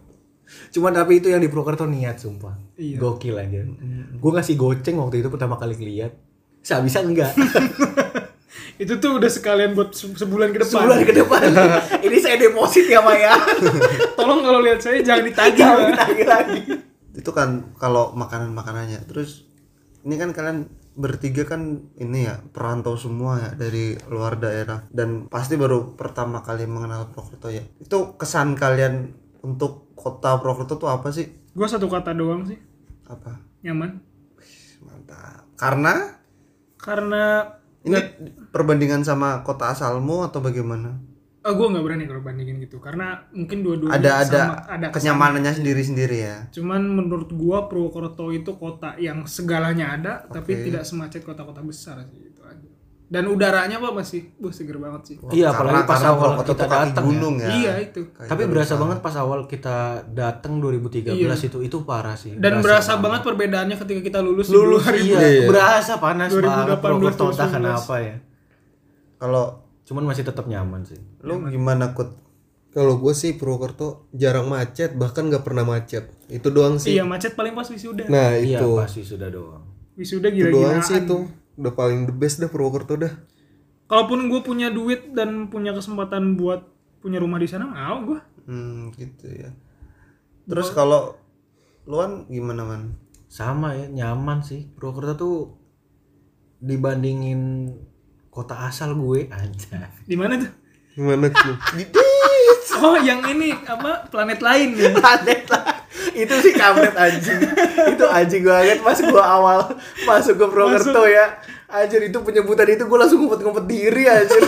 Cuman 0.69 0.91
tapi 0.91 1.17
itu 1.17 1.27
yang 1.27 1.39
di 1.39 1.47
Purwokerto 1.47 1.83
niat 1.85 2.19
sumpah. 2.19 2.59
Iya. 2.75 2.99
Gokil 2.99 3.33
aja. 3.33 3.63
Gue 4.13 4.31
ngasih 4.33 4.55
goceng 4.55 4.95
waktu 4.97 5.19
itu 5.19 5.27
pertama 5.27 5.55
kali 5.55 5.73
ngeliat. 5.73 6.11
Saya 6.59 6.83
bisa 6.83 6.99
enggak? 6.99 7.31
Itu 8.77 8.97
tuh 8.97 9.17
udah 9.17 9.27
sekalian 9.27 9.73
buat 9.73 9.91
se- 9.91 10.13
sebulan 10.13 10.53
ke 10.53 10.61
depan. 10.61 10.73
Sebulan 10.85 11.01
ke 11.03 11.13
depan. 11.13 11.41
Ini 12.05 12.17
saya 12.17 12.37
deposit 12.37 12.85
ya, 12.85 13.01
Pak 13.01 13.17
ya. 13.17 13.33
Tolong 14.17 14.41
kalau 14.41 14.61
lihat 14.61 14.79
saya 14.79 15.01
jangan 15.01 15.25
ditagih. 15.25 15.57
Jangan 15.65 15.85
ditagih 15.91 16.27
lagi. 16.27 16.59
Itu 17.13 17.33
kan 17.33 17.73
kalau 17.75 18.13
makanan-makanannya. 18.13 19.09
Terus 19.09 19.49
ini 20.05 20.15
kan 20.15 20.31
kalian 20.31 20.69
bertiga 20.93 21.45
kan 21.45 21.61
ini 21.97 22.25
ya 22.25 22.41
perantau 22.41 22.97
semua 22.97 23.37
ya 23.37 23.49
dari 23.53 23.93
luar 24.09 24.33
daerah 24.37 24.81
dan 24.89 25.29
pasti 25.29 25.53
baru 25.53 25.93
pertama 25.93 26.41
kali 26.41 26.65
mengenal 26.65 27.09
Purwokerto 27.09 27.49
ya. 27.49 27.65
Itu 27.77 28.13
kesan 28.15 28.53
kalian 28.53 29.13
untuk 29.41 29.93
kota 29.93 30.37
Purwokerto 30.37 30.77
tuh 30.77 30.89
apa 30.89 31.09
sih? 31.09 31.25
Gua 31.57 31.65
satu 31.65 31.89
kata 31.89 32.13
doang 32.13 32.45
sih, 32.45 32.57
Apa? 33.09 33.41
nyaman. 33.61 33.97
Mantap. 34.81 35.49
Karena 35.57 35.93
Karena 36.77 37.56
ini 37.87 37.97
perbandingan 38.51 39.01
sama 39.01 39.41
kota 39.41 39.71
asalmu 39.71 40.27
atau 40.27 40.43
bagaimana? 40.43 40.99
ah 41.47 41.55
gue 41.55 41.63
nggak 41.63 41.79
berani 41.79 42.03
kalau 42.11 42.19
bandingin 42.19 42.59
gitu 42.59 42.83
karena 42.83 43.23
mungkin 43.31 43.63
dua-duanya 43.63 43.95
Ada 43.95 44.11
ada 44.19 44.41
sama, 44.51 44.55
ada 44.67 44.85
kesan. 44.91 44.95
kenyamanannya 44.99 45.53
sendiri-sendiri 45.55 46.17
ya. 46.19 46.37
Cuman 46.51 46.83
menurut 46.83 47.31
gua 47.31 47.71
Purwokerto 47.71 48.35
itu 48.35 48.51
kota 48.59 48.99
yang 48.99 49.23
segalanya 49.23 49.95
ada 49.95 50.13
tapi 50.27 50.59
tidak 50.67 50.83
semacet 50.83 51.23
kota-kota 51.23 51.63
besar 51.63 52.03
sih. 52.11 52.35
Dan 53.07 53.23
udaranya 53.31 53.79
pak 53.79 53.93
masih, 53.95 54.35
buh 54.35 54.51
seger 54.51 54.75
banget 54.83 55.01
sih. 55.03 55.15
Iya, 55.31 55.55
apalagi 55.55 55.87
pas 55.87 56.03
awal 56.03 56.43
kita 56.43 56.51
tuh 56.51 56.67
datang 56.67 56.91
ya. 56.91 57.07
gunung 57.07 57.35
ya. 57.39 57.49
Iya 57.55 57.73
itu. 57.87 58.01
Kayak 58.11 58.29
Tapi 58.35 58.43
berasa 58.51 58.73
banget 58.75 58.99
pas 58.99 59.15
awal 59.15 59.39
kita 59.47 59.77
datang 60.11 60.59
2013 60.59 61.15
itu 61.47 61.57
itu 61.63 61.77
parah 61.87 62.19
sih. 62.19 62.35
Dan 62.35 62.59
berasa 62.59 62.99
banget 62.99 63.23
perbedaannya 63.23 63.79
ketika 63.79 64.01
kita 64.03 64.19
lulus, 64.19 64.51
lulus 64.51 64.83
di 64.91 65.07
2000. 65.07 65.23
iya, 65.23 65.47
berasa 65.47 66.03
panas 66.03 66.35
2018, 66.35 66.43
banget 66.43 66.77
2019. 66.83 67.55
kenapa 67.55 67.95
ya. 68.03 68.15
Kalau 69.17 69.45
Cuman 69.87 70.03
masih 70.03 70.27
tetap 70.27 70.51
nyaman 70.51 70.83
sih. 70.83 70.99
lu 71.23 71.39
gimana 71.47 71.95
kut? 71.95 72.11
Kalau 72.75 72.99
gue 72.99 73.15
sih 73.15 73.39
Purwokerto 73.39 74.11
jarang 74.11 74.51
macet, 74.51 74.91
bahkan 74.99 75.31
nggak 75.31 75.47
pernah 75.47 75.63
macet. 75.63 76.11
Itu 76.27 76.51
doang 76.51 76.75
sih. 76.75 76.99
Iya 76.99 77.07
macet 77.07 77.39
paling 77.39 77.55
pas 77.55 77.65
wisuda. 77.71 78.03
Nah 78.11 78.35
Iya, 78.35 78.59
itu, 78.59 78.69
sudah 79.07 79.31
doang. 79.31 79.63
Wisuda 79.95 80.27
itu 80.27 80.51
doang 80.51 80.83
gila-gilaan. 80.83 80.83
sih 80.83 80.97
itu. 81.07 81.17
Udah 81.57 81.73
paling 81.73 82.05
the 82.05 82.15
best 82.15 82.37
dah 82.37 82.47
Purwokerto 82.47 82.95
dah. 82.95 83.13
Kalaupun 83.89 84.29
gue 84.29 84.41
punya 84.45 84.69
duit 84.69 85.11
dan 85.11 85.49
punya 85.49 85.73
kesempatan 85.73 86.37
buat 86.37 86.63
punya 87.01 87.17
rumah 87.17 87.41
di 87.41 87.47
sana, 87.49 87.65
mau 87.65 88.03
gue. 88.05 88.19
Hmm, 88.45 88.93
gitu 88.93 89.27
ya. 89.27 89.51
Terus 90.47 90.71
kalau 90.71 91.17
luan 91.89 92.29
gimana 92.29 92.63
man? 92.63 92.95
Sama 93.27 93.75
ya, 93.75 93.89
nyaman 93.89 94.45
sih. 94.45 94.69
Purwokerto 94.71 95.13
tuh 95.17 95.37
dibandingin 96.61 97.73
kota 98.29 98.69
asal 98.69 98.93
gue 98.95 99.27
aja. 99.33 99.89
Di 100.05 100.15
mana 100.15 100.37
tuh? 100.37 100.51
Gimana 100.93 101.27
tuh? 101.33 101.57
Oh, 102.77 102.93
yang 103.01 103.25
ini 103.25 103.57
apa? 103.65 104.05
Planet 104.05 104.37
lain 104.37 104.77
ya. 104.77 104.93
Planet 104.93 105.41
lah. 105.49 105.76
Itu 106.13 106.33
sih 106.43 106.53
kampret 106.55 106.95
anjing. 106.95 107.39
itu 107.95 108.05
anjing 108.05 108.43
banget 108.45 108.79
pas 108.83 108.99
gua 109.01 109.23
awal 109.23 109.59
masuk 110.05 110.37
ke 110.37 110.45
Purwokerto 110.47 111.03
ya. 111.07 111.39
Anjir 111.67 111.99
itu 112.07 112.17
penyebutan 112.23 112.67
itu 112.69 112.87
gua 112.87 113.03
langsung 113.03 113.25
ngumpet-ngumpet 113.25 113.65
diri 113.67 114.03
anjir. 114.07 114.41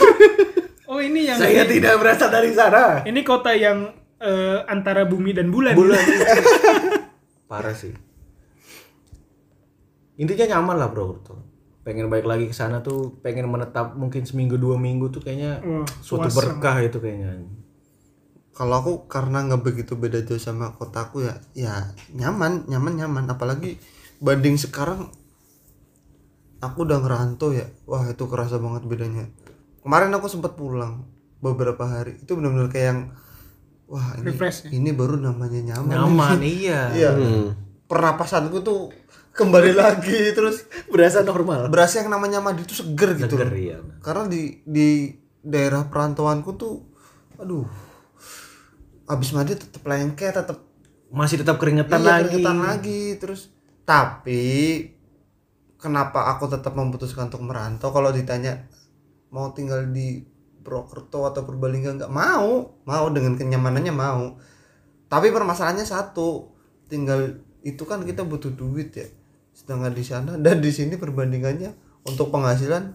Oh, 0.90 0.98
ini 0.98 1.30
yang 1.30 1.38
Saya 1.38 1.70
tidak 1.70 2.02
berasal 2.02 2.34
dari 2.34 2.50
sana. 2.50 3.06
ini 3.06 3.22
kota 3.22 3.54
yang 3.54 3.94
eh, 4.18 4.58
antara 4.66 5.06
bumi 5.06 5.38
dan 5.38 5.54
bulan. 5.54 5.78
Bulan. 5.78 6.02
Parah 7.50 7.74
sih. 7.78 7.94
Intinya 10.20 10.58
nyaman 10.58 10.76
lah 10.82 10.90
Purwokerto. 10.92 11.36
Pengen 11.86 12.12
balik 12.12 12.28
lagi 12.28 12.46
ke 12.52 12.56
sana 12.58 12.84
tuh, 12.84 13.18
pengen 13.24 13.48
menetap 13.48 13.96
mungkin 13.96 14.22
seminggu 14.28 14.60
dua 14.60 14.76
minggu 14.76 15.10
tuh 15.10 15.24
kayaknya 15.24 15.64
Wah, 15.64 15.88
suatu 16.04 16.28
berkah 16.30 16.84
itu 16.84 17.00
kayaknya. 17.00 17.40
Kalau 18.60 18.76
aku 18.76 19.08
karena 19.08 19.48
nggak 19.48 19.64
begitu 19.64 19.96
beda 19.96 20.20
jauh 20.20 20.36
sama 20.36 20.76
kotaku 20.76 21.24
ya, 21.24 21.40
ya 21.56 21.96
nyaman, 22.12 22.68
nyaman, 22.68 23.00
nyaman. 23.00 23.24
Apalagi 23.32 23.80
banding 24.20 24.60
sekarang, 24.60 25.08
aku 26.60 26.84
udah 26.84 27.00
ngerantau 27.00 27.56
ya. 27.56 27.72
Wah 27.88 28.04
itu 28.12 28.28
kerasa 28.28 28.60
banget 28.60 28.84
bedanya. 28.84 29.32
Kemarin 29.80 30.12
aku 30.12 30.28
sempat 30.28 30.60
pulang 30.60 31.08
beberapa 31.40 31.88
hari. 31.88 32.20
Itu 32.20 32.36
benar-benar 32.36 32.68
kayak 32.68 32.86
yang, 32.92 33.00
wah 33.88 34.12
ini, 34.20 34.28
Refresh 34.28 34.68
ya? 34.68 34.76
ini 34.76 34.92
baru 34.92 35.16
namanya 35.16 35.60
nyaman. 35.76 35.96
Nyaman 35.96 36.40
iya. 36.60 36.92
Iya. 36.92 37.10
Pernapasanku 37.88 38.60
tuh 38.60 38.92
kembali 39.32 39.72
lagi 39.82 40.36
terus 40.36 40.68
Berasa 40.92 41.24
normal. 41.24 41.72
berasa 41.72 42.04
yang 42.04 42.12
namanya 42.12 42.44
mandi 42.44 42.68
itu 42.68 42.76
seger 42.76 43.16
gitu. 43.16 43.40
Seger, 43.40 43.50
loh. 43.50 43.56
iya. 43.56 43.78
Karena 44.04 44.28
di 44.28 44.60
di 44.68 45.16
daerah 45.40 45.88
perantauanku 45.88 46.60
tuh, 46.60 46.84
aduh, 47.40 47.64
abis 49.10 49.34
mandi 49.34 49.58
tetap 49.58 49.82
lengket, 49.84 50.38
tetap 50.38 50.58
Masih 51.10 51.42
tetap 51.42 51.58
keringetan 51.58 52.06
iya, 52.06 52.22
lagi. 52.22 52.38
keringetan 52.38 52.58
lagi 52.62 53.02
terus. 53.18 53.50
Tapi 53.82 54.46
kenapa 55.82 56.30
aku 56.30 56.46
tetap 56.46 56.78
memutuskan 56.78 57.34
untuk 57.34 57.42
merantau? 57.42 57.90
Kalau 57.90 58.14
ditanya 58.14 58.70
mau 59.34 59.50
tinggal 59.58 59.90
di 59.90 60.22
Purwokerto 60.62 61.26
atau 61.26 61.42
Purbalingga 61.50 61.98
nggak 61.98 62.14
mau, 62.14 62.78
mau 62.86 63.06
dengan 63.10 63.34
kenyamanannya 63.34 63.90
mau. 63.90 64.38
Tapi 65.10 65.34
permasalahannya 65.34 65.82
satu, 65.82 66.54
tinggal 66.86 67.42
itu 67.66 67.82
kan 67.90 68.06
kita 68.06 68.22
butuh 68.22 68.54
duit 68.54 68.94
ya. 68.94 69.10
Sedangkan 69.50 69.90
di 69.98 70.06
sana 70.06 70.38
dan 70.38 70.62
di 70.62 70.70
sini 70.70 70.94
perbandingannya 70.94 71.74
untuk 72.06 72.30
penghasilan 72.30 72.94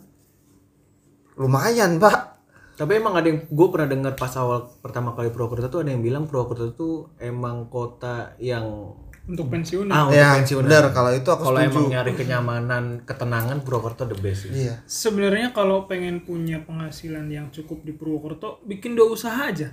lumayan, 1.34 1.98
Pak. 1.98 2.34
Tapi 2.74 2.98
emang 2.98 3.14
ada 3.14 3.24
yang 3.24 3.46
gue 3.46 3.68
pernah 3.70 3.86
dengar 3.86 4.12
pas 4.14 4.34
awal 4.34 4.66
pertama 4.78 5.14
kali 5.14 5.30
Purwokerto 5.30 5.68
tuh 5.68 5.80
ada 5.80 5.90
yang 5.90 6.02
bilang 6.02 6.26
Purwokerto 6.26 6.74
tuh 6.74 6.94
emang 7.16 7.66
kota 7.68 8.34
yang 8.36 8.90
Untuk 9.24 9.48
pensiun. 9.48 9.88
ah 9.88 10.04
untuk 10.04 10.18
ya, 10.18 10.36
pensiunan. 10.36 10.66
benar 10.66 10.84
kalau 10.90 11.08
itu 11.08 11.24
aku 11.24 11.44
Kalau 11.44 11.56
setuju. 11.56 11.70
emang 11.70 11.84
nyari 11.88 12.12
kenyamanan, 12.12 12.84
ketenangan 13.02 13.56
Purwokerto 13.62 14.04
the 14.04 14.18
best 14.18 14.44
sih. 14.44 14.68
Iya. 14.68 14.82
Sebenarnya 14.84 15.48
kalau 15.50 15.86
pengen 15.86 16.20
punya 16.20 16.60
penghasilan 16.60 17.30
yang 17.30 17.48
cukup 17.48 17.80
di 17.82 17.94
Purwokerto, 17.94 18.58
bikin 18.62 18.92
dua 18.92 19.08
usaha 19.08 19.48
aja. 19.48 19.70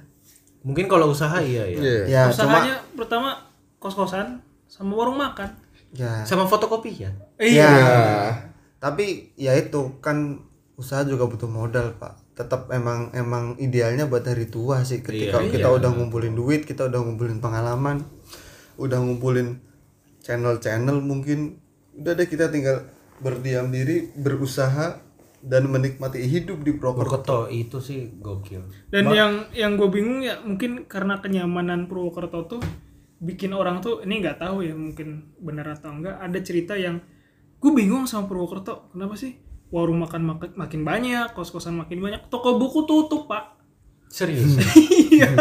Mungkin 0.61 0.85
kalau 0.85 1.09
usaha 1.09 1.41
iya 1.41 1.65
ya. 1.67 1.79
Iya. 1.81 1.99
Ya, 2.05 2.21
cuma 2.29 2.61
Usahanya 2.61 2.75
pertama 2.93 3.29
kos-kosan 3.75 4.39
sama 4.69 4.93
warung 4.93 5.17
makan. 5.17 5.49
ya. 5.91 6.21
Sama 6.23 6.45
fotokopi 6.45 7.01
ya. 7.01 7.11
Iya. 7.35 7.65
Ya. 7.65 8.31
Tapi 8.77 9.33
ya 9.35 9.57
itu 9.57 9.97
kan 9.99 10.37
usaha 10.77 11.01
juga 11.01 11.25
butuh 11.25 11.49
modal, 11.49 11.97
Pak. 11.97 12.20
Tetap 12.41 12.73
emang 12.73 13.13
emang 13.13 13.53
idealnya 13.61 14.09
buat 14.09 14.25
hari 14.25 14.49
tua 14.49 14.81
sih 14.81 15.05
ketika 15.05 15.45
Iya, 15.45 15.53
kita 15.53 15.69
iya. 15.69 15.77
udah 15.77 15.89
ngumpulin 15.93 16.33
duit, 16.33 16.65
kita 16.65 16.89
udah 16.89 17.05
ngumpulin 17.05 17.37
pengalaman, 17.37 18.01
udah 18.81 18.97
ngumpulin 18.97 19.61
channel-channel 20.25 20.97
mungkin 21.05 21.61
udah 21.93 22.17
deh 22.17 22.25
kita 22.25 22.49
tinggal 22.49 22.89
berdiam 23.21 23.69
diri, 23.69 24.09
berusaha 24.17 24.97
dan 25.41 25.69
menikmati 25.69 26.21
hidup 26.25 26.65
di 26.65 26.73
Purwokerto. 26.77 27.05
Purwokerto 27.05 27.39
itu 27.53 27.77
sih 27.77 28.09
gokil. 28.17 28.61
Dan 28.89 29.13
yang 29.13 29.45
yang 29.53 29.77
gue 29.77 29.89
bingung 29.89 30.25
ya 30.25 30.41
mungkin 30.41 30.89
karena 30.89 31.21
kenyamanan 31.21 31.85
Purwokerto 31.85 32.57
tuh 32.57 32.61
bikin 33.21 33.53
orang 33.53 33.85
tuh 33.85 34.01
ini 34.01 34.17
nggak 34.17 34.41
tahu 34.41 34.65
ya 34.65 34.73
mungkin 34.73 35.37
benar 35.37 35.77
atau 35.77 35.93
enggak 35.93 36.17
ada 36.17 36.39
cerita 36.41 36.73
yang 36.73 37.01
gue 37.61 37.71
bingung 37.73 38.09
sama 38.09 38.25
Purwokerto 38.25 38.89
kenapa 38.93 39.13
sih 39.13 39.37
warung 39.72 39.99
makan 39.99 40.22
mak- 40.26 40.53
makin 40.53 40.84
banyak 40.84 41.32
kos-kosan 41.32 41.74
makin 41.74 41.97
banyak 41.97 42.22
toko 42.28 42.55
buku 42.55 42.84
tutup 42.84 43.26
pak 43.26 43.55
Serius. 44.05 44.59
iya 45.09 45.32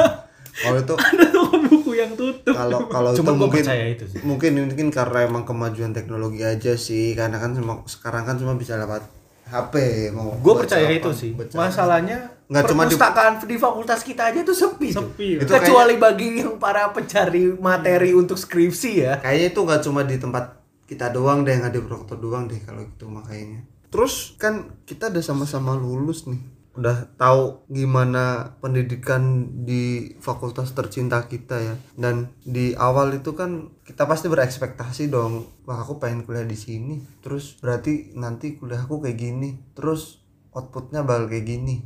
Kalau 0.52 0.78
itu 0.78 0.94
ada 1.04 1.26
toko 1.28 1.56
buku 1.60 1.90
yang 1.92 2.14
tutup 2.14 2.52
kalau 2.52 2.86
kalau 2.86 3.10
itu 3.10 3.22
mungkin 3.26 3.62
itu 3.66 4.04
sih. 4.06 4.22
mungkin 4.22 4.50
mungkin 4.64 4.88
karena 4.88 5.24
emang 5.24 5.42
kemajuan 5.42 5.90
teknologi 5.90 6.40
aja 6.40 6.74
sih 6.74 7.12
karena 7.12 7.36
kan 7.36 7.52
semua 7.52 7.82
sekarang 7.84 8.22
kan 8.22 8.34
cuma 8.34 8.54
bisa 8.54 8.74
lewat 8.76 9.02
HP 9.44 9.74
mau 10.12 10.30
Gue 10.38 10.54
percaya 10.56 10.86
apa, 10.86 10.94
itu 10.96 11.10
sih. 11.10 11.30
baca 11.34 11.50
Masalahnya 11.50 12.18
Nggak 12.46 12.64
cuma 12.66 12.82
di- 12.82 12.94
perpustakaan 12.94 13.32
di... 13.40 13.56
fakultas 13.56 14.00
kita 14.00 14.22
aja 14.26 14.40
tuh 14.40 14.54
sepi. 14.54 14.90
sepi 14.90 15.28
ya. 15.34 15.38
Itu 15.40 15.50
Kecuali 15.52 15.94
bagi 15.96 16.38
yang 16.38 16.54
para 16.56 16.86
pencari 16.88 17.50
materi 17.52 18.10
untuk 18.12 18.34
skripsi 18.34 18.92
ya. 19.00 19.18
kayaknya 19.18 19.46
itu 19.48 19.60
nggak 19.60 19.82
cuma 19.82 20.00
di 20.02 20.16
tempat 20.16 20.54
kita 20.84 21.10
doang 21.10 21.42
deh 21.42 21.50
yang 21.52 21.62
ada 21.64 21.72
di 21.72 21.80
Purwokerto 21.80 22.14
doang 22.16 22.46
deh 22.46 22.58
kalau 22.60 22.82
gitu 22.84 23.06
makanya 23.06 23.62
terus 23.90 24.38
kan 24.38 24.78
kita 24.86 25.10
udah 25.10 25.22
sama-sama 25.22 25.76
lulus 25.76 26.26
nih. 26.26 26.40
Udah 26.70 27.10
tahu 27.18 27.66
gimana 27.66 28.56
pendidikan 28.62 29.52
di 29.66 30.14
fakultas 30.22 30.70
tercinta 30.70 31.26
kita 31.26 31.58
ya. 31.58 31.74
Dan 31.98 32.30
di 32.46 32.72
awal 32.78 33.18
itu 33.18 33.34
kan 33.34 33.74
kita 33.82 34.06
pasti 34.06 34.30
berekspektasi 34.30 35.10
dong. 35.10 35.50
Wah 35.66 35.82
aku 35.82 35.98
pengen 35.98 36.22
kuliah 36.22 36.46
di 36.46 36.54
sini. 36.54 37.02
Terus 37.20 37.58
berarti 37.58 38.14
nanti 38.14 38.54
kuliahku 38.54 39.02
kayak 39.02 39.18
gini. 39.18 39.58
Terus 39.74 40.22
outputnya 40.54 41.02
bakal 41.02 41.26
kayak 41.26 41.46
gini. 41.50 41.82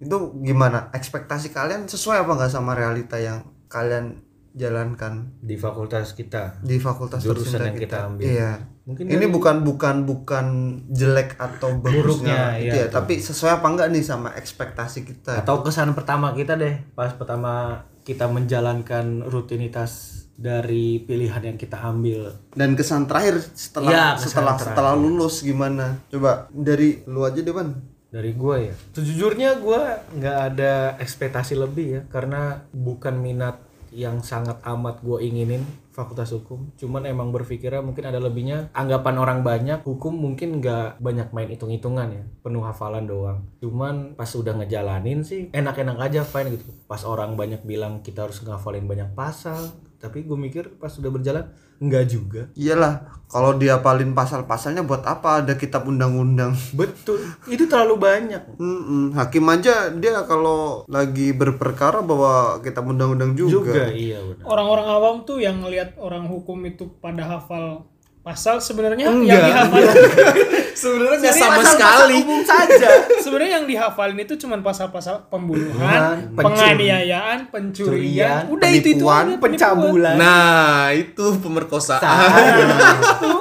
Itu 0.00 0.34
gimana? 0.40 0.90
Ekspektasi 0.90 1.52
kalian 1.52 1.86
sesuai 1.86 2.24
apa 2.26 2.32
nggak 2.34 2.52
sama 2.52 2.72
realita 2.74 3.20
yang 3.20 3.44
kalian 3.68 4.31
jalankan 4.52 5.32
Di 5.40 5.56
fakultas 5.56 6.12
kita. 6.12 6.60
di 6.60 6.76
fakultas 6.76 7.24
Jurusan 7.24 7.64
yang 7.64 7.76
kita 7.76 8.06
ambil. 8.06 8.26
Iya. 8.28 8.52
Mungkin 8.82 9.06
ini 9.06 9.30
bukan 9.30 9.62
bukan 9.62 10.02
bukan 10.02 10.46
jelek 10.90 11.38
atau 11.38 11.78
Buruknya, 11.78 12.58
gitu 12.58 12.74
iya, 12.74 12.84
ya, 12.84 12.86
tapi 12.90 13.22
sesuai 13.22 13.62
apa 13.62 13.66
enggak 13.70 13.88
nih 13.94 14.02
sama 14.02 14.34
ekspektasi 14.34 15.06
kita? 15.06 15.38
Atau 15.38 15.62
kesan 15.62 15.94
pertama 15.94 16.34
kita 16.34 16.58
deh 16.58 16.82
pas 16.92 17.14
pertama 17.14 17.86
kita 18.02 18.26
menjalankan 18.26 19.22
rutinitas 19.22 20.26
dari 20.34 20.98
pilihan 20.98 21.38
yang 21.44 21.54
kita 21.54 21.78
ambil. 21.78 22.34
Dan 22.50 22.74
kesan 22.74 23.06
terakhir 23.06 23.38
setelah 23.54 23.90
Iya, 23.94 24.06
kesan 24.18 24.28
setelah 24.34 24.54
terakhir. 24.58 24.66
setelah 24.74 24.94
lulus 24.98 25.34
gimana? 25.40 25.86
Coba 26.10 26.50
dari 26.50 27.06
lu 27.06 27.22
aja 27.22 27.38
deh, 27.38 27.54
Ban. 27.54 27.70
Dari 28.10 28.34
gue 28.34 28.56
ya. 28.66 28.74
Sejujurnya 28.92 29.62
gue 29.62 29.80
nggak 30.18 30.38
ada 30.52 30.98
ekspektasi 30.98 31.54
lebih 31.54 31.86
ya 31.86 32.02
karena 32.10 32.66
bukan 32.74 33.14
minat 33.16 33.62
yang 33.92 34.24
sangat 34.24 34.58
amat 34.64 35.04
gue 35.04 35.20
inginin 35.20 35.62
fakultas 35.92 36.32
hukum. 36.32 36.72
Cuman 36.80 37.04
emang 37.04 37.30
berpikirnya 37.30 37.84
mungkin 37.84 38.08
ada 38.08 38.16
lebihnya. 38.16 38.72
Anggapan 38.72 39.16
orang 39.20 39.40
banyak 39.44 39.84
hukum 39.84 40.16
mungkin 40.16 40.58
nggak 40.58 40.98
banyak 40.98 41.28
main 41.30 41.52
hitung-hitungan 41.52 42.08
ya, 42.08 42.24
penuh 42.40 42.64
hafalan 42.64 43.04
doang. 43.04 43.44
Cuman 43.60 44.16
pas 44.16 44.32
udah 44.32 44.56
ngejalanin 44.56 45.20
sih 45.22 45.52
enak-enak 45.52 46.00
aja 46.00 46.24
fine 46.24 46.56
gitu. 46.56 46.64
Pas 46.88 47.04
orang 47.04 47.36
banyak 47.36 47.62
bilang 47.68 48.00
kita 48.00 48.24
harus 48.24 48.40
ngafalin 48.40 48.88
banyak 48.88 49.12
pasal, 49.12 49.70
tapi 50.02 50.26
gue 50.26 50.34
mikir 50.34 50.82
pas 50.82 50.90
udah 50.90 51.10
berjalan 51.14 51.46
enggak 51.78 52.10
juga. 52.10 52.50
Iyalah, 52.58 53.22
kalau 53.30 53.54
dia 53.54 53.78
palin 53.78 54.10
pasal-pasalnya 54.18 54.82
buat 54.82 55.06
apa? 55.06 55.46
Ada 55.46 55.54
kitab 55.54 55.86
undang-undang. 55.86 56.58
Betul, 56.78 57.22
itu 57.46 57.70
terlalu 57.70 58.02
banyak. 58.02 58.58
Mm-mm. 58.58 59.14
Hakim 59.14 59.46
aja 59.46 59.94
dia 59.94 60.26
kalau 60.26 60.82
lagi 60.90 61.30
berperkara 61.30 62.02
bawa 62.02 62.58
kitab 62.66 62.90
undang-undang 62.90 63.38
juga. 63.38 63.54
Juga 63.62 63.84
iya 63.94 64.18
benar. 64.18 64.42
orang-orang 64.42 64.86
awam 64.90 65.14
tuh 65.22 65.38
yang 65.38 65.62
ngelihat 65.62 65.94
orang 66.02 66.26
hukum 66.26 66.58
itu 66.66 66.90
pada 66.98 67.22
hafal 67.22 67.86
pasal 68.22 68.62
sebenarnya 68.62 69.10
yang 69.10 69.42
dihafal 69.42 69.82
Sebenarnya 70.72 71.18
nggak 71.22 71.36
sama 71.36 71.62
sekali. 71.64 72.16
umum 72.24 72.42
saja 72.42 72.88
Sebenarnya 73.24 73.62
yang 73.62 73.66
dihafalin 73.68 74.18
itu 74.20 74.34
cuma 74.40 74.58
pasal-pasal 74.60 75.28
pembunuhan, 75.28 76.32
penganiayaan, 76.34 77.52
pencurian, 77.52 78.48
Curian, 78.48 78.52
udah 78.52 78.70
itu 78.72 78.88
itu 78.96 79.04
aja, 79.06 79.36
pencabulan. 79.38 80.16
Nah, 80.16 80.90
itu 80.96 81.38
pemerkosaan. 81.38 82.02
Itu. 82.02 83.32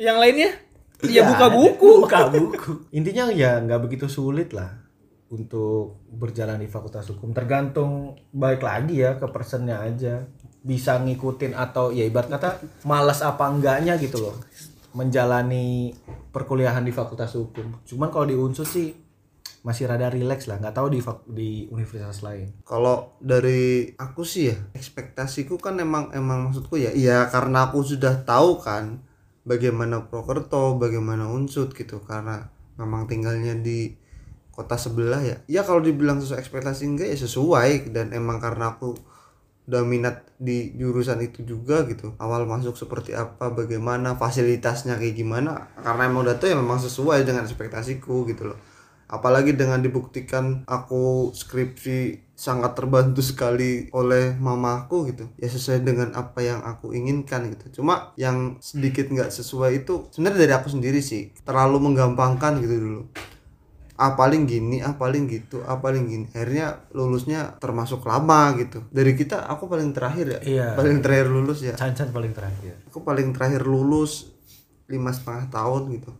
Yang 0.00 0.16
lainnya 0.16 0.50
ya 1.08 1.24
buka 1.24 1.46
buku. 1.48 2.04
buka 2.04 2.28
buku 2.28 2.72
intinya 2.92 3.32
ya 3.32 3.56
nggak 3.64 3.80
begitu 3.88 4.04
sulit 4.10 4.52
lah 4.52 4.76
untuk 5.30 6.02
berjalan 6.10 6.60
di 6.60 6.68
fakultas 6.68 7.08
hukum 7.08 7.32
tergantung 7.32 8.18
baik 8.34 8.60
lagi 8.60 9.00
ya 9.00 9.16
ke 9.16 9.30
personnya 9.30 9.80
aja 9.80 10.26
bisa 10.60 11.00
ngikutin 11.00 11.56
atau 11.56 11.94
ya 11.94 12.04
ibarat 12.04 12.28
kata 12.28 12.50
malas 12.84 13.24
apa 13.24 13.48
enggaknya 13.48 13.96
gitu 13.96 14.20
loh 14.20 14.36
menjalani 14.92 15.94
perkuliahan 16.30 16.86
di 16.86 16.94
fakultas 16.94 17.34
hukum. 17.34 17.82
Cuman 17.86 18.08
kalau 18.10 18.26
di 18.26 18.38
unsur 18.38 18.66
sih 18.66 18.94
masih 19.60 19.90
rada 19.90 20.08
rileks 20.08 20.48
lah. 20.48 20.56
Nggak 20.56 20.76
tahu 20.76 20.88
di 20.88 21.00
di 21.28 21.50
universitas 21.68 22.24
lain. 22.24 22.64
Kalau 22.64 23.20
dari 23.20 23.92
aku 23.98 24.24
sih 24.24 24.54
ya, 24.54 24.56
ekspektasiku 24.72 25.60
kan 25.60 25.76
emang 25.76 26.08
emang 26.16 26.48
maksudku 26.48 26.80
ya, 26.80 26.90
iya 26.96 27.28
karena 27.28 27.68
aku 27.68 27.84
sudah 27.84 28.24
tahu 28.24 28.62
kan 28.62 29.04
bagaimana 29.44 30.08
Prokerto, 30.08 30.80
bagaimana 30.80 31.28
Unsut 31.28 31.76
gitu. 31.76 32.00
Karena 32.00 32.48
memang 32.80 33.04
tinggalnya 33.04 33.52
di 33.58 33.92
kota 34.50 34.80
sebelah 34.80 35.20
ya. 35.20 35.36
Ya 35.44 35.62
kalau 35.64 35.84
dibilang 35.84 36.20
sesuai 36.20 36.40
ekspektasi 36.40 36.88
enggak 36.88 37.08
ya 37.12 37.18
sesuai. 37.20 37.92
Dan 37.92 38.16
emang 38.16 38.40
karena 38.40 38.76
aku 38.76 38.96
udah 39.70 39.86
minat 39.86 40.26
di 40.34 40.74
jurusan 40.74 41.22
itu 41.22 41.46
juga 41.46 41.86
gitu. 41.86 42.18
Awal 42.18 42.42
masuk 42.50 42.74
seperti 42.74 43.14
apa, 43.14 43.54
bagaimana 43.54 44.18
fasilitasnya 44.18 44.98
kayak 44.98 45.14
gimana. 45.14 45.70
Karena 45.78 46.10
emang 46.10 46.26
udah 46.26 46.42
tahu 46.42 46.50
ya 46.50 46.58
memang 46.58 46.82
sesuai 46.82 47.22
dengan 47.22 47.46
ekspektasiku 47.46 48.26
gitu 48.26 48.50
loh. 48.50 48.58
Apalagi 49.06 49.54
dengan 49.54 49.78
dibuktikan 49.78 50.66
aku 50.66 51.30
skripsi 51.34 52.30
sangat 52.34 52.78
terbantu 52.78 53.22
sekali 53.22 53.86
oleh 53.94 54.34
mamaku 54.34 55.14
gitu. 55.14 55.30
Ya 55.38 55.46
sesuai 55.46 55.86
dengan 55.86 56.10
apa 56.18 56.42
yang 56.42 56.66
aku 56.66 56.90
inginkan 56.90 57.46
gitu. 57.54 57.82
Cuma 57.82 58.10
yang 58.18 58.58
sedikit 58.58 59.06
nggak 59.06 59.30
sesuai 59.30 59.86
itu 59.86 60.10
sebenarnya 60.10 60.50
dari 60.50 60.54
aku 60.58 60.68
sendiri 60.70 60.98
sih. 60.98 61.30
Terlalu 61.46 61.78
menggampangkan 61.90 62.58
gitu 62.58 62.74
dulu 62.74 63.02
ah 64.00 64.16
paling 64.16 64.48
gini 64.48 64.80
ah 64.80 64.96
paling 64.96 65.28
gitu 65.28 65.60
ah 65.68 65.76
paling 65.76 66.08
gini. 66.08 66.26
Akhirnya 66.32 66.88
lulusnya 66.96 67.60
termasuk 67.60 68.00
lama 68.08 68.56
gitu. 68.56 68.80
Dari 68.88 69.12
kita 69.12 69.44
aku 69.44 69.68
paling 69.68 69.92
terakhir 69.92 70.40
ya. 70.40 70.40
Iya. 70.40 70.68
paling 70.72 71.04
terakhir 71.04 71.28
lulus 71.28 71.60
ya. 71.60 71.76
Cancan 71.76 72.08
paling 72.08 72.32
terakhir. 72.32 72.80
Aku 72.88 73.04
paling 73.04 73.36
terakhir 73.36 73.60
lulus 73.68 74.32
lima 74.88 75.12
setengah 75.12 75.52
tahun 75.52 75.92
gitu. 76.00 76.10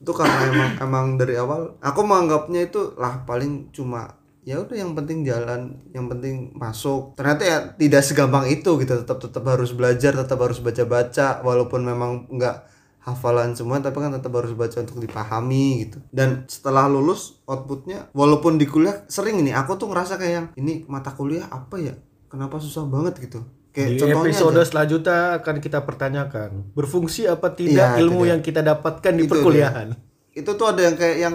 Itu 0.00 0.16
karena 0.16 0.38
emang 0.50 0.70
emang 0.80 1.06
dari 1.20 1.36
awal 1.36 1.76
aku 1.84 2.00
menganggapnya 2.00 2.72
itu 2.72 2.96
lah 2.96 3.28
paling 3.28 3.68
cuma 3.68 4.16
ya 4.40 4.56
udah 4.56 4.72
yang 4.72 4.96
penting 4.96 5.20
jalan 5.20 5.76
yang 5.92 6.08
penting 6.08 6.56
masuk. 6.56 7.12
Ternyata 7.20 7.42
ya 7.44 7.58
tidak 7.76 8.00
segampang 8.00 8.48
itu 8.48 8.80
gitu 8.80 8.96
tetap 9.04 9.20
tetap 9.20 9.44
harus 9.44 9.76
belajar 9.76 10.16
tetap 10.16 10.40
harus 10.40 10.56
baca 10.64 10.88
baca 10.88 11.44
walaupun 11.44 11.84
memang 11.84 12.24
nggak 12.32 12.79
hafalan 13.00 13.52
semua 13.52 13.78
tapi 13.78 13.96
kan 13.96 14.12
tetap 14.12 14.28
harus 14.30 14.52
baca 14.52 14.76
untuk 14.78 15.00
dipahami 15.00 15.66
gitu. 15.82 15.98
Dan 16.10 16.44
setelah 16.46 16.84
lulus 16.84 17.40
outputnya 17.44 18.12
walaupun 18.12 18.54
di 18.54 18.64
kuliah 18.64 19.04
sering 19.06 19.38
ini 19.38 19.50
aku 19.50 19.74
tuh 19.74 19.88
ngerasa 19.88 20.14
kayak 20.14 20.32
yang 20.32 20.46
ini 20.54 20.84
mata 20.84 21.10
kuliah 21.10 21.48
apa 21.48 21.76
ya? 21.76 21.94
Kenapa 22.26 22.56
susah 22.56 22.84
banget? 22.84 23.16
gitu. 23.18 23.40
Kayak 23.70 23.88
di 23.96 24.10
episode 24.10 24.56
aja. 24.56 24.66
selanjutnya 24.66 25.18
akan 25.38 25.56
kita 25.58 25.78
pertanyakan 25.80 26.50
berfungsi 26.72 27.24
apa 27.24 27.50
tidak 27.50 27.94
Iya, 27.94 28.00
ilmu 28.00 28.18
itu 28.18 28.24
dia. 28.24 28.30
yang 28.30 28.40
kita 28.42 28.60
dapatkan 28.60 29.12
di 29.14 29.24
Itu 29.24 29.30
perkuliahan? 29.30 29.88
Itu 30.30 30.50
tuh 30.54 30.66
ada 30.66 30.82
yang 30.82 30.94
kayak 30.94 31.16
yang 31.20 31.34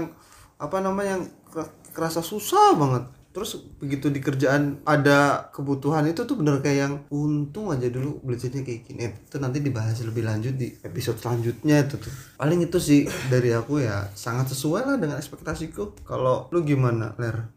apa 0.55 0.77
namanya 0.79 1.15
yang 1.15 1.23
ke- 1.47 1.71
kerasa 1.91 2.19
susah 2.19 2.75
banget 2.75 3.07
terus 3.35 3.59
begitu 3.83 4.07
di 4.07 4.23
kerjaan 4.23 4.79
ada 4.87 5.51
kebutuhan 5.51 6.07
itu 6.07 6.23
tuh 6.23 6.39
bener 6.39 6.63
kayak 6.63 6.79
yang 6.79 6.93
untung 7.11 7.67
aja 7.67 7.91
dulu 7.91 8.23
belajarnya 8.23 8.63
kayak 8.63 8.87
gini. 8.87 8.99
Eh, 9.03 9.13
itu 9.27 9.35
nanti 9.43 9.59
dibahas 9.59 9.99
lebih 10.07 10.23
lanjut 10.23 10.55
di 10.55 10.71
episode 10.87 11.19
selanjutnya 11.19 11.83
itu 11.83 11.99
tuh. 11.99 12.15
Paling 12.39 12.63
itu 12.63 12.79
sih 12.79 13.03
dari 13.27 13.51
aku 13.51 13.83
ya 13.83 14.07
sangat 14.15 14.55
sesuai 14.55 14.87
lah 14.87 14.95
dengan 14.95 15.19
ekspektasiku. 15.19 16.07
Kalau 16.07 16.47
lu 16.55 16.63
gimana 16.63 17.11
ler? 17.19 17.51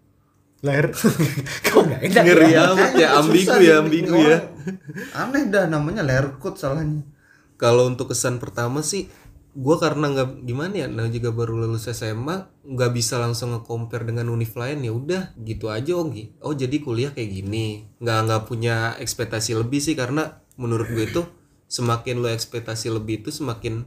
Lahir 0.66 0.90
kok 1.70 1.78
nggak 1.86 2.02
enak 2.10 2.24
Ngeri 2.26 2.50
ya? 2.50 2.74
amat 2.74 2.92
ya, 2.98 3.08
ambigu 3.22 3.58
ya, 3.62 3.74
ambigu 3.78 4.18
ya. 4.18 4.38
aneh 5.14 5.46
dah 5.46 5.70
namanya 5.70 6.02
lerkut 6.02 6.58
salahnya. 6.58 7.06
Kalau 7.54 7.86
untuk 7.86 8.10
kesan 8.10 8.42
pertama 8.42 8.82
sih 8.82 9.06
gua 9.58 9.76
karena 9.82 10.06
nggak 10.14 10.28
gimana 10.46 10.74
ya 10.82 10.86
nah 10.86 11.10
juga 11.10 11.34
baru 11.34 11.66
lulus 11.66 11.90
SMA 11.90 12.46
nggak 12.62 12.90
bisa 12.94 13.18
langsung 13.18 13.50
nge-compare 13.58 14.06
dengan 14.06 14.30
univ 14.30 14.54
lain 14.54 14.86
ya 14.86 14.92
udah 14.94 15.22
gitu 15.42 15.66
aja 15.66 15.98
oh 15.98 16.06
oh 16.46 16.54
jadi 16.54 16.76
kuliah 16.78 17.10
kayak 17.10 17.30
gini. 17.42 17.90
Nggak 17.98 18.18
nggak 18.30 18.42
punya 18.46 18.94
ekspektasi 19.02 19.58
lebih 19.58 19.82
sih 19.82 19.98
karena 19.98 20.38
menurut 20.54 20.86
gue 20.94 21.04
itu 21.10 21.22
semakin 21.66 22.22
lu 22.22 22.30
ekspektasi 22.30 22.86
lebih 22.94 23.26
itu 23.26 23.34
semakin 23.34 23.84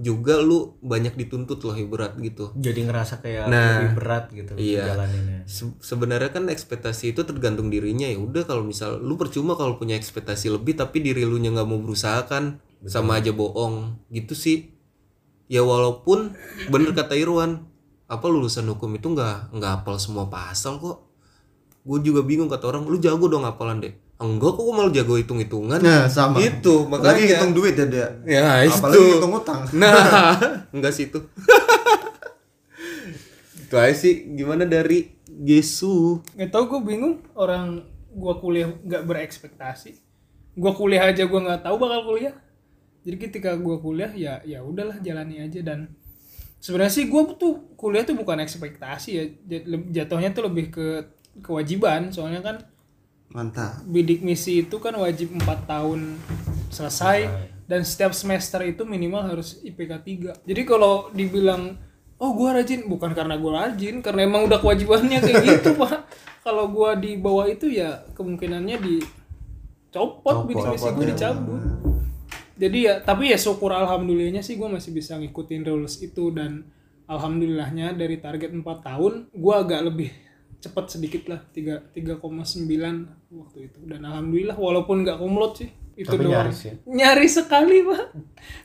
juga 0.00 0.40
lu 0.40 0.80
banyak 0.80 1.12
dituntut 1.12 1.60
loh 1.66 1.76
berat 1.90 2.16
gitu. 2.16 2.54
Jadi 2.56 2.88
ngerasa 2.88 3.20
kayak 3.20 3.52
Nah, 3.52 3.84
lebih 3.84 3.90
berat 4.00 4.24
gitu 4.32 4.52
iya. 4.56 4.94
jalaninnya. 4.94 5.44
Se- 5.44 5.76
sebenarnya 5.84 6.30
kan 6.32 6.48
ekspektasi 6.48 7.12
itu 7.12 7.20
tergantung 7.26 7.68
dirinya 7.68 8.08
ya 8.08 8.16
udah 8.16 8.48
kalau 8.48 8.64
misal 8.64 8.96
lu 8.96 9.20
percuma 9.20 9.58
kalau 9.60 9.76
punya 9.76 9.98
ekspektasi 10.00 10.48
lebih 10.54 10.78
tapi 10.80 11.04
diri 11.04 11.28
lu 11.28 11.36
nya 11.36 11.52
nggak 11.52 11.68
mau 11.68 11.82
berusaha 11.82 12.24
kan 12.24 12.62
sama 12.88 13.20
aja 13.20 13.36
bohong 13.36 14.00
gitu 14.08 14.32
sih 14.32 14.79
ya 15.50 15.66
walaupun 15.66 16.38
bener 16.70 16.94
kata 16.94 17.18
Irwan 17.18 17.66
apa 18.06 18.26
lulusan 18.30 18.70
hukum 18.70 18.94
itu 18.94 19.10
nggak 19.10 19.50
nggak 19.50 19.70
hafal 19.82 19.98
semua 19.98 20.30
pasal 20.30 20.78
kok. 20.78 21.10
Gue 21.82 21.98
juga 22.06 22.22
bingung 22.22 22.46
kata 22.46 22.70
orang 22.70 22.86
lu 22.86 23.02
jago 23.02 23.26
dong 23.26 23.42
hafalan 23.42 23.82
deh. 23.82 23.94
Enggak 24.20 24.54
kok 24.54 24.62
gue 24.62 24.74
malah 24.74 24.92
jago 24.94 25.18
hitung 25.18 25.42
hitungan 25.42 25.82
nah 25.82 26.06
sama. 26.06 26.38
Itu 26.38 26.86
lagi 26.86 27.26
makanya. 27.26 27.26
hitung 27.34 27.52
duit 27.56 27.74
ya 27.74 27.86
dia 27.90 28.06
ya 28.22 28.62
apalagi 28.62 28.94
itu 28.94 29.02
hitung 29.18 29.34
utang. 29.34 29.60
Nah, 29.74 30.38
enggak 30.74 30.94
sih 30.94 31.10
itu. 31.10 31.18
itu 33.58 33.74
aja 33.78 33.94
sih 33.94 34.34
gimana 34.34 34.66
dari 34.66 35.14
Gesu. 35.26 36.22
nggak 36.38 36.50
tau 36.50 36.70
gue 36.70 36.80
bingung. 36.84 37.22
Orang 37.34 37.86
gua 38.14 38.38
kuliah 38.38 38.70
nggak 38.86 39.02
berekspektasi. 39.06 39.98
Gua 40.58 40.74
kuliah 40.74 41.10
aja 41.10 41.26
gua 41.26 41.40
nggak 41.46 41.62
tahu 41.66 41.78
bakal 41.78 42.12
kuliah 42.12 42.34
jadi 43.00 43.16
ketika 43.16 43.56
gua 43.56 43.80
kuliah 43.80 44.12
ya 44.12 44.44
ya 44.44 44.60
udahlah 44.60 45.00
jalani 45.00 45.40
aja. 45.40 45.60
Dan 45.64 45.92
sebenarnya 46.60 46.92
sih 46.92 47.06
gua 47.08 47.32
tuh 47.36 47.72
kuliah 47.74 48.04
tuh 48.04 48.16
bukan 48.16 48.40
ekspektasi 48.44 49.10
ya. 49.12 49.24
Jatuhnya 50.04 50.30
tuh 50.36 50.48
lebih 50.48 50.72
ke 50.72 50.86
kewajiban. 51.40 52.12
Soalnya 52.12 52.44
kan 52.44 52.56
mantap. 53.30 53.86
bidik 53.86 54.26
misi 54.26 54.66
itu 54.66 54.76
kan 54.82 54.94
wajib 54.98 55.30
4 55.30 55.46
tahun 55.70 56.18
selesai 56.70 57.30
dan 57.70 57.86
setiap 57.86 58.10
semester 58.10 58.58
itu 58.66 58.82
minimal 58.82 59.22
harus 59.22 59.62
IPK 59.62 59.92
3 60.42 60.50
jadi 60.50 60.62
kalau 60.66 61.14
dibilang 61.14 61.78
oh 62.18 62.30
gua 62.34 62.58
rajin 62.58 62.90
bukan 62.90 63.14
karena 63.14 63.38
gua 63.38 63.64
rajin 63.64 64.02
karena 64.02 64.26
emang 64.26 64.50
udah 64.50 64.58
kewajibannya 64.58 65.22
kayak 65.22 65.42
gitu 65.46 65.78
pak. 65.78 66.10
Kalau 66.40 66.72
gua 66.72 66.98
di 66.98 67.20
bawah 67.20 67.46
itu 67.46 67.70
ya 67.70 68.02
kemungkinannya 68.18 68.76
dicopot 68.82 70.50
bidik 70.50 70.66
misi 70.74 70.88
gue 70.90 71.06
dicabut 71.14 71.62
jadi 72.60 72.78
ya 72.84 72.94
tapi 73.00 73.32
ya 73.32 73.38
syukur 73.40 73.72
alhamdulillahnya 73.72 74.44
sih 74.44 74.60
gua 74.60 74.68
masih 74.68 74.92
bisa 74.92 75.16
ngikutin 75.16 75.64
rules 75.64 75.96
itu 76.04 76.28
dan 76.28 76.68
alhamdulillahnya 77.08 77.96
dari 77.96 78.20
target 78.20 78.52
4 78.52 78.60
tahun 78.62 79.12
gua 79.32 79.64
agak 79.64 79.80
lebih 79.88 80.12
cepat 80.60 80.92
sedikit 80.92 81.24
lah 81.32 81.40
3 81.56 81.96
3,9 81.96 82.20
waktu 83.32 83.58
itu. 83.72 83.78
Dan 83.88 84.04
alhamdulillah 84.04 84.54
walaupun 84.60 85.02
nggak 85.02 85.18
kumlot 85.18 85.64
sih 85.64 85.70
itu 85.96 86.08
Tapi 86.08 86.22
doang. 86.28 86.32
nyaris 86.36 86.60
ya? 86.64 86.74
nyaris 86.84 87.32
sekali 87.40 87.76
pak. 87.82 88.04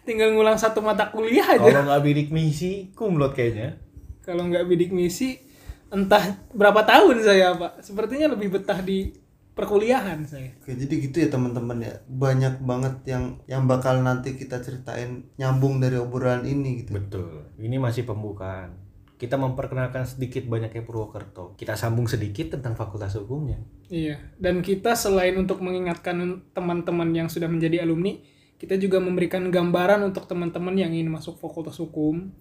Tinggal 0.04 0.36
ngulang 0.36 0.60
satu 0.60 0.84
mata 0.84 1.10
kuliah 1.10 1.56
aja. 1.56 1.64
Kalau 1.64 1.88
nggak 1.88 2.04
bidik 2.04 2.30
misi 2.36 2.92
kumlot 2.94 3.34
kayaknya. 3.34 3.80
Kalau 4.22 4.44
nggak 4.52 4.68
bidik 4.68 4.92
misi 4.92 5.40
entah 5.88 6.36
berapa 6.52 6.84
tahun 6.84 7.24
saya 7.24 7.56
pak. 7.56 7.80
Sepertinya 7.80 8.36
lebih 8.36 8.60
betah 8.60 8.84
di 8.84 9.16
perkuliahan 9.56 10.22
saya 10.28 10.52
Oke, 10.60 10.76
jadi 10.76 10.94
gitu 11.00 11.16
ya 11.24 11.28
teman-teman 11.32 11.80
ya. 11.80 11.96
Banyak 12.12 12.62
banget 12.62 12.96
yang 13.08 13.40
yang 13.48 13.66
bakal 13.66 14.04
nanti 14.04 14.36
kita 14.36 14.60
ceritain 14.60 15.32
nyambung 15.40 15.80
dari 15.80 15.96
obrolan 15.96 16.44
ini 16.44 16.84
gitu. 16.84 17.00
betul 17.00 17.50
ini 17.58 17.80
masih 17.80 18.04
pembukaan 18.04 18.76
kita 19.16 19.40
memperkenalkan 19.40 20.04
sedikit 20.04 20.44
banyaknya 20.46 20.84
Purwokerto 20.84 21.56
kita 21.56 21.80
sambung 21.80 22.04
sedikit 22.04 22.60
tentang 22.60 22.76
fakultas 22.76 23.16
hukumnya 23.16 23.64
Iya, 23.86 24.18
dan 24.42 24.66
kita 24.66 24.98
selain 24.98 25.38
untuk 25.38 25.62
mengingatkan 25.62 26.42
teman-teman 26.58 27.06
yang 27.14 27.30
sudah 27.30 27.46
menjadi 27.46 27.86
alumni, 27.86 28.18
kita 28.58 28.82
juga 28.82 28.98
memberikan 28.98 29.54
gambaran 29.54 30.02
untuk 30.10 30.26
teman-teman 30.26 30.74
yang 30.74 30.90
ingin 30.90 31.14
masuk 31.14 31.38
fakultas 31.38 31.78
hukum. 31.78 32.34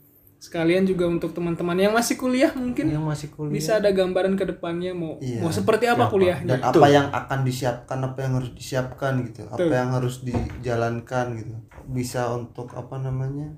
Sekalian 0.45 0.84
juga 0.84 1.09
untuk 1.09 1.32
teman-teman 1.32 1.72
yang 1.72 1.97
masih 1.97 2.20
kuliah 2.20 2.53
mungkin 2.53 2.92
yang 2.92 3.01
masih 3.01 3.32
kuliah 3.32 3.49
bisa 3.49 3.80
ada 3.80 3.88
gambaran 3.88 4.36
ke 4.36 4.45
depannya 4.45 4.92
mau 4.92 5.16
Iya, 5.16 5.40
mau 5.40 5.49
seperti 5.49 5.88
apa 5.88 6.12
kuliahnya. 6.12 6.45
Dan 6.45 6.61
apa 6.61 6.86
yang 6.86 7.09
akan 7.09 7.38
disiapkan, 7.49 7.99
apa 8.05 8.18
yang 8.20 8.32
harus 8.36 8.53
disiapkan 8.53 9.12
gitu. 9.24 9.49
Apa 9.49 9.57
Betul. 9.57 9.72
yang 9.72 9.90
harus 9.97 10.14
dijalankan 10.20 11.26
gitu. 11.40 11.55
Bisa 11.88 12.28
untuk 12.28 12.68
apa 12.76 13.01
namanya? 13.01 13.57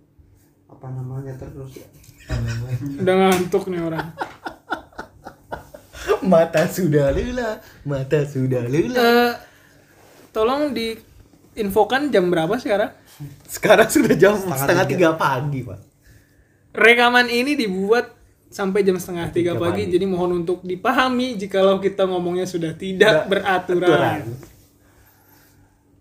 apa 0.66 0.90
namanya 0.90 1.30
terus 1.38 1.78
Udah 2.98 3.14
ngantuk 3.16 3.70
nih 3.70 3.82
orang. 3.82 4.06
mata 6.26 6.62
sudah 6.66 7.10
lula 7.14 7.58
mata 7.82 8.22
sudah 8.26 8.66
lula 8.66 8.98
Eh, 8.98 9.32
tolong 10.30 10.70
diinfokan 10.70 12.10
jam 12.10 12.28
berapa 12.28 12.54
sekarang? 12.58 12.90
sekarang 13.48 13.88
sudah 13.88 14.12
jam 14.12 14.36
setengah, 14.36 14.84
tiga 14.84 15.08
pagi 15.14 15.62
pak 15.62 15.78
Rekaman 16.76 17.26
ini 17.26 17.56
dibuat 17.56 18.12
sampai 18.46 18.80
jam 18.80 18.94
setengah 18.94 19.28
tiga 19.30 19.52
pagi, 19.54 19.84
jadi 19.86 20.04
mohon 20.04 20.38
untuk 20.38 20.60
dipahami 20.62 21.34
jikalau 21.34 21.76
kita 21.76 22.04
ngomongnya 22.04 22.44
sudah 22.44 22.72
tidak 22.72 23.26
beraturan. 23.26 24.22
aturan. 24.22 24.22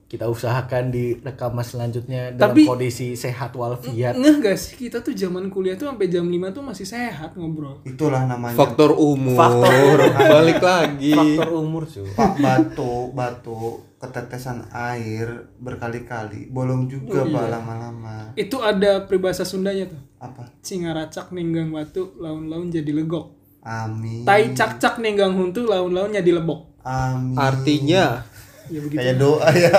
kita 0.05 0.29
usahakan 0.29 0.93
di 0.93 1.17
rekaman 1.17 1.65
selanjutnya 1.65 2.29
dalam 2.29 2.53
Tapi- 2.53 2.63
kondisi 2.63 3.17
sehat 3.17 3.51
walafiat 3.51 4.13
Nggak 4.13 4.35
gak 4.39 4.57
sih 4.57 4.73
kita 4.77 5.01
tuh 5.01 5.11
zaman 5.11 5.49
kuliah 5.49 5.73
tuh 5.73 5.89
sampai 5.89 6.07
jam 6.07 6.23
5 6.23 6.53
tuh 6.53 6.61
masih 6.61 6.85
sehat 6.85 7.33
ngobrol. 7.33 7.81
itulah 7.83 8.23
namanya 8.23 8.53
Faktor 8.55 8.93
umur. 8.93 9.33
Faktor. 9.35 9.97
Balik 10.31 10.61
lagi. 10.61 11.09
faktor 11.11 11.49
umur 11.51 11.83
cuy 11.83 12.05
pak 12.07 12.31
batu 12.37 12.93
batu 13.11 13.59
ketetesan 13.97 14.69
air 14.69 15.25
berkali-kali 15.57 16.47
bolong 16.47 16.85
juga 16.85 17.25
pak 17.25 17.45
lama-lama 17.49 18.29
Itu 18.37 18.61
ada 18.61 19.01
peribahasa 19.01 19.41
Sundanya 19.41 19.89
tuh. 19.89 19.99
Apa? 20.17 20.49
Singa 20.61 20.95
racak 20.95 21.31
ninggang 21.31 21.69
batu, 21.69 22.15
laun-laun 22.17 22.69
jadi 22.69 22.91
legok. 22.91 23.31
amin. 23.61 24.21
Tai 24.23 24.53
cak-cak 24.53 25.01
ninggang 25.01 25.33
huntu, 25.33 25.65
laun-laun 25.65 26.13
jadi 26.13 26.31
lebok. 26.31 26.77
amin. 26.81 27.33
Artinya? 27.33 28.21
Ya 28.65 28.79
begitu. 28.81 28.97
kayak 28.97 29.15
doa 29.17 29.49
ya. 29.53 29.73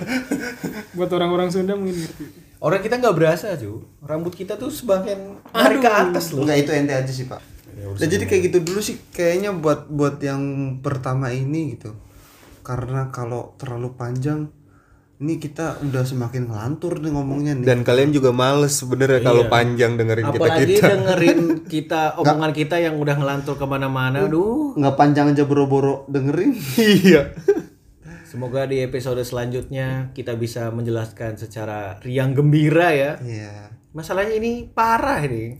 Buat 0.96 1.10
orang-orang 1.16 1.48
Sunda 1.48 1.72
mungkin 1.72 1.96
ngerti. 1.96 2.24
orang 2.62 2.80
kita 2.84 3.00
nggak 3.00 3.16
berasa 3.16 3.56
cuy 3.56 3.80
rambut 4.04 4.36
kita 4.36 4.54
tuh 4.54 4.68
sebagian 4.68 5.40
narik 5.50 5.80
ke 5.80 5.90
atas 5.90 6.30
loh. 6.30 6.44
Enggak 6.44 6.68
itu 6.68 6.70
ente 6.76 6.92
aja 6.92 7.12
sih 7.12 7.24
pak. 7.24 7.40
Nah, 7.72 7.96
jadi 7.98 8.28
kayak 8.28 8.42
gitu 8.52 8.58
dulu 8.62 8.80
sih 8.84 9.00
kayaknya 9.10 9.56
buat 9.56 9.88
buat 9.88 10.20
yang 10.20 10.76
pertama 10.84 11.32
ini 11.32 11.74
gitu. 11.74 11.96
Karena 12.62 13.08
kalau 13.10 13.56
terlalu 13.56 13.96
panjang 13.96 14.52
ini 15.22 15.38
kita 15.38 15.78
udah 15.86 16.02
semakin 16.02 16.50
ngelantur 16.50 16.98
nih 16.98 17.14
ngomongnya 17.14 17.52
nih. 17.62 17.66
Dan 17.66 17.86
kalian 17.86 18.10
juga 18.10 18.34
males 18.34 18.74
sebenarnya 18.74 19.22
kalau 19.22 19.46
panjang 19.46 19.94
dengerin 19.94 20.26
kita 20.34 20.38
apalagi 20.42 20.64
kita. 20.66 20.86
dengerin 20.90 21.40
kita 21.78 22.02
omongan 22.18 22.52
kita 22.56 22.76
yang 22.82 22.98
udah 22.98 23.14
ngelantur 23.14 23.54
ke 23.54 23.66
mana-mana 23.68 24.26
aduh. 24.26 24.74
nggak 24.74 24.94
panjang 24.98 25.30
aja 25.30 25.46
boro-boro 25.46 26.04
dengerin. 26.10 26.58
Iya. 26.82 27.32
semoga 28.26 28.64
di 28.64 28.80
episode 28.80 29.20
selanjutnya 29.22 30.10
kita 30.16 30.34
bisa 30.40 30.72
menjelaskan 30.72 31.38
secara 31.38 32.00
riang 32.02 32.34
gembira 32.34 32.90
ya. 32.90 33.12
Iya. 33.22 33.70
Masalahnya 33.94 34.34
ini 34.40 34.66
parah 34.66 35.20
ini. 35.22 35.54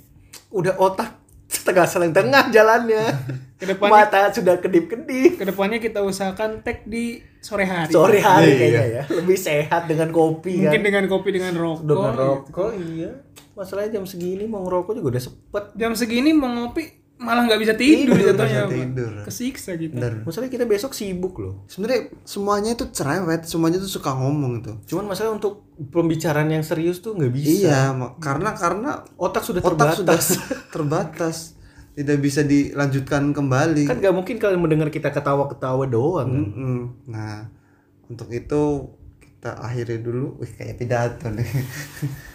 Udah 0.51 0.75
otak 0.81 1.22
setengah 1.63 1.87
tengah 2.13 2.45
jalannya. 2.49 3.05
Kedepannya- 3.63 3.95
mata 3.95 4.21
sudah 4.29 4.59
kedip-kedip. 4.59 5.39
Ke 5.39 5.47
depannya 5.47 5.79
kita 5.79 6.03
usahakan 6.03 6.61
tag 6.61 6.83
di 6.83 7.23
sore 7.39 7.63
hari. 7.63 7.89
sore 7.89 8.19
hari 8.19 8.49
Iya. 8.49 8.59
kayaknya 8.59 8.85
ya. 8.85 9.03
Lebih 9.15 9.39
sehat 9.39 9.87
dengan 9.87 10.11
kopi 10.11 10.59
Mungkin 10.59 10.75
kan 10.75 10.83
dengan 10.83 11.05
kopi 11.07 11.29
dengan 11.31 11.55
rokok. 11.55 11.87
dengan 11.87 12.13
rokok 12.13 12.71
iya. 12.77 13.11
Masalahnya 13.53 13.91
jam 13.93 14.05
segini 14.05 14.45
mau 14.45 14.65
ngerokok 14.65 14.93
juga 14.97 15.09
udah 15.15 15.23
sepet. 15.23 15.65
Jam 15.75 15.93
segini 15.93 16.33
mau 16.33 16.51
ngopi 16.51 17.02
malah 17.23 17.47
nggak 17.47 17.61
bisa 17.63 17.75
tidur 17.75 18.19
Tidur, 18.19 18.35
jatuhnya. 18.35 18.63
tidur. 18.67 19.13
Kesiksa 19.23 19.79
gitu. 19.79 19.95
bener 19.95 20.27
masalahnya 20.27 20.53
kita 20.53 20.67
besok 20.67 20.93
sibuk 20.93 21.39
loh 21.39 21.63
sebenarnya 21.65 22.11
semuanya 22.23 22.75
itu 22.75 22.85
cerewet 22.91 23.47
semuanya 23.47 23.79
tuh 23.79 23.89
suka 23.89 24.11
ngomong 24.13 24.61
itu 24.61 24.73
cuman 24.91 25.15
masalah 25.15 25.33
untuk 25.33 25.63
pembicaraan 25.79 26.51
yang 26.51 26.61
serius 26.61 26.99
tuh 26.99 27.15
nggak 27.15 27.33
bisa 27.33 27.49
iya 27.49 27.81
karena 28.19 28.53
karena 28.53 28.91
otak 29.15 29.43
sudah 29.43 29.63
otak 29.63 29.97
terbatas 29.97 29.97
sudah 30.03 30.19
terbatas 30.75 31.37
tidak 31.93 32.19
bisa 32.19 32.41
dilanjutkan 32.43 33.31
kembali 33.31 33.85
kan 33.85 34.01
nggak 34.01 34.15
mungkin 34.17 34.37
kalian 34.37 34.61
mendengar 34.61 34.89
kita 34.89 35.13
ketawa-ketawa 35.13 35.85
doang 35.87 36.29
kan? 36.29 36.45
Mm-mm. 36.51 36.79
nah 37.07 37.47
untuk 38.09 38.29
itu 38.29 38.89
kita 39.21 39.59
akhiri 39.59 40.01
dulu 40.01 40.41
wih 40.41 40.51
kayak 40.53 40.77
pidato 40.77 41.29
nih 41.29 41.45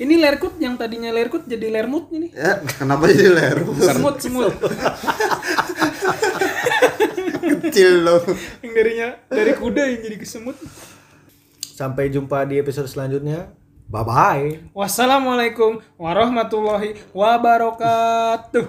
Ini 0.00 0.16
lerkut 0.16 0.56
yang 0.56 0.74
tadinya 0.74 1.10
lerkut 1.10 1.44
jadi 1.44 1.68
lermut 1.68 2.08
ini. 2.10 2.32
ya 2.32 2.56
kenapa 2.74 3.04
jadi 3.06 3.28
leru 3.30 3.76
Semut 3.76 4.16
semut. 4.16 4.54
kecil 7.62 8.00
loh 8.00 8.22
yang 8.60 8.72
darinya 8.72 9.08
dari 9.28 9.52
kuda 9.52 9.82
yang 9.86 10.00
jadi 10.00 10.16
kesemut. 10.16 10.56
sampai 11.70 12.08
jumpa 12.08 12.44
di 12.44 12.56
episode 12.56 12.86
selanjutnya 12.86 13.52
bye 13.86 14.00
bye 14.00 14.60
Wassalamualaikum 14.72 15.80
warahmatullahi 15.96 16.96
wabarakatuh. 17.12 18.64